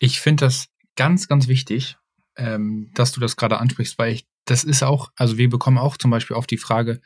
Ich 0.00 0.20
finde 0.20 0.46
das 0.46 0.68
ganz, 0.96 1.28
ganz 1.28 1.48
wichtig, 1.48 1.96
ähm, 2.36 2.90
dass 2.94 3.12
du 3.12 3.20
das 3.20 3.36
gerade 3.36 3.58
ansprichst, 3.58 3.98
weil 3.98 4.12
ich, 4.12 4.26
das 4.44 4.64
ist 4.64 4.82
auch, 4.82 5.10
also 5.16 5.38
wir 5.38 5.48
bekommen 5.48 5.78
auch 5.78 5.96
zum 5.96 6.10
Beispiel 6.10 6.36
auf 6.36 6.46
die 6.46 6.58
Frage, 6.58 7.00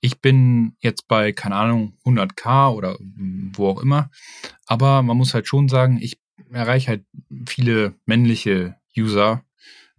ich 0.00 0.20
bin 0.20 0.76
jetzt 0.78 1.08
bei, 1.08 1.32
keine 1.32 1.56
Ahnung, 1.56 1.98
100k 2.04 2.72
oder 2.72 2.96
wo 3.00 3.68
auch 3.68 3.80
immer, 3.80 4.10
aber 4.66 5.02
man 5.02 5.16
muss 5.16 5.34
halt 5.34 5.48
schon 5.48 5.68
sagen, 5.68 5.98
ich 6.00 6.20
erreiche 6.50 6.88
halt 6.88 7.04
viele 7.46 7.94
männliche 8.06 8.76
User. 8.96 9.44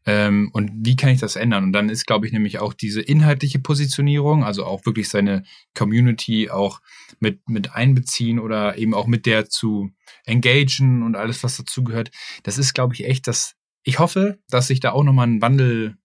Ähm, 0.06 0.50
und 0.54 0.72
wie 0.86 0.96
kann 0.96 1.10
ich 1.10 1.20
das 1.20 1.36
ändern? 1.36 1.66
Und 1.66 1.74
dann 1.74 1.90
ist, 1.90 2.08
glaube 2.08 2.26
ich, 2.26 2.34
nämlich 2.34 2.60
auch 2.60 2.74
diese 2.74 3.02
inhaltliche 3.02 3.60
Positionierung, 3.60 4.44
also 4.44 4.66
auch 4.66 4.86
wirklich 4.86 5.10
seine 5.10 5.44
Community 5.76 6.50
auch 6.50 6.82
mit, 7.20 7.48
mit 7.48 7.76
einbeziehen 7.76 8.40
oder 8.40 8.78
eben 8.78 8.94
auch 8.94 9.08
mit 9.08 9.26
der 9.26 9.50
zu 9.50 9.92
engagen 10.26 11.04
und 11.04 11.16
alles, 11.16 11.44
was 11.44 11.58
dazugehört. 11.58 12.12
Das 12.44 12.58
ist, 12.58 12.74
glaube 12.74 12.94
ich, 12.94 13.06
echt 13.06 13.28
das. 13.28 13.56
Ich 13.84 14.00
hoffe, 14.00 14.40
dass 14.50 14.68
sich 14.68 14.80
da 14.80 14.92
auch 14.92 15.04
nochmal 15.04 15.28
ein 15.28 15.42
Wandel 15.42 15.98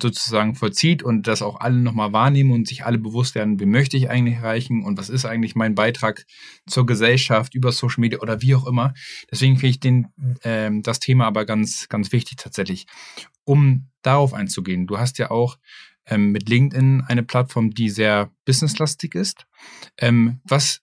sozusagen 0.00 0.54
vollzieht 0.54 1.02
und 1.02 1.26
das 1.26 1.42
auch 1.42 1.60
alle 1.60 1.76
nochmal 1.76 2.12
wahrnehmen 2.12 2.52
und 2.52 2.68
sich 2.68 2.84
alle 2.84 2.98
bewusst 2.98 3.34
werden, 3.34 3.60
wie 3.60 3.66
möchte 3.66 3.96
ich 3.96 4.08
eigentlich 4.08 4.36
erreichen 4.36 4.84
und 4.84 4.98
was 4.98 5.08
ist 5.08 5.24
eigentlich 5.24 5.54
mein 5.54 5.74
Beitrag 5.74 6.26
zur 6.66 6.86
Gesellschaft 6.86 7.54
über 7.54 7.72
Social 7.72 8.00
Media 8.00 8.20
oder 8.20 8.40
wie 8.42 8.54
auch 8.54 8.66
immer. 8.66 8.94
Deswegen 9.30 9.56
finde 9.56 9.68
ich 9.68 9.80
den, 9.80 10.08
ähm, 10.42 10.82
das 10.82 11.00
Thema 11.00 11.26
aber 11.26 11.44
ganz, 11.44 11.88
ganz 11.88 12.12
wichtig 12.12 12.36
tatsächlich. 12.36 12.86
Um 13.44 13.88
darauf 14.02 14.32
einzugehen, 14.32 14.86
du 14.86 14.98
hast 14.98 15.18
ja 15.18 15.30
auch 15.30 15.58
ähm, 16.06 16.32
mit 16.32 16.48
LinkedIn 16.48 17.02
eine 17.06 17.22
Plattform, 17.22 17.70
die 17.70 17.90
sehr 17.90 18.30
businesslastig 18.44 19.14
ist. 19.14 19.46
Ähm, 19.98 20.40
was 20.44 20.82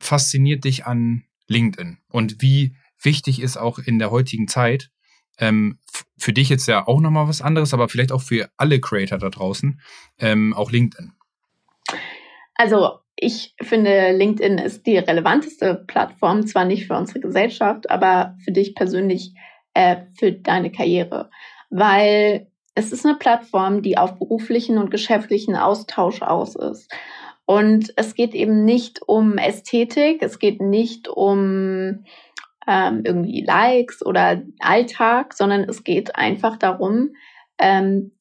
fasziniert 0.00 0.64
dich 0.64 0.86
an 0.86 1.24
LinkedIn 1.48 1.98
und 2.08 2.40
wie 2.40 2.74
wichtig 3.02 3.40
ist 3.40 3.56
auch 3.56 3.78
in 3.78 3.98
der 3.98 4.10
heutigen 4.10 4.48
Zeit, 4.48 4.90
ähm, 5.38 5.78
für 6.16 6.32
dich 6.32 6.48
jetzt 6.48 6.66
ja 6.66 6.86
auch 6.86 7.00
nochmal 7.00 7.28
was 7.28 7.42
anderes, 7.42 7.72
aber 7.74 7.88
vielleicht 7.88 8.12
auch 8.12 8.22
für 8.22 8.48
alle 8.56 8.80
Creator 8.80 9.18
da 9.18 9.30
draußen, 9.30 9.80
ähm, 10.18 10.54
auch 10.54 10.70
LinkedIn. 10.70 11.12
Also 12.54 12.98
ich 13.16 13.54
finde, 13.60 14.12
LinkedIn 14.12 14.58
ist 14.58 14.86
die 14.86 14.98
relevanteste 14.98 15.84
Plattform, 15.86 16.46
zwar 16.46 16.64
nicht 16.64 16.86
für 16.86 16.96
unsere 16.96 17.20
Gesellschaft, 17.20 17.90
aber 17.90 18.36
für 18.44 18.52
dich 18.52 18.74
persönlich, 18.74 19.34
äh, 19.74 19.96
für 20.16 20.32
deine 20.32 20.70
Karriere. 20.70 21.30
Weil 21.70 22.48
es 22.74 22.92
ist 22.92 23.04
eine 23.04 23.16
Plattform, 23.16 23.82
die 23.82 23.98
auf 23.98 24.18
beruflichen 24.18 24.78
und 24.78 24.90
geschäftlichen 24.90 25.56
Austausch 25.56 26.22
aus 26.22 26.54
ist. 26.54 26.92
Und 27.44 27.92
es 27.96 28.14
geht 28.14 28.34
eben 28.34 28.64
nicht 28.64 29.00
um 29.06 29.38
Ästhetik, 29.38 30.22
es 30.22 30.38
geht 30.38 30.60
nicht 30.60 31.08
um 31.08 32.04
ähm, 32.68 33.02
irgendwie 33.04 33.42
Likes 33.42 34.04
oder 34.04 34.42
Alltag, 34.60 35.32
sondern 35.32 35.62
es 35.62 35.82
geht 35.82 36.14
einfach 36.14 36.58
darum, 36.58 37.14
ähm, 37.58 38.12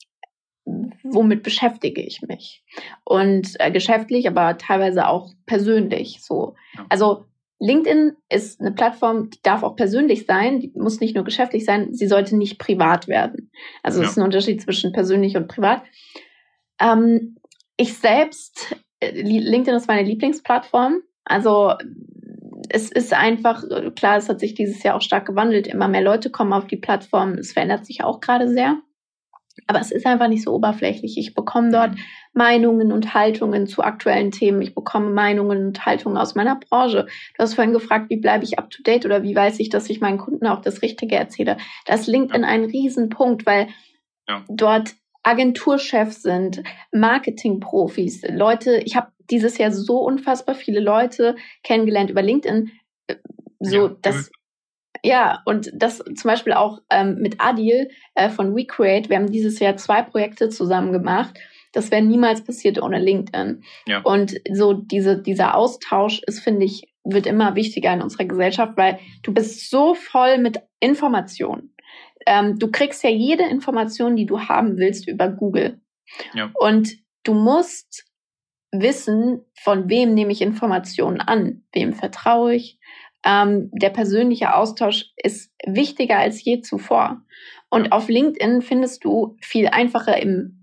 womit 1.03 1.43
beschäftige 1.43 2.01
ich 2.01 2.21
mich? 2.21 2.63
Und 3.03 3.60
äh, 3.60 3.71
geschäftlich, 3.71 4.27
aber 4.27 4.57
teilweise 4.57 5.07
auch 5.07 5.31
persönlich 5.45 6.23
so. 6.23 6.55
Also 6.89 7.25
LinkedIn 7.60 8.15
ist 8.29 8.62
eine 8.62 8.71
Plattform, 8.71 9.29
die 9.29 9.41
darf 9.41 9.63
auch 9.63 9.75
persönlich 9.75 10.25
sein, 10.25 10.60
die 10.60 10.71
muss 10.75 10.99
nicht 10.99 11.15
nur 11.15 11.23
geschäftlich 11.23 11.65
sein, 11.65 11.93
sie 11.93 12.07
sollte 12.07 12.38
nicht 12.38 12.57
privat 12.57 13.07
werden. 13.07 13.51
Also 13.83 13.99
es 13.99 14.05
ja. 14.05 14.12
ist 14.12 14.17
ein 14.17 14.23
Unterschied 14.23 14.62
zwischen 14.62 14.93
persönlich 14.93 15.36
und 15.36 15.47
privat. 15.47 15.83
Ähm, 16.79 17.38
ich 17.75 17.95
selbst, 17.95 18.75
äh, 19.01 19.12
LinkedIn 19.12 19.75
ist 19.75 19.88
meine 19.88 20.07
Lieblingsplattform. 20.07 21.01
Also 21.25 21.73
es 22.69 22.91
ist 22.91 23.13
einfach, 23.13 23.63
äh, 23.63 23.91
klar, 23.91 24.17
es 24.17 24.30
hat 24.30 24.39
sich 24.39 24.53
dieses 24.53 24.82
Jahr 24.84 24.95
auch 24.95 25.01
stark 25.01 25.25
gewandelt. 25.25 25.67
Immer 25.67 25.88
mehr 25.88 26.01
Leute 26.01 26.30
kommen 26.30 26.53
auf 26.53 26.67
die 26.67 26.77
Plattform. 26.77 27.34
Es 27.34 27.53
verändert 27.53 27.86
sich 27.86 28.03
auch 28.03 28.19
gerade 28.19 28.49
sehr. 28.49 28.77
Aber 29.65 29.80
es 29.80 29.91
ist 29.91 30.06
einfach 30.06 30.27
nicht 30.27 30.43
so 30.43 30.53
oberflächlich. 30.53 31.17
Ich 31.17 31.34
bekomme 31.34 31.71
dort 31.71 31.91
Meinungen 32.34 32.91
und 32.91 33.15
Haltungen 33.15 33.65
zu 33.65 33.82
aktuellen 33.82 34.32
Themen. 34.32 34.62
Ich 34.62 34.75
bekomme 34.75 35.10
Meinungen 35.10 35.67
und 35.67 35.86
Haltungen 35.86 36.17
aus 36.17 36.36
meiner 36.36 36.60
Branche. 36.60 37.08
Du 37.36 37.43
hast 37.43 37.56
vorhin 37.56 37.73
gefragt, 37.73 38.10
wie 38.10 38.17
bleibe 38.17 38.43
ich 38.43 38.60
up 38.60 38.69
to 38.69 38.84
date 38.84 39.06
oder 39.06 39.23
wie 39.23 39.36
weiß 39.36 39.60
ich, 39.60 39.69
dass 39.69 39.89
ich 39.89 39.99
meinen 39.99 40.19
Kunden 40.19 40.45
auch 40.45 40.62
das 40.62 40.84
Richtige 40.84 41.15
erzähle. 41.15 41.58
Das 41.86 42.06
LinkedIn 42.06 42.43
ja. 42.43 42.47
ein 42.47 42.65
Riesenpunkt, 42.65 43.45
weil 43.45 43.67
ja. 44.27 44.43
dort 44.47 44.93
Agenturchefs 45.23 46.21
sind, 46.21 46.63
Marketingprofis, 46.93 48.21
Leute, 48.30 48.77
ich 48.86 48.95
habe 48.95 49.12
dieses 49.30 49.58
Jahr 49.58 49.72
so 49.72 50.00
unfassbar 50.00 50.56
viele 50.56 50.80
Leute 50.80 51.36
kennengelernt 51.63 52.10
über 52.10 52.22
LinkedIn. 52.22 52.72
Äh, 53.08 53.16
so, 53.60 53.88
ja, 53.88 53.96
dass, 54.02 54.32
ja, 55.04 55.42
und 55.46 55.72
das 55.74 55.98
zum 55.98 56.30
Beispiel 56.30 56.54
auch 56.54 56.80
ähm, 56.90 57.18
mit 57.20 57.40
Adil 57.40 57.90
äh, 58.16 58.30
von 58.30 58.56
WeCreate. 58.56 59.10
Wir 59.10 59.18
haben 59.18 59.32
dieses 59.32 59.60
Jahr 59.60 59.78
zwei 59.78 60.02
Projekte 60.02 60.50
zusammen 60.50 60.92
gemacht. 60.92 61.38
Das 61.74 61.92
wäre 61.92 62.02
niemals 62.02 62.44
passiert 62.44 62.82
ohne 62.82 63.00
LinkedIn. 63.00 63.63
Ja. 63.88 64.02
Und 64.02 64.36
so 64.52 64.74
diese, 64.74 65.22
dieser 65.22 65.56
Austausch 65.56 66.22
ist, 66.26 66.40
finde 66.40 66.66
ich, 66.66 66.94
wird 67.04 67.26
immer 67.26 67.56
wichtiger 67.56 67.94
in 67.94 68.02
unserer 68.02 68.26
Gesellschaft, 68.26 68.74
weil 68.78 69.00
du 69.24 69.34
bist 69.34 69.70
so 69.70 69.94
voll 69.94 70.38
mit 70.38 70.60
Informationen. 70.80 71.74
Ähm, 72.26 72.60
du 72.60 72.70
kriegst 72.70 73.04
ja 73.04 73.10
jede 73.10 73.44
Information, 73.44 74.16
die 74.16 74.26
du 74.26 74.42
haben 74.42 74.78
willst, 74.78 75.08
über 75.08 75.30
Google. 75.30 75.80
Ja. 76.34 76.52
Und 76.56 76.98
du 77.24 77.34
musst 77.34 78.07
wissen, 78.71 79.45
von 79.53 79.89
wem 79.89 80.13
nehme 80.13 80.32
ich 80.32 80.41
Informationen 80.41 81.21
an, 81.21 81.63
wem 81.73 81.93
vertraue 81.93 82.56
ich. 82.56 82.80
Ähm, 83.25 83.69
der 83.73 83.89
persönliche 83.89 84.53
Austausch 84.53 85.12
ist 85.15 85.51
wichtiger 85.65 86.17
als 86.17 86.43
je 86.43 86.62
zuvor. 86.62 87.21
Und 87.69 87.91
auf 87.91 88.08
LinkedIn 88.08 88.62
findest 88.62 89.03
du 89.03 89.36
viel 89.41 89.67
einfacher 89.67 90.21
im 90.21 90.58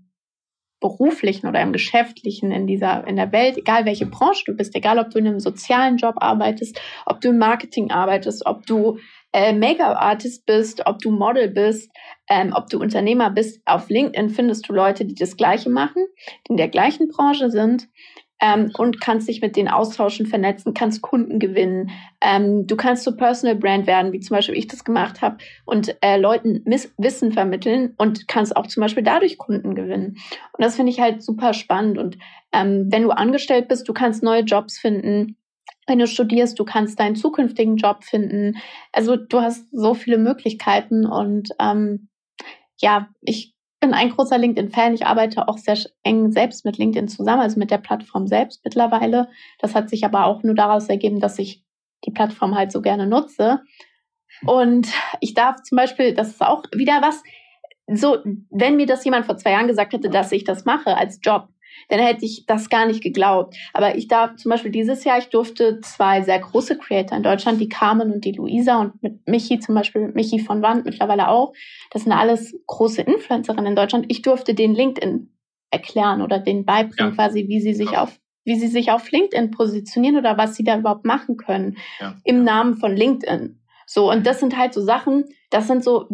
beruflichen 0.79 1.47
oder 1.47 1.61
im 1.61 1.73
geschäftlichen 1.73 2.51
in 2.51 2.67
dieser 2.67 3.07
in 3.07 3.15
der 3.15 3.31
Welt, 3.31 3.57
egal 3.57 3.85
welche 3.85 4.05
Branche 4.05 4.43
du 4.45 4.53
bist, 4.53 4.75
egal 4.75 4.99
ob 4.99 5.09
du 5.09 5.19
in 5.19 5.27
einem 5.27 5.39
sozialen 5.39 5.97
Job 5.97 6.15
arbeitest, 6.17 6.79
ob 7.05 7.21
du 7.21 7.29
im 7.29 7.37
Marketing 7.37 7.91
arbeitest, 7.91 8.45
ob 8.45 8.65
du 8.65 8.99
äh, 9.35 9.51
Make-up-Artist 9.51 10.45
bist, 10.45 10.87
ob 10.87 10.99
du 10.99 11.11
Model 11.11 11.49
bist, 11.49 11.91
ähm, 12.29 12.53
ob 12.55 12.69
du 12.69 12.79
Unternehmer 12.79 13.29
bist, 13.29 13.61
auf 13.65 13.89
LinkedIn 13.89 14.29
findest 14.29 14.69
du 14.69 14.73
Leute, 14.73 15.03
die 15.03 15.13
das 15.13 15.35
Gleiche 15.35 15.69
machen, 15.69 16.05
die 16.47 16.51
in 16.51 16.57
der 16.57 16.69
gleichen 16.69 17.09
Branche 17.09 17.51
sind 17.51 17.89
ähm, 18.41 18.71
und 18.77 19.01
kannst 19.01 19.27
dich 19.27 19.41
mit 19.41 19.57
denen 19.57 19.67
austauschen, 19.67 20.25
vernetzen, 20.25 20.73
kannst 20.73 21.01
Kunden 21.01 21.39
gewinnen. 21.39 21.91
Ähm, 22.21 22.65
du 22.65 22.77
kannst 22.77 23.03
so 23.03 23.13
Personal 23.17 23.57
Brand 23.57 23.87
werden, 23.87 24.13
wie 24.13 24.21
zum 24.21 24.37
Beispiel 24.37 24.57
ich 24.57 24.67
das 24.67 24.85
gemacht 24.85 25.21
habe, 25.21 25.35
und 25.65 25.97
äh, 26.01 26.15
Leuten 26.15 26.61
Miss 26.63 26.93
Wissen 26.97 27.33
vermitteln 27.33 27.93
und 27.97 28.29
kannst 28.29 28.55
auch 28.55 28.67
zum 28.67 28.79
Beispiel 28.79 29.03
dadurch 29.03 29.37
Kunden 29.37 29.75
gewinnen. 29.75 30.15
Und 30.53 30.63
das 30.63 30.77
finde 30.77 30.93
ich 30.93 31.01
halt 31.01 31.21
super 31.21 31.53
spannend. 31.53 31.97
Und 31.97 32.17
ähm, 32.53 32.87
wenn 32.89 33.03
du 33.03 33.09
angestellt 33.09 33.67
bist, 33.67 33.89
du 33.89 33.91
kannst 33.91 34.23
neue 34.23 34.43
Jobs 34.43 34.79
finden 34.79 35.35
wenn 35.87 35.99
du 35.99 36.07
studierst, 36.07 36.59
du 36.59 36.65
kannst 36.65 36.99
deinen 36.99 37.15
zukünftigen 37.15 37.77
Job 37.77 38.03
finden. 38.03 38.57
Also 38.91 39.15
du 39.15 39.41
hast 39.41 39.67
so 39.71 39.93
viele 39.93 40.17
Möglichkeiten 40.17 41.05
und 41.05 41.49
ähm, 41.59 42.09
ja, 42.77 43.09
ich 43.21 43.53
bin 43.79 43.93
ein 43.93 44.09
großer 44.09 44.37
LinkedIn-Fan. 44.37 44.95
Ich 44.95 45.05
arbeite 45.05 45.47
auch 45.47 45.57
sehr 45.57 45.77
eng 46.03 46.31
selbst 46.31 46.65
mit 46.65 46.77
LinkedIn 46.77 47.07
zusammen, 47.07 47.41
also 47.41 47.59
mit 47.59 47.71
der 47.71 47.77
Plattform 47.77 48.27
selbst 48.27 48.61
mittlerweile. 48.63 49.29
Das 49.59 49.75
hat 49.75 49.89
sich 49.89 50.05
aber 50.05 50.25
auch 50.25 50.43
nur 50.43 50.55
daraus 50.55 50.89
ergeben, 50.89 51.19
dass 51.19 51.37
ich 51.39 51.63
die 52.05 52.11
Plattform 52.11 52.55
halt 52.55 52.71
so 52.71 52.81
gerne 52.81 53.05
nutze. 53.05 53.61
Und 54.45 54.87
ich 55.21 55.33
darf 55.33 55.61
zum 55.63 55.75
Beispiel, 55.77 56.13
das 56.13 56.29
ist 56.29 56.41
auch 56.41 56.63
wieder 56.73 57.01
was, 57.01 57.21
so, 57.87 58.17
wenn 58.49 58.77
mir 58.77 58.87
das 58.87 59.05
jemand 59.05 59.25
vor 59.25 59.37
zwei 59.37 59.51
Jahren 59.51 59.67
gesagt 59.67 59.93
hätte, 59.93 60.09
dass 60.09 60.31
ich 60.31 60.43
das 60.43 60.65
mache 60.65 60.97
als 60.97 61.19
Job, 61.21 61.49
dann 61.89 61.99
hätte 61.99 62.25
ich 62.25 62.45
das 62.45 62.69
gar 62.69 62.85
nicht 62.85 63.01
geglaubt. 63.01 63.55
Aber 63.73 63.95
ich 63.95 64.07
darf 64.07 64.35
zum 64.35 64.49
Beispiel 64.49 64.71
dieses 64.71 65.03
Jahr, 65.03 65.17
ich 65.17 65.29
durfte 65.29 65.79
zwei 65.81 66.21
sehr 66.21 66.39
große 66.39 66.77
Creator 66.77 67.17
in 67.17 67.23
Deutschland, 67.23 67.59
die 67.59 67.69
Carmen 67.69 68.11
und 68.11 68.25
die 68.25 68.31
Luisa 68.31 68.79
und 68.79 69.01
mit 69.03 69.27
Michi 69.27 69.59
zum 69.59 69.75
Beispiel, 69.75 70.11
Michi 70.13 70.39
von 70.39 70.61
Wand 70.61 70.85
mittlerweile 70.85 71.27
auch. 71.27 71.53
Das 71.91 72.03
sind 72.03 72.11
alles 72.11 72.55
große 72.67 73.01
Influencerinnen 73.01 73.67
in 73.67 73.75
Deutschland. 73.75 74.05
Ich 74.09 74.21
durfte 74.21 74.53
den 74.53 74.73
LinkedIn 74.73 75.31
erklären 75.71 76.21
oder 76.21 76.39
den 76.39 76.65
beibringen 76.65 77.11
ja. 77.11 77.15
quasi, 77.15 77.47
wie 77.47 77.59
sie 77.59 77.73
sich 77.73 77.91
ja. 77.91 78.03
auf 78.03 78.19
wie 78.45 78.59
sie 78.59 78.67
sich 78.67 78.91
auf 78.91 79.11
LinkedIn 79.11 79.51
positionieren 79.51 80.17
oder 80.17 80.37
was 80.37 80.55
sie 80.55 80.63
da 80.63 80.77
überhaupt 80.77 81.03
machen 81.03 81.35
können 81.35 81.77
ja. 81.99 82.15
im 82.23 82.43
Namen 82.43 82.75
von 82.75 82.95
LinkedIn. 82.95 83.59
So, 83.87 84.11
und 84.11 84.25
das 84.25 84.39
sind 84.39 84.57
halt 84.57 84.73
so 84.73 84.81
Sachen, 84.81 85.25
das 85.49 85.67
sind 85.67 85.83
so, 85.83 86.07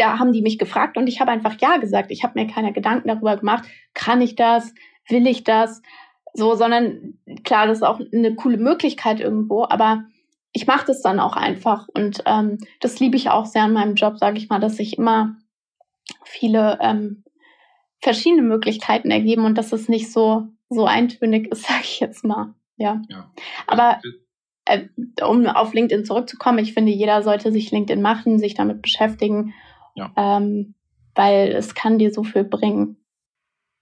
da 0.00 0.18
haben 0.18 0.32
die 0.32 0.42
mich 0.42 0.58
gefragt 0.58 0.96
und 0.96 1.06
ich 1.06 1.20
habe 1.20 1.30
einfach 1.30 1.56
ja 1.60 1.76
gesagt. 1.76 2.10
Ich 2.10 2.24
habe 2.24 2.40
mir 2.40 2.46
keine 2.46 2.72
Gedanken 2.72 3.08
darüber 3.08 3.36
gemacht, 3.36 3.64
kann 3.94 4.20
ich 4.20 4.34
das, 4.34 4.74
will 5.08 5.26
ich 5.26 5.44
das, 5.44 5.82
so, 6.32 6.54
sondern 6.54 7.18
klar, 7.44 7.66
das 7.66 7.78
ist 7.78 7.84
auch 7.84 8.00
eine 8.12 8.34
coole 8.34 8.56
Möglichkeit 8.56 9.20
irgendwo, 9.20 9.64
aber 9.64 10.04
ich 10.52 10.66
mache 10.66 10.86
das 10.86 11.02
dann 11.02 11.20
auch 11.20 11.36
einfach 11.36 11.86
und 11.94 12.22
ähm, 12.26 12.58
das 12.80 12.98
liebe 12.98 13.16
ich 13.16 13.30
auch 13.30 13.46
sehr 13.46 13.64
an 13.64 13.72
meinem 13.72 13.94
Job, 13.94 14.18
sage 14.18 14.38
ich 14.38 14.48
mal, 14.48 14.58
dass 14.58 14.76
sich 14.76 14.96
immer 14.96 15.36
viele 16.24 16.78
ähm, 16.80 17.24
verschiedene 18.00 18.42
Möglichkeiten 18.42 19.10
ergeben 19.10 19.44
und 19.44 19.58
dass 19.58 19.72
es 19.72 19.88
nicht 19.88 20.10
so 20.10 20.48
so 20.70 20.86
eintönig 20.86 21.48
ist, 21.48 21.62
sage 21.68 21.82
ich 21.82 22.00
jetzt 22.00 22.24
mal. 22.24 22.54
Ja. 22.76 23.02
ja. 23.08 23.30
Aber 23.66 24.00
äh, 24.64 24.86
um 25.22 25.46
auf 25.46 25.74
LinkedIn 25.74 26.04
zurückzukommen, 26.04 26.58
ich 26.58 26.72
finde, 26.72 26.92
jeder 26.92 27.22
sollte 27.22 27.52
sich 27.52 27.70
LinkedIn 27.70 28.00
machen, 28.00 28.38
sich 28.38 28.54
damit 28.54 28.80
beschäftigen 28.80 29.52
ja. 30.00 30.12
Ähm, 30.38 30.74
weil 31.14 31.48
es 31.52 31.74
kann 31.74 31.98
dir 31.98 32.12
so 32.12 32.24
viel 32.24 32.44
bringen. 32.44 32.96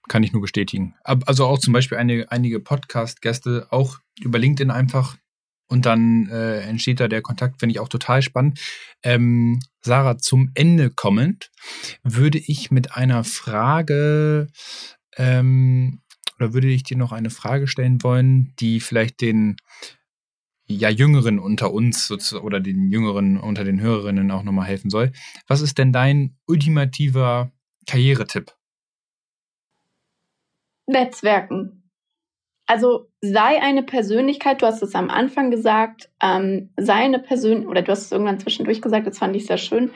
kann 0.07 0.23
ich 0.23 0.33
nur 0.33 0.41
bestätigen. 0.41 0.95
Also 1.03 1.45
auch 1.45 1.59
zum 1.59 1.71
Beispiel 1.71 1.97
eine, 1.97 2.25
einige 2.31 2.59
Podcast-Gäste 2.59 3.67
auch 3.69 3.99
über 4.19 4.39
LinkedIn 4.39 4.71
einfach 4.71 5.17
und 5.67 5.85
dann 5.85 6.27
äh, 6.31 6.61
entsteht 6.61 6.99
da 6.99 7.07
der 7.07 7.21
Kontakt, 7.21 7.59
finde 7.59 7.73
ich 7.73 7.79
auch 7.79 7.89
total 7.89 8.23
spannend. 8.23 8.59
Ähm, 9.03 9.59
Sarah, 9.81 10.17
zum 10.17 10.51
Ende 10.55 10.89
kommend 10.89 11.51
würde 12.03 12.39
ich 12.39 12.71
mit 12.71 12.95
einer 12.95 13.23
Frage 13.23 14.47
ähm, 15.15 16.01
oder 16.37 16.53
würde 16.53 16.69
ich 16.69 16.83
dir 16.83 16.97
noch 16.97 17.11
eine 17.11 17.29
Frage 17.29 17.67
stellen 17.67 18.01
wollen, 18.01 18.53
die 18.59 18.79
vielleicht 18.79 19.21
den 19.21 19.57
ja 20.69 20.89
Jüngeren 20.89 21.39
unter 21.39 21.73
uns 21.73 22.11
oder 22.33 22.59
den 22.59 22.89
Jüngeren 22.89 23.37
unter 23.37 23.63
den 23.63 23.81
Hörerinnen 23.81 24.31
auch 24.31 24.43
nochmal 24.43 24.67
helfen 24.67 24.89
soll. 24.89 25.11
Was 25.47 25.61
ist 25.61 25.77
denn 25.77 25.91
dein 25.91 26.37
ultimativer 26.47 27.51
Karrieretipp? 27.87 28.53
Netzwerken. 30.87 31.91
Also 32.67 33.07
sei 33.19 33.61
eine 33.61 33.81
Persönlichkeit, 33.81 34.61
du 34.61 34.67
hast 34.67 34.83
es 34.83 34.93
am 34.93 35.09
Anfang 35.09 35.49
gesagt, 35.49 36.11
ähm, 36.21 36.71
sei 36.77 36.93
eine 36.93 37.17
Person, 37.17 37.65
oder 37.67 37.81
du 37.81 37.91
hast 37.91 38.05
es 38.05 38.11
irgendwann 38.11 38.39
zwischendurch 38.39 38.79
gesagt, 38.79 39.07
das 39.07 39.17
fand 39.17 39.35
ich 39.35 39.47
sehr 39.47 39.57
schön. 39.57 39.91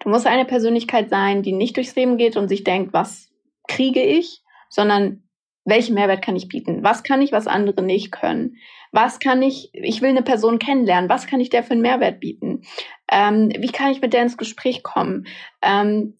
Du 0.00 0.10
musst 0.10 0.26
eine 0.26 0.44
Persönlichkeit 0.44 1.08
sein, 1.08 1.42
die 1.42 1.52
nicht 1.52 1.76
durchs 1.76 1.96
Leben 1.96 2.18
geht 2.18 2.36
und 2.36 2.48
sich 2.48 2.64
denkt, 2.64 2.92
was 2.92 3.30
kriege 3.66 4.02
ich, 4.02 4.42
sondern 4.68 5.22
welchen 5.68 5.94
Mehrwert 5.94 6.22
kann 6.22 6.36
ich 6.36 6.48
bieten? 6.48 6.82
Was 6.82 7.02
kann 7.02 7.20
ich, 7.22 7.32
was 7.32 7.46
andere 7.46 7.82
nicht 7.82 8.10
können? 8.12 8.56
Was 8.90 9.18
kann 9.18 9.42
ich, 9.42 9.70
ich 9.74 10.00
will 10.00 10.10
eine 10.10 10.22
Person 10.22 10.58
kennenlernen, 10.58 11.10
was 11.10 11.26
kann 11.26 11.40
ich 11.40 11.50
der 11.50 11.62
für 11.62 11.72
einen 11.72 11.82
Mehrwert 11.82 12.20
bieten? 12.20 12.62
Ähm, 13.10 13.50
wie 13.58 13.70
kann 13.70 13.92
ich 13.92 14.00
mit 14.00 14.14
der 14.14 14.22
ins 14.22 14.38
Gespräch 14.38 14.82
kommen? 14.82 15.26
Ähm, 15.60 16.16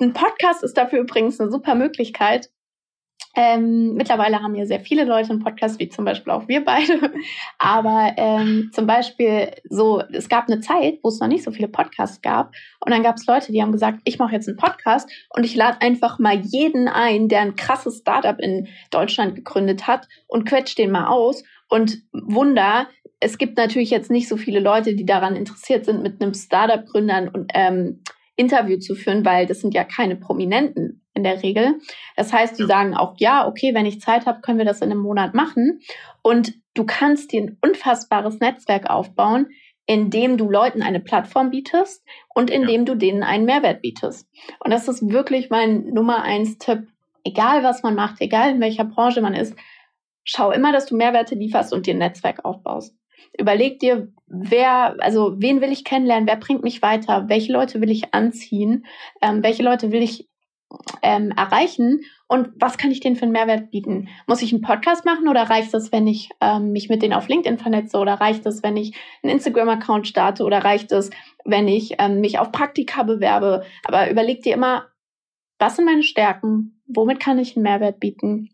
ein 0.00 0.12
Podcast 0.12 0.62
ist 0.62 0.76
dafür 0.76 1.00
übrigens 1.00 1.40
eine 1.40 1.50
super 1.50 1.74
Möglichkeit, 1.74 2.50
ähm, 3.36 3.94
mittlerweile 3.94 4.42
haben 4.42 4.54
ja 4.54 4.64
sehr 4.64 4.80
viele 4.80 5.04
Leute 5.04 5.30
einen 5.30 5.42
Podcast, 5.42 5.80
wie 5.80 5.88
zum 5.88 6.04
Beispiel 6.04 6.32
auch 6.32 6.46
wir 6.46 6.64
beide. 6.64 7.00
Aber 7.58 8.12
ähm, 8.16 8.70
zum 8.72 8.86
Beispiel 8.86 9.50
so, 9.68 10.00
es 10.12 10.28
gab 10.28 10.48
eine 10.48 10.60
Zeit, 10.60 11.00
wo 11.02 11.08
es 11.08 11.18
noch 11.18 11.26
nicht 11.26 11.42
so 11.42 11.50
viele 11.50 11.68
Podcasts 11.68 12.22
gab. 12.22 12.52
Und 12.80 12.92
dann 12.92 13.02
gab 13.02 13.16
es 13.16 13.26
Leute, 13.26 13.50
die 13.50 13.60
haben 13.60 13.72
gesagt, 13.72 14.00
ich 14.04 14.18
mache 14.18 14.34
jetzt 14.34 14.48
einen 14.48 14.56
Podcast 14.56 15.10
und 15.30 15.44
ich 15.44 15.56
lade 15.56 15.80
einfach 15.80 16.18
mal 16.20 16.40
jeden 16.42 16.86
ein, 16.86 17.28
der 17.28 17.40
ein 17.40 17.56
krasses 17.56 17.98
Startup 17.98 18.38
in 18.38 18.68
Deutschland 18.90 19.34
gegründet 19.34 19.88
hat 19.88 20.06
und 20.28 20.44
quetscht 20.44 20.78
den 20.78 20.92
mal 20.92 21.08
aus. 21.08 21.42
Und 21.68 22.02
Wunder, 22.12 22.86
es 23.18 23.36
gibt 23.38 23.56
natürlich 23.56 23.90
jetzt 23.90 24.12
nicht 24.12 24.28
so 24.28 24.36
viele 24.36 24.60
Leute, 24.60 24.94
die 24.94 25.06
daran 25.06 25.34
interessiert 25.34 25.86
sind, 25.86 26.02
mit 26.02 26.22
einem 26.22 26.34
Startup-Gründern 26.34 27.28
und 27.28 27.50
ähm, 27.54 28.02
Interview 28.36 28.78
zu 28.78 28.94
führen, 28.94 29.24
weil 29.24 29.46
das 29.46 29.60
sind 29.60 29.74
ja 29.74 29.82
keine 29.82 30.16
Prominenten 30.16 31.03
in 31.14 31.24
der 31.24 31.42
Regel. 31.42 31.80
Das 32.16 32.32
heißt, 32.32 32.58
die 32.58 32.64
sagen 32.64 32.94
auch, 32.94 33.14
ja, 33.18 33.46
okay, 33.46 33.74
wenn 33.74 33.86
ich 33.86 34.00
Zeit 34.00 34.26
habe, 34.26 34.40
können 34.40 34.58
wir 34.58 34.64
das 34.64 34.80
in 34.80 34.90
einem 34.90 35.00
Monat 35.00 35.32
machen. 35.32 35.80
Und 36.22 36.54
du 36.74 36.84
kannst 36.84 37.32
dir 37.32 37.42
ein 37.42 37.58
unfassbares 37.62 38.40
Netzwerk 38.40 38.90
aufbauen, 38.90 39.46
indem 39.86 40.36
du 40.36 40.50
Leuten 40.50 40.82
eine 40.82 41.00
Plattform 41.00 41.50
bietest 41.50 42.04
und 42.34 42.50
indem 42.50 42.80
ja. 42.80 42.84
du 42.84 42.94
denen 42.96 43.22
einen 43.22 43.44
Mehrwert 43.44 43.82
bietest. 43.82 44.28
Und 44.58 44.72
das 44.72 44.88
ist 44.88 45.08
wirklich 45.10 45.50
mein 45.50 45.86
Nummer 45.86 46.22
eins 46.22 46.58
Tipp. 46.58 46.88
Egal 47.22 47.62
was 47.62 47.82
man 47.82 47.94
macht, 47.94 48.20
egal 48.20 48.50
in 48.50 48.60
welcher 48.60 48.84
Branche 48.84 49.20
man 49.20 49.34
ist, 49.34 49.56
schau 50.24 50.50
immer, 50.50 50.72
dass 50.72 50.86
du 50.86 50.96
Mehrwerte 50.96 51.34
lieferst 51.34 51.72
und 51.72 51.86
dir 51.86 51.94
ein 51.94 51.98
Netzwerk 51.98 52.44
aufbaust. 52.44 52.96
Überleg 53.38 53.78
dir, 53.78 54.08
wer, 54.26 54.96
also 55.00 55.34
wen 55.38 55.60
will 55.60 55.72
ich 55.72 55.84
kennenlernen, 55.84 56.28
wer 56.28 56.36
bringt 56.36 56.62
mich 56.62 56.82
weiter, 56.82 57.28
welche 57.28 57.52
Leute 57.52 57.80
will 57.80 57.90
ich 57.90 58.14
anziehen, 58.14 58.86
ähm, 59.22 59.42
welche 59.42 59.62
Leute 59.62 59.90
will 59.92 60.02
ich 60.02 60.28
ähm, 61.02 61.30
erreichen 61.36 62.00
und 62.26 62.48
was 62.56 62.78
kann 62.78 62.90
ich 62.90 63.00
denen 63.00 63.16
für 63.16 63.22
einen 63.22 63.32
Mehrwert 63.32 63.70
bieten? 63.70 64.08
Muss 64.26 64.42
ich 64.42 64.52
einen 64.52 64.62
Podcast 64.62 65.04
machen 65.04 65.28
oder 65.28 65.42
reicht 65.42 65.74
es, 65.74 65.92
wenn 65.92 66.06
ich 66.06 66.30
ähm, 66.40 66.72
mich 66.72 66.88
mit 66.88 67.02
denen 67.02 67.12
auf 67.12 67.28
LinkedIn 67.28 67.58
vernetze 67.58 67.98
oder 67.98 68.14
reicht 68.14 68.46
es, 68.46 68.62
wenn 68.62 68.76
ich 68.76 68.96
einen 69.22 69.32
Instagram-Account 69.32 70.08
starte 70.08 70.44
oder 70.44 70.64
reicht 70.64 70.90
es, 70.92 71.10
wenn 71.44 71.68
ich 71.68 71.94
ähm, 71.98 72.20
mich 72.20 72.38
auf 72.38 72.50
Praktika 72.50 73.02
bewerbe? 73.02 73.64
Aber 73.84 74.10
überleg 74.10 74.42
dir 74.42 74.54
immer, 74.54 74.86
was 75.58 75.76
sind 75.76 75.84
meine 75.84 76.02
Stärken? 76.02 76.80
Womit 76.86 77.20
kann 77.20 77.38
ich 77.38 77.56
einen 77.56 77.62
Mehrwert 77.62 78.00
bieten? 78.00 78.50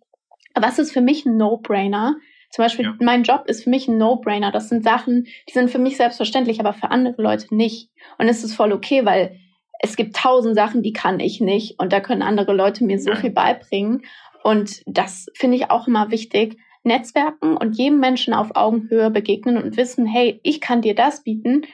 Was 0.55 0.79
ist 0.79 0.93
für 0.93 1.01
mich 1.01 1.25
ein 1.25 1.37
No-Brainer? 1.37 2.17
Zum 2.51 2.65
Beispiel, 2.65 2.87
ja. 2.87 2.97
mein 3.01 3.23
Job 3.23 3.45
ist 3.47 3.65
für 3.65 3.71
mich 3.71 3.87
ein 3.87 3.97
No-Brainer. 3.97 4.51
Das 4.51 4.69
sind 4.69 4.83
Sachen, 4.83 5.25
die 5.49 5.53
sind 5.53 5.71
für 5.71 5.79
mich 5.79 5.97
selbstverständlich, 5.97 6.59
aber 6.59 6.73
für 6.73 6.91
andere 6.91 7.23
Leute 7.23 7.55
nicht. 7.55 7.91
Und 8.19 8.29
es 8.29 8.43
ist 8.43 8.55
voll 8.55 8.73
okay, 8.73 9.05
weil 9.05 9.39
es 9.83 9.97
gibt 9.97 10.17
tausend 10.17 10.55
Sachen, 10.55 10.83
die 10.83 10.93
kann 10.93 11.21
ich 11.21 11.41
nicht. 11.41 11.79
Und 11.79 11.93
da 11.93 12.01
können 12.01 12.23
andere 12.23 12.53
Leute 12.53 12.85
mir 12.85 12.99
so 12.99 13.15
viel 13.15 13.31
beibringen. 13.31 14.03
Und 14.43 14.83
das 14.87 15.27
finde 15.35 15.57
ich 15.57 15.71
auch 15.71 15.89
immer 15.89 16.11
wichtig. 16.11 16.59
Netzwerken 16.83 17.57
und 17.57 17.77
jedem 17.77 17.99
Menschen 17.99 18.33
auf 18.33 18.55
Augenhöhe 18.55 19.11
begegnen 19.11 19.63
und 19.63 19.77
wissen, 19.77 20.07
hey, 20.07 20.41
ich 20.43 20.61
kann 20.61 20.81
dir 20.81 20.95
das 20.95 21.23
bieten, 21.23 21.67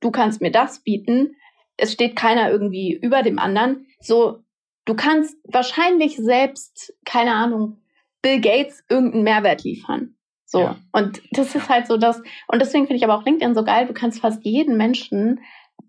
du 0.00 0.10
kannst 0.10 0.40
mir 0.40 0.50
das 0.50 0.80
bieten. 0.80 1.36
Es 1.76 1.92
steht 1.92 2.16
keiner 2.16 2.50
irgendwie 2.50 2.92
über 2.94 3.22
dem 3.22 3.38
anderen. 3.38 3.86
So, 4.00 4.44
du 4.84 4.94
kannst 4.94 5.36
wahrscheinlich 5.44 6.16
selbst, 6.16 6.94
keine 7.04 7.32
Ahnung, 7.32 7.82
Bill 8.22 8.40
Gates 8.40 8.84
irgendeinen 8.88 9.24
Mehrwert 9.24 9.64
liefern. 9.64 10.14
So. 10.46 10.60
Ja. 10.60 10.76
Und 10.92 11.20
das 11.32 11.54
ist 11.54 11.68
halt 11.68 11.86
so 11.86 11.96
das. 11.96 12.22
Und 12.46 12.62
deswegen 12.62 12.86
finde 12.86 12.96
ich 12.96 13.04
aber 13.04 13.18
auch 13.18 13.24
LinkedIn 13.24 13.54
so 13.54 13.64
geil. 13.64 13.86
Du 13.86 13.92
kannst 13.92 14.20
fast 14.20 14.44
jeden 14.44 14.76
Menschen 14.76 15.40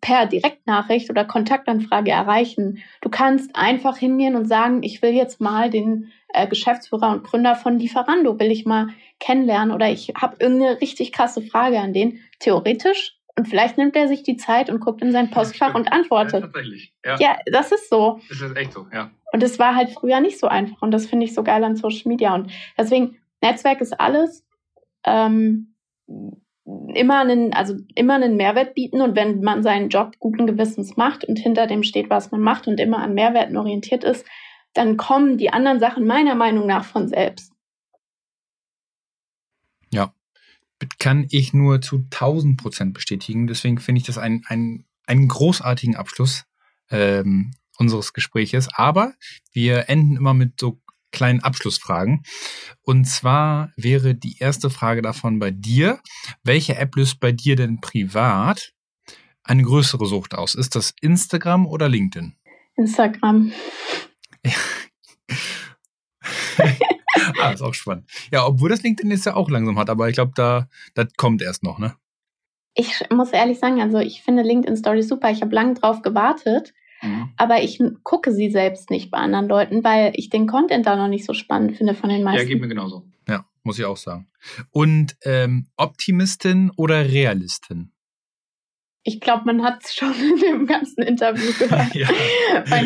per 0.02 0.28
Direktnachricht 0.28 1.10
oder 1.10 1.26
Kontaktanfrage 1.26 2.12
erreichen. 2.12 2.84
Du 3.02 3.10
kannst 3.10 3.56
einfach 3.56 3.98
hingehen 3.98 4.36
und 4.36 4.46
sagen, 4.46 4.84
ich 4.84 5.02
will 5.02 5.12
jetzt 5.12 5.42
mal 5.42 5.70
den 5.70 6.12
äh, 6.30 6.48
Geschäftsführer 6.48 7.10
und 7.10 7.24
Gründer 7.24 7.56
von 7.56 7.80
Lieferando, 7.80 8.40
will 8.40 8.52
ich 8.52 8.66
mal 8.66 8.90
kennenlernen 9.20 9.74
oder 9.74 9.90
ich 9.90 10.14
habe 10.16 10.36
irgendeine 10.40 10.82
richtig 10.82 11.12
krasse 11.12 11.42
Frage 11.42 11.80
an 11.80 11.94
den. 11.94 12.20
Theoretisch. 12.40 13.18
Und 13.38 13.48
vielleicht 13.48 13.78
nimmt 13.78 13.96
er 13.96 14.08
sich 14.08 14.24
die 14.24 14.38
Zeit 14.38 14.70
und 14.70 14.80
guckt 14.80 15.02
in 15.02 15.12
sein 15.12 15.30
Postfach 15.30 15.70
ja, 15.70 15.76
und 15.76 15.92
antwortet. 15.92 16.34
Ja, 16.34 16.40
tatsächlich. 16.42 16.94
Ja. 17.04 17.18
ja, 17.20 17.38
das 17.52 17.72
ist 17.72 17.90
so. 17.90 18.22
Das 18.30 18.40
ist 18.40 18.56
echt 18.56 18.74
so, 18.74 18.86
ja. 18.94 19.12
Und 19.34 19.44
es 19.44 19.60
war 19.60 19.76
halt 19.76 19.90
früher 19.90 20.22
nicht 20.22 20.40
so 20.40 20.48
einfach. 20.48 20.82
Und 20.82 20.92
das 20.92 21.06
finde 21.06 21.26
ich 21.26 21.34
so 21.34 21.44
geil 21.44 21.64
an 21.64 21.76
Social 21.76 22.08
Media. 22.08 22.34
Und 22.34 22.52
deswegen, 22.78 23.18
Netzwerk 23.42 23.82
ist 23.82 24.00
alles. 24.00 24.46
Ähm, 25.04 25.76
immer 26.66 27.20
einen, 27.20 27.54
also 27.54 27.76
immer 27.94 28.16
einen 28.16 28.38
Mehrwert 28.38 28.74
bieten 28.74 29.02
und 29.02 29.16
wenn 29.16 29.42
man 29.42 29.62
seinen 29.62 29.90
Job 29.90 30.14
guten 30.20 30.48
Gewissens 30.48 30.98
macht 30.98 31.24
und 31.24 31.38
hinter 31.38 31.68
dem 31.68 31.84
steht, 31.84 32.10
was 32.10 32.32
man 32.32 32.42
macht 32.42 32.68
und 32.68 32.80
immer 32.80 33.00
an 33.00 33.14
Mehrwerten 33.14 33.58
orientiert 33.58 34.04
ist, 34.04 34.26
dann 34.74 34.98
kommen 34.98 35.38
die 35.38 35.52
anderen 35.52 35.80
Sachen 35.80 36.06
meiner 36.08 36.36
Meinung 36.36 36.66
nach 36.66 36.84
von 36.84 37.08
selbst. 37.08 37.54
Ja, 39.92 40.14
kann 41.00 41.28
ich 41.30 41.54
nur 41.54 41.82
zu 41.82 41.98
1000 41.98 42.60
Prozent 42.60 42.94
bestätigen. 42.94 43.48
Deswegen 43.48 43.80
finde 43.80 44.00
ich 44.00 44.08
das 44.08 44.18
einen, 44.18 44.44
einen, 44.48 44.86
einen 45.06 45.28
großartigen 45.28 45.96
Abschluss 45.96 46.46
ähm, 46.90 47.52
unseres 47.78 48.14
Gespräches. 48.14 48.70
Aber 48.74 49.14
wir 49.54 49.88
enden 49.88 50.18
immer 50.18 50.34
mit 50.34 50.60
so 50.60 50.82
kleinen 51.16 51.40
Abschlussfragen. 51.40 52.24
Und 52.84 53.06
zwar 53.06 53.72
wäre 53.76 54.14
die 54.14 54.38
erste 54.40 54.70
Frage 54.70 55.02
davon 55.02 55.40
bei 55.40 55.50
dir. 55.50 56.00
Welche 56.44 56.76
App 56.76 56.96
löst 56.96 57.20
bei 57.20 57.32
dir 57.32 57.56
denn 57.56 57.82
privat 57.82 58.74
eine 59.44 59.64
größere 59.64 60.06
Sucht 60.06 60.36
aus? 60.36 60.54
Ist 60.54 60.76
das 60.76 60.94
Instagram 61.02 61.66
oder 61.66 61.90
LinkedIn? 61.90 62.36
Instagram. 62.76 63.52
ah, 67.40 67.52
ist 67.52 67.62
auch 67.62 67.74
spannend. 67.74 68.10
Ja, 68.32 68.46
obwohl 68.46 68.70
das 68.70 68.84
LinkedIn 68.84 69.10
jetzt 69.12 69.26
ja 69.26 69.36
auch 69.36 69.50
langsam 69.50 69.80
hat, 69.80 69.90
aber 69.90 70.10
ich 70.10 70.16
glaube, 70.16 70.34
da 70.36 70.68
das 70.94 71.08
kommt 71.18 71.42
erst 71.42 71.64
noch, 71.64 71.80
ne? 71.80 71.96
Ich 72.74 73.06
muss 73.10 73.32
ehrlich 73.32 73.58
sagen, 73.58 73.82
also 73.82 74.00
ich 74.00 74.22
finde 74.22 74.44
LinkedIn 74.44 74.76
Stories 74.76 75.08
super. 75.08 75.32
Ich 75.32 75.42
habe 75.42 75.56
lange 75.56 75.76
drauf 75.76 76.02
gewartet, 76.02 76.74
Mhm. 77.06 77.30
Aber 77.38 77.62
ich 77.62 77.82
gucke 78.04 78.32
sie 78.32 78.50
selbst 78.50 78.90
nicht 78.90 79.12
bei 79.12 79.18
anderen 79.18 79.48
Leuten, 79.48 79.84
weil 79.84 80.12
ich 80.16 80.30
den 80.30 80.48
Content 80.48 80.86
da 80.86 80.96
noch 80.96 81.08
nicht 81.08 81.26
so 81.26 81.34
spannend 81.34 81.78
finde 81.78 81.94
von 81.94 82.10
den 82.10 82.24
meisten. 82.24 82.42
Ja, 82.42 82.48
geht 82.48 82.62
mir 82.62 82.68
genauso. 82.68 83.06
Ja, 83.28 83.46
muss 83.64 83.80
ich 83.80 83.86
auch 83.86 83.98
sagen. 83.98 84.28
Und 84.72 85.16
ähm, 85.24 85.68
Optimistin 85.78 86.72
oder 86.76 87.06
Realistin? 87.06 87.92
Ich 89.04 89.22
glaube, 89.22 89.44
man 89.46 89.64
hat 89.64 89.84
es 89.84 89.94
schon 89.94 90.14
in 90.14 90.40
dem 90.40 90.68
ganzen 90.68 91.04
Interview 91.04 91.52
gehört. 91.60 91.94
ja. 91.94 92.08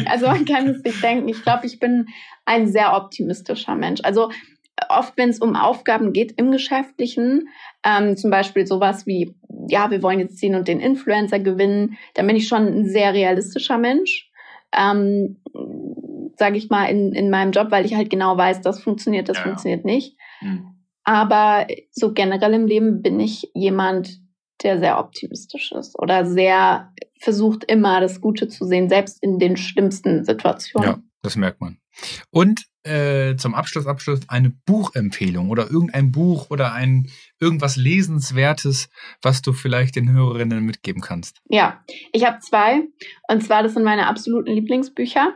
Also 0.06 0.28
man 0.28 0.46
kann 0.46 0.68
es 0.68 0.82
sich 0.82 1.00
denken. 1.00 1.30
Ich 1.30 1.42
glaube, 1.44 1.66
ich 1.66 1.80
bin 1.80 2.08
ein 2.46 2.68
sehr 2.68 2.94
optimistischer 2.94 3.76
Mensch. 3.76 4.02
Also 4.04 4.30
oft, 4.90 5.18
wenn 5.18 5.30
es 5.30 5.40
um 5.40 5.56
Aufgaben 5.56 6.14
geht 6.14 6.34
im 6.38 6.52
Geschäftlichen, 6.52 7.50
ähm, 7.84 8.16
zum 8.16 8.32
Beispiel 8.32 8.66
sowas 8.66 9.06
wie, 9.06 9.36
ja, 9.68 9.92
wir 9.92 10.02
wollen 10.02 10.20
jetzt 10.20 10.42
den 10.42 10.56
und 10.56 10.68
den 10.68 10.80
Influencer 10.80 11.40
gewinnen, 11.40 11.98
dann 12.14 12.28
bin 12.28 12.36
ich 12.36 12.48
schon 12.48 12.68
ein 12.68 12.86
sehr 12.86 13.14
realistischer 13.14 13.78
Mensch. 13.78 14.30
Ähm, 14.72 15.38
sage 16.38 16.58
ich 16.58 16.70
mal, 16.70 16.86
in, 16.86 17.14
in 17.14 17.30
meinem 17.30 17.52
Job, 17.52 17.72
weil 17.72 17.86
ich 17.86 17.96
halt 17.96 18.10
genau 18.10 18.38
weiß, 18.38 18.62
das 18.62 18.82
funktioniert, 18.82 19.30
das 19.30 19.38
ja. 19.38 19.44
funktioniert 19.44 19.84
nicht. 19.84 20.16
Mhm. 20.42 20.76
Aber 21.04 21.68
so 21.92 22.14
generell 22.14 22.54
im 22.54 22.68
Leben 22.68 23.02
bin 23.02 23.20
ich 23.20 23.50
jemand, 23.54 24.20
der 24.64 24.80
sehr 24.80 25.00
optimistisch 25.00 25.72
ist 25.72 25.98
oder 25.98 26.26
sehr 26.26 26.94
versucht 27.20 27.64
immer 27.66 28.00
das 28.00 28.22
Gute 28.22 28.48
zu 28.48 28.66
sehen, 28.66 28.90
selbst 28.90 29.22
in 29.22 29.40
den 29.40 29.58
schlimmsten 29.58 30.24
Situationen. 30.24 30.90
Ja, 30.90 31.00
das 31.22 31.36
merkt 31.36 31.62
man. 31.62 31.80
Und 32.30 32.66
äh, 32.84 33.36
zum 33.36 33.56
Abschluss, 33.56 33.88
Abschluss 33.88 34.22
eine 34.28 34.50
Buchempfehlung 34.50 35.50
oder 35.50 35.70
irgendein 35.70 36.12
Buch 36.12 36.50
oder 36.50 36.74
ein 36.74 37.10
irgendwas 37.40 37.76
Lesenswertes, 37.76 38.90
was 39.22 39.42
du 39.42 39.54
vielleicht 39.54 39.96
den 39.96 40.12
Hörerinnen 40.12 40.64
mitgeben 40.66 41.02
kannst? 41.02 41.42
Ja, 41.50 41.84
ich 42.14 42.26
habe 42.26 42.40
zwei. 42.40 42.84
Und 43.30 43.44
zwar, 43.44 43.64
das 43.64 43.74
sind 43.74 43.84
meine 43.84 44.08
absoluten 44.08 44.52
Lieblingsbücher. 44.52 45.34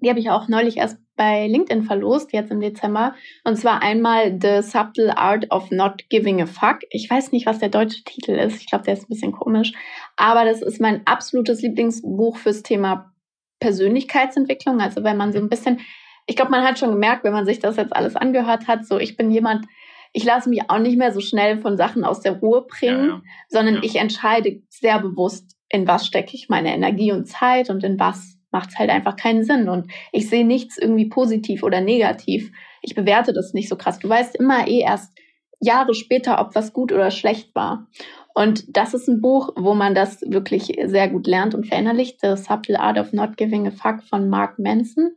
Die 0.00 0.08
habe 0.08 0.18
ich 0.18 0.30
auch 0.30 0.48
neulich 0.48 0.78
erst 0.78 0.98
bei 1.14 1.46
LinkedIn 1.46 1.84
verlost, 1.84 2.32
jetzt 2.32 2.50
im 2.50 2.60
Dezember. 2.60 3.14
Und 3.44 3.56
zwar 3.56 3.82
einmal 3.82 4.38
The 4.40 4.62
Subtle 4.62 5.16
Art 5.16 5.50
of 5.50 5.70
Not 5.70 6.08
Giving 6.08 6.42
a 6.42 6.46
Fuck. 6.46 6.78
Ich 6.90 7.08
weiß 7.08 7.32
nicht, 7.32 7.46
was 7.46 7.58
der 7.58 7.68
deutsche 7.68 8.02
Titel 8.02 8.32
ist. 8.32 8.60
Ich 8.60 8.66
glaube, 8.68 8.84
der 8.84 8.94
ist 8.94 9.04
ein 9.04 9.08
bisschen 9.08 9.32
komisch. 9.32 9.72
Aber 10.16 10.44
das 10.44 10.62
ist 10.62 10.80
mein 10.80 11.06
absolutes 11.06 11.62
Lieblingsbuch 11.62 12.38
fürs 12.38 12.62
Thema 12.62 13.12
Persönlichkeitsentwicklung. 13.60 14.80
Also 14.80 15.04
wenn 15.04 15.16
man 15.16 15.32
so 15.32 15.38
ein 15.38 15.48
bisschen 15.48 15.80
ich 16.26 16.36
glaube, 16.36 16.50
man 16.50 16.64
hat 16.64 16.78
schon 16.78 16.90
gemerkt, 16.90 17.24
wenn 17.24 17.32
man 17.32 17.46
sich 17.46 17.58
das 17.58 17.76
jetzt 17.76 17.94
alles 17.94 18.16
angehört 18.16 18.68
hat, 18.68 18.86
so 18.86 18.98
ich 18.98 19.16
bin 19.16 19.30
jemand, 19.30 19.66
ich 20.12 20.24
lasse 20.24 20.48
mich 20.48 20.70
auch 20.70 20.78
nicht 20.78 20.98
mehr 20.98 21.12
so 21.12 21.20
schnell 21.20 21.58
von 21.58 21.76
Sachen 21.76 22.04
aus 22.04 22.20
der 22.20 22.38
Ruhe 22.38 22.66
bringen, 22.66 23.08
ja, 23.08 23.14
ja. 23.14 23.22
sondern 23.48 23.76
ja. 23.76 23.80
ich 23.82 23.96
entscheide 23.96 24.62
sehr 24.68 25.00
bewusst, 25.00 25.56
in 25.68 25.88
was 25.88 26.06
stecke 26.06 26.34
ich 26.34 26.48
meine 26.48 26.74
Energie 26.74 27.12
und 27.12 27.26
Zeit 27.26 27.70
und 27.70 27.82
in 27.82 27.98
was 27.98 28.36
macht 28.50 28.70
es 28.70 28.78
halt 28.78 28.90
einfach 28.90 29.16
keinen 29.16 29.44
Sinn. 29.44 29.68
Und 29.68 29.90
ich 30.12 30.28
sehe 30.28 30.44
nichts 30.44 30.76
irgendwie 30.76 31.08
positiv 31.08 31.62
oder 31.62 31.80
negativ. 31.80 32.52
Ich 32.82 32.94
bewerte 32.94 33.32
das 33.32 33.54
nicht 33.54 33.70
so 33.70 33.76
krass. 33.76 33.98
Du 33.98 34.08
weißt 34.08 34.36
immer 34.36 34.68
eh 34.68 34.80
erst 34.80 35.14
Jahre 35.58 35.94
später, 35.94 36.40
ob 36.40 36.54
was 36.54 36.72
gut 36.74 36.92
oder 36.92 37.10
schlecht 37.10 37.54
war. 37.54 37.86
Und 38.34 38.76
das 38.76 38.94
ist 38.94 39.08
ein 39.08 39.20
Buch, 39.20 39.50
wo 39.56 39.74
man 39.74 39.94
das 39.94 40.20
wirklich 40.22 40.78
sehr 40.84 41.08
gut 41.08 41.26
lernt 41.26 41.54
und 41.54 41.66
verinnerlicht. 41.66 42.20
The 42.20 42.36
Subtle 42.36 42.80
Art 42.80 42.98
of 42.98 43.12
Not 43.12 43.36
Giving 43.36 43.66
a 43.66 43.70
Fuck 43.70 44.02
von 44.02 44.28
Mark 44.28 44.58
Manson. 44.58 45.16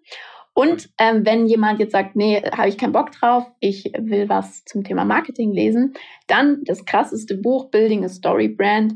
Und 0.56 0.90
ähm, 0.98 1.26
wenn 1.26 1.48
jemand 1.48 1.80
jetzt 1.80 1.92
sagt, 1.92 2.16
nee, 2.16 2.42
habe 2.42 2.70
ich 2.70 2.78
keinen 2.78 2.94
Bock 2.94 3.12
drauf, 3.12 3.46
ich 3.60 3.92
will 4.00 4.30
was 4.30 4.64
zum 4.64 4.86
Thema 4.86 5.04
Marketing 5.04 5.52
lesen, 5.52 5.96
dann 6.28 6.64
das 6.64 6.86
krasseste 6.86 7.36
Buch 7.36 7.70
Building 7.70 8.06
a 8.06 8.10
Story 8.10 8.48
Brand 8.48 8.96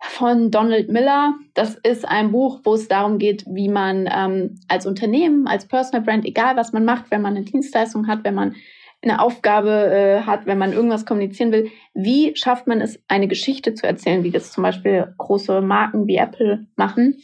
von 0.00 0.50
Donald 0.50 0.90
Miller. 0.90 1.34
Das 1.54 1.76
ist 1.76 2.04
ein 2.04 2.32
Buch, 2.32 2.62
wo 2.64 2.74
es 2.74 2.88
darum 2.88 3.18
geht, 3.18 3.44
wie 3.46 3.68
man 3.68 4.10
ähm, 4.12 4.58
als 4.66 4.84
Unternehmen, 4.84 5.46
als 5.46 5.68
Personal 5.68 6.02
Brand, 6.02 6.24
egal 6.24 6.56
was 6.56 6.72
man 6.72 6.84
macht, 6.84 7.12
wenn 7.12 7.22
man 7.22 7.36
eine 7.36 7.44
Dienstleistung 7.44 8.08
hat, 8.08 8.24
wenn 8.24 8.34
man 8.34 8.56
eine 9.02 9.20
Aufgabe 9.20 9.70
äh, 9.70 10.22
hat, 10.22 10.46
wenn 10.46 10.58
man 10.58 10.72
irgendwas 10.72 11.06
kommunizieren 11.06 11.52
will, 11.52 11.70
wie 11.94 12.34
schafft 12.34 12.66
man 12.66 12.80
es, 12.80 13.00
eine 13.06 13.28
Geschichte 13.28 13.74
zu 13.74 13.86
erzählen, 13.86 14.24
wie 14.24 14.32
das 14.32 14.50
zum 14.50 14.64
Beispiel 14.64 15.14
große 15.16 15.60
Marken 15.60 16.08
wie 16.08 16.16
Apple 16.16 16.66
machen 16.74 17.18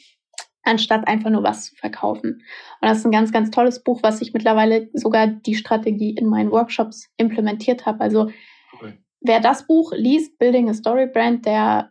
anstatt 0.68 1.08
einfach 1.08 1.30
nur 1.30 1.42
was 1.42 1.66
zu 1.66 1.74
verkaufen. 1.74 2.42
Und 2.80 2.88
das 2.88 2.98
ist 2.98 3.04
ein 3.04 3.12
ganz, 3.12 3.32
ganz 3.32 3.50
tolles 3.50 3.82
Buch, 3.82 4.02
was 4.02 4.20
ich 4.20 4.32
mittlerweile 4.32 4.88
sogar 4.92 5.26
die 5.26 5.54
Strategie 5.54 6.10
in 6.10 6.26
meinen 6.26 6.50
Workshops 6.50 7.08
implementiert 7.16 7.86
habe. 7.86 8.00
Also 8.00 8.30
okay. 8.72 8.98
wer 9.20 9.40
das 9.40 9.66
Buch 9.66 9.92
liest, 9.94 10.38
Building 10.38 10.68
a 10.68 10.74
Story 10.74 11.06
Brand, 11.06 11.46
der 11.46 11.90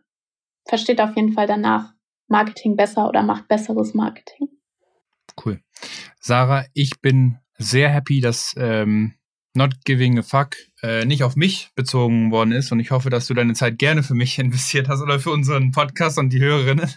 versteht 0.66 1.00
auf 1.00 1.16
jeden 1.16 1.32
Fall 1.32 1.46
danach 1.46 1.92
Marketing 2.28 2.76
besser 2.76 3.08
oder 3.08 3.22
macht 3.22 3.48
besseres 3.48 3.94
Marketing. 3.94 4.48
Cool. 5.44 5.60
Sarah, 6.20 6.64
ich 6.74 7.00
bin 7.00 7.38
sehr 7.56 7.88
happy, 7.88 8.20
dass 8.20 8.54
ähm, 8.58 9.14
Not 9.58 9.84
Giving 9.84 10.20
a 10.20 10.22
Fuck 10.22 10.54
äh, 10.82 11.04
nicht 11.04 11.24
auf 11.24 11.34
mich 11.34 11.70
bezogen 11.74 12.30
worden 12.30 12.52
ist 12.52 12.70
und 12.70 12.78
ich 12.78 12.92
hoffe, 12.92 13.10
dass 13.10 13.26
du 13.26 13.34
deine 13.34 13.54
Zeit 13.54 13.76
gerne 13.78 14.04
für 14.04 14.14
mich 14.14 14.38
investiert 14.38 14.88
hast 14.88 15.02
oder 15.02 15.18
für 15.18 15.32
unseren 15.32 15.72
Podcast 15.72 16.16
und 16.16 16.30
die 16.32 16.40
Hörerinnen. 16.40 16.88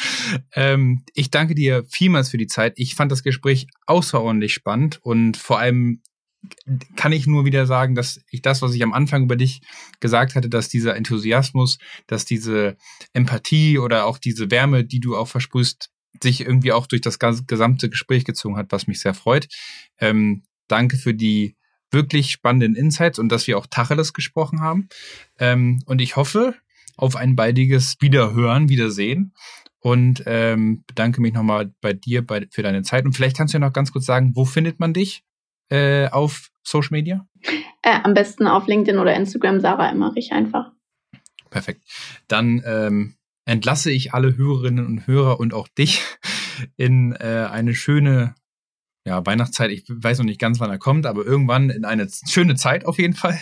ähm, 0.52 1.04
ich 1.14 1.30
danke 1.30 1.54
dir 1.54 1.84
vielmals 1.88 2.28
für 2.28 2.36
die 2.36 2.48
Zeit. 2.48 2.74
Ich 2.76 2.96
fand 2.96 3.12
das 3.12 3.22
Gespräch 3.22 3.68
außerordentlich 3.86 4.52
spannend 4.52 4.98
und 5.02 5.36
vor 5.36 5.60
allem 5.60 6.02
kann 6.96 7.12
ich 7.12 7.26
nur 7.26 7.44
wieder 7.44 7.66
sagen, 7.66 7.94
dass 7.94 8.20
ich 8.30 8.42
das, 8.42 8.62
was 8.62 8.74
ich 8.74 8.82
am 8.82 8.92
Anfang 8.92 9.24
über 9.24 9.36
dich 9.36 9.60
gesagt 10.00 10.34
hatte, 10.34 10.48
dass 10.48 10.68
dieser 10.68 10.96
Enthusiasmus, 10.96 11.78
dass 12.08 12.24
diese 12.24 12.76
Empathie 13.12 13.78
oder 13.78 14.06
auch 14.06 14.18
diese 14.18 14.50
Wärme, 14.50 14.84
die 14.84 15.00
du 15.00 15.16
auch 15.16 15.28
versprühst, 15.28 15.90
sich 16.20 16.40
irgendwie 16.40 16.72
auch 16.72 16.86
durch 16.88 17.02
das 17.02 17.18
gesamte 17.18 17.88
Gespräch 17.88 18.24
gezogen 18.24 18.56
hat, 18.56 18.66
was 18.70 18.88
mich 18.88 19.00
sehr 19.00 19.14
freut. 19.14 19.46
Ähm, 19.98 20.42
danke 20.66 20.96
für 20.96 21.14
die 21.14 21.57
wirklich 21.90 22.30
spannenden 22.30 22.74
Insights 22.74 23.18
und 23.18 23.30
dass 23.30 23.46
wir 23.46 23.58
auch 23.58 23.66
Tacheles 23.66 24.12
gesprochen 24.12 24.60
haben. 24.60 24.88
Ähm, 25.38 25.80
und 25.86 26.00
ich 26.00 26.16
hoffe 26.16 26.54
auf 26.96 27.16
ein 27.16 27.36
baldiges 27.36 27.96
Wiederhören, 28.00 28.68
Wiedersehen. 28.68 29.32
Und 29.80 30.24
ähm, 30.26 30.82
bedanke 30.88 31.20
mich 31.20 31.32
nochmal 31.32 31.72
bei 31.80 31.92
dir 31.92 32.26
bei, 32.26 32.48
für 32.50 32.62
deine 32.62 32.82
Zeit. 32.82 33.04
Und 33.04 33.12
vielleicht 33.14 33.36
kannst 33.36 33.54
du 33.54 33.58
ja 33.58 33.64
noch 33.64 33.72
ganz 33.72 33.92
kurz 33.92 34.06
sagen, 34.06 34.32
wo 34.34 34.44
findet 34.44 34.80
man 34.80 34.92
dich 34.92 35.22
äh, 35.70 36.08
auf 36.08 36.50
Social 36.64 36.90
Media? 36.90 37.26
Äh, 37.82 38.00
am 38.02 38.12
besten 38.12 38.48
auf 38.48 38.66
LinkedIn 38.66 38.98
oder 38.98 39.14
Instagram, 39.14 39.60
Sarah 39.60 39.90
Emmerich 39.90 40.32
einfach. 40.32 40.72
Perfekt. 41.48 41.84
Dann 42.26 42.60
ähm, 42.66 43.14
entlasse 43.44 43.92
ich 43.92 44.12
alle 44.12 44.36
Hörerinnen 44.36 44.84
und 44.84 45.06
Hörer 45.06 45.38
und 45.38 45.54
auch 45.54 45.68
dich 45.68 46.02
in 46.76 47.12
äh, 47.12 47.48
eine 47.50 47.74
schöne 47.74 48.34
ja, 49.08 49.24
Weihnachtszeit, 49.24 49.70
ich 49.70 49.84
weiß 49.88 50.18
noch 50.18 50.26
nicht 50.26 50.38
ganz, 50.38 50.60
wann 50.60 50.70
er 50.70 50.78
kommt, 50.78 51.06
aber 51.06 51.24
irgendwann 51.24 51.70
in 51.70 51.84
eine 51.86 52.06
schöne 52.28 52.56
Zeit 52.56 52.84
auf 52.84 52.98
jeden 52.98 53.14
Fall. 53.14 53.38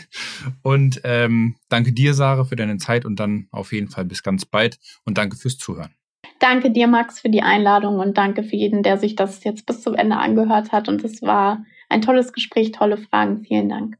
Und 0.62 1.00
ähm, 1.02 1.56
danke 1.68 1.92
dir, 1.92 2.14
Sarah, 2.14 2.44
für 2.44 2.56
deine 2.56 2.78
Zeit 2.78 3.04
und 3.04 3.18
dann 3.18 3.48
auf 3.50 3.72
jeden 3.72 3.88
Fall 3.88 4.04
bis 4.04 4.22
ganz 4.22 4.44
bald 4.44 4.78
und 5.04 5.18
danke 5.18 5.36
fürs 5.36 5.58
Zuhören. 5.58 5.90
Danke 6.38 6.70
dir, 6.70 6.86
Max, 6.86 7.20
für 7.20 7.30
die 7.30 7.42
Einladung 7.42 7.98
und 7.98 8.16
danke 8.16 8.44
für 8.44 8.56
jeden, 8.56 8.82
der 8.82 8.98
sich 8.98 9.16
das 9.16 9.42
jetzt 9.42 9.66
bis 9.66 9.82
zum 9.82 9.94
Ende 9.94 10.16
angehört 10.16 10.70
hat. 10.70 10.88
Und 10.88 11.02
es 11.02 11.22
war 11.22 11.64
ein 11.88 12.02
tolles 12.02 12.32
Gespräch, 12.32 12.72
tolle 12.72 12.96
Fragen. 12.96 13.42
Vielen 13.42 13.68
Dank. 13.68 13.96